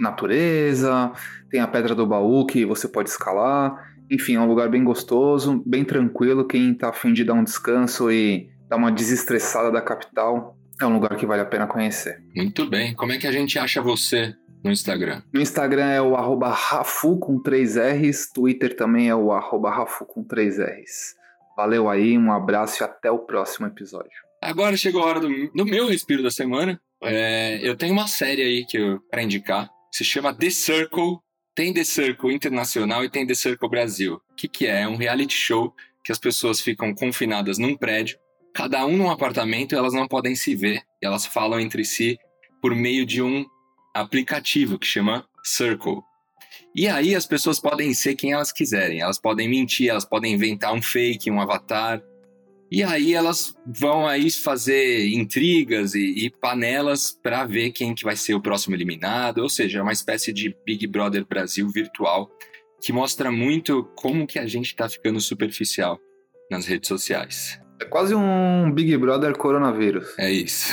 natureza, 0.00 1.12
tem 1.48 1.60
a 1.60 1.68
Pedra 1.68 1.94
do 1.94 2.04
Baú 2.04 2.44
que 2.44 2.64
você 2.64 2.88
pode 2.88 3.08
escalar. 3.08 3.94
Enfim, 4.10 4.34
é 4.34 4.40
um 4.40 4.48
lugar 4.48 4.68
bem 4.68 4.82
gostoso, 4.82 5.62
bem 5.64 5.84
tranquilo. 5.84 6.44
Quem 6.44 6.74
tá 6.74 6.88
afim 6.88 7.12
de 7.12 7.22
dar 7.22 7.34
um 7.34 7.44
descanso 7.44 8.10
e 8.10 8.52
dar 8.68 8.76
uma 8.76 8.90
desestressada 8.90 9.70
da 9.70 9.80
capital, 9.80 10.56
é 10.80 10.86
um 10.86 10.94
lugar 10.94 11.16
que 11.16 11.26
vale 11.26 11.42
a 11.42 11.46
pena 11.46 11.66
conhecer. 11.66 12.22
Muito 12.34 12.66
bem. 12.66 12.94
Como 12.94 13.12
é 13.12 13.18
que 13.18 13.26
a 13.26 13.32
gente 13.32 13.58
acha 13.58 13.80
você 13.80 14.34
no 14.62 14.72
Instagram? 14.72 15.22
No 15.32 15.40
Instagram 15.40 15.86
é 15.86 16.02
o 16.02 16.16
arroba 16.16 16.48
Rafu 16.48 17.18
com 17.18 17.40
3 17.40 17.76
R's, 17.76 18.30
Twitter 18.32 18.76
também 18.76 19.08
é 19.08 19.14
o 19.14 19.32
arroba 19.32 19.70
Rafu 19.70 20.04
com 20.04 20.24
3 20.24 20.58
R's. 20.58 21.14
Valeu 21.56 21.88
aí, 21.88 22.18
um 22.18 22.32
abraço 22.32 22.82
e 22.82 22.84
até 22.84 23.10
o 23.10 23.20
próximo 23.20 23.66
episódio. 23.66 24.10
Agora 24.42 24.76
chegou 24.76 25.02
a 25.02 25.06
hora 25.06 25.20
do, 25.20 25.28
do 25.52 25.64
meu 25.64 25.88
respiro 25.88 26.22
da 26.22 26.30
semana. 26.30 26.80
É, 27.02 27.60
eu 27.62 27.76
tenho 27.76 27.92
uma 27.92 28.08
série 28.08 28.42
aí 28.42 28.66
que 28.66 28.76
eu, 28.76 29.00
pra 29.10 29.22
indicar. 29.22 29.68
Se 29.92 30.04
chama 30.04 30.34
The 30.34 30.50
Circle. 30.50 31.18
Tem 31.54 31.72
The 31.72 31.84
Circle 31.84 32.34
Internacional 32.34 33.04
e 33.04 33.08
tem 33.08 33.24
The 33.24 33.34
Circle 33.34 33.70
Brasil. 33.70 34.14
O 34.14 34.34
que, 34.34 34.48
que 34.48 34.66
é? 34.66 34.82
É 34.82 34.88
um 34.88 34.96
reality 34.96 35.34
show 35.34 35.72
que 36.04 36.10
as 36.10 36.18
pessoas 36.18 36.60
ficam 36.60 36.92
confinadas 36.92 37.58
num 37.58 37.76
prédio, 37.76 38.18
cada 38.54 38.86
um 38.86 38.96
num 38.96 39.10
apartamento, 39.10 39.74
elas 39.74 39.92
não 39.92 40.06
podem 40.06 40.36
se 40.36 40.54
ver. 40.54 40.82
E 41.02 41.06
elas 41.06 41.26
falam 41.26 41.58
entre 41.58 41.84
si 41.84 42.16
por 42.62 42.74
meio 42.74 43.04
de 43.04 43.20
um 43.20 43.44
aplicativo 43.92 44.78
que 44.78 44.86
chama 44.86 45.26
Circle. 45.42 46.00
E 46.74 46.88
aí 46.88 47.14
as 47.14 47.26
pessoas 47.26 47.60
podem 47.60 47.92
ser 47.92 48.14
quem 48.14 48.32
elas 48.32 48.52
quiserem. 48.52 49.00
Elas 49.00 49.20
podem 49.20 49.48
mentir, 49.48 49.90
elas 49.90 50.04
podem 50.04 50.32
inventar 50.32 50.72
um 50.72 50.80
fake, 50.80 51.30
um 51.30 51.40
avatar. 51.40 52.00
E 52.70 52.82
aí 52.82 53.12
elas 53.12 53.54
vão 53.66 54.06
aí 54.06 54.30
fazer 54.30 55.08
intrigas 55.08 55.94
e, 55.94 56.26
e 56.26 56.30
panelas 56.30 57.12
para 57.12 57.44
ver 57.44 57.70
quem 57.70 57.94
que 57.94 58.04
vai 58.04 58.16
ser 58.16 58.34
o 58.34 58.40
próximo 58.40 58.74
eliminado. 58.74 59.38
Ou 59.38 59.48
seja, 59.48 59.80
é 59.80 59.82
uma 59.82 59.92
espécie 59.92 60.32
de 60.32 60.56
Big 60.64 60.86
Brother 60.86 61.26
Brasil 61.26 61.68
virtual 61.68 62.30
que 62.80 62.92
mostra 62.92 63.30
muito 63.30 63.84
como 63.96 64.26
que 64.26 64.38
a 64.38 64.46
gente 64.46 64.66
está 64.66 64.88
ficando 64.88 65.20
superficial 65.20 65.98
nas 66.50 66.66
redes 66.66 66.88
sociais. 66.88 67.63
É 67.80 67.84
quase 67.84 68.14
um 68.14 68.70
Big 68.72 68.96
Brother 68.96 69.36
coronavírus. 69.36 70.14
É 70.18 70.30
isso. 70.30 70.72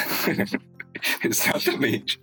Exatamente. 1.24 2.20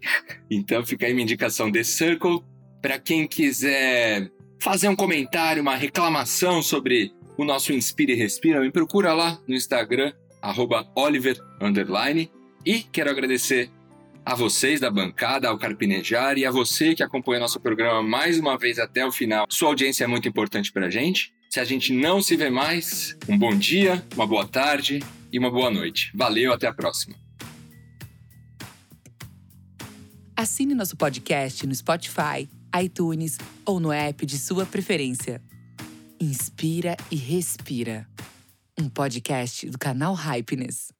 Então 0.51 0.85
fica 0.85 1.07
aí 1.07 1.13
minha 1.13 1.25
indicação 1.25 1.71
The 1.71 1.83
Circle. 1.83 2.43
Para 2.81 2.99
quem 2.99 3.27
quiser 3.27 4.31
fazer 4.61 4.89
um 4.89 4.97
comentário, 4.97 5.63
uma 5.63 5.77
reclamação 5.77 6.63
sobre 6.63 7.13
o 7.37 7.45
nosso 7.45 7.73
Inspire 7.73 8.13
e 8.13 8.17
Respira, 8.17 8.61
me 8.61 8.71
procura 8.71 9.13
lá 9.13 9.39
no 9.47 9.55
Instagram, 9.55 10.13
Oliver. 10.95 11.39
E 12.65 12.81
quero 12.81 13.11
agradecer 13.11 13.71
a 14.25 14.35
vocês 14.35 14.79
da 14.79 14.91
bancada, 14.91 15.49
ao 15.49 15.57
Carpinejar 15.57 16.37
e 16.37 16.45
a 16.45 16.51
você 16.51 16.95
que 16.95 17.03
acompanha 17.03 17.41
nosso 17.41 17.59
programa 17.59 18.03
mais 18.03 18.39
uma 18.39 18.59
vez 18.59 18.79
até 18.79 19.07
o 19.07 19.11
final. 19.11 19.47
Sua 19.49 19.69
audiência 19.69 20.05
é 20.05 20.07
muito 20.07 20.29
importante 20.29 20.71
para 20.71 20.87
a 20.87 20.91
gente. 20.91 21.33
Se 21.49 21.59
a 21.59 21.65
gente 21.65 21.95
não 21.95 22.21
se 22.21 22.37
vê 22.37 22.51
mais, 22.51 23.17
um 23.27 23.39
bom 23.39 23.57
dia, 23.57 24.05
uma 24.15 24.27
boa 24.27 24.47
tarde 24.47 25.01
e 25.33 25.39
uma 25.39 25.51
boa 25.51 25.71
noite. 25.71 26.13
Valeu, 26.15 26.53
até 26.53 26.67
a 26.67 26.73
próxima. 26.75 27.17
Assine 30.37 30.75
nosso 30.75 30.97
podcast 30.97 31.67
no 31.67 31.75
Spotify, 31.75 32.49
iTunes 32.81 33.39
ou 33.65 33.81
no 33.81 33.91
app 33.91 34.27
de 34.27 34.39
sua 34.39 34.67
preferência. 34.67 35.43
Inspira 36.21 36.97
e 37.11 37.17
Respira. 37.17 38.07
Um 38.79 38.89
podcast 38.89 39.69
do 39.71 39.79
canal 39.79 40.15
Hypeness. 40.15 40.98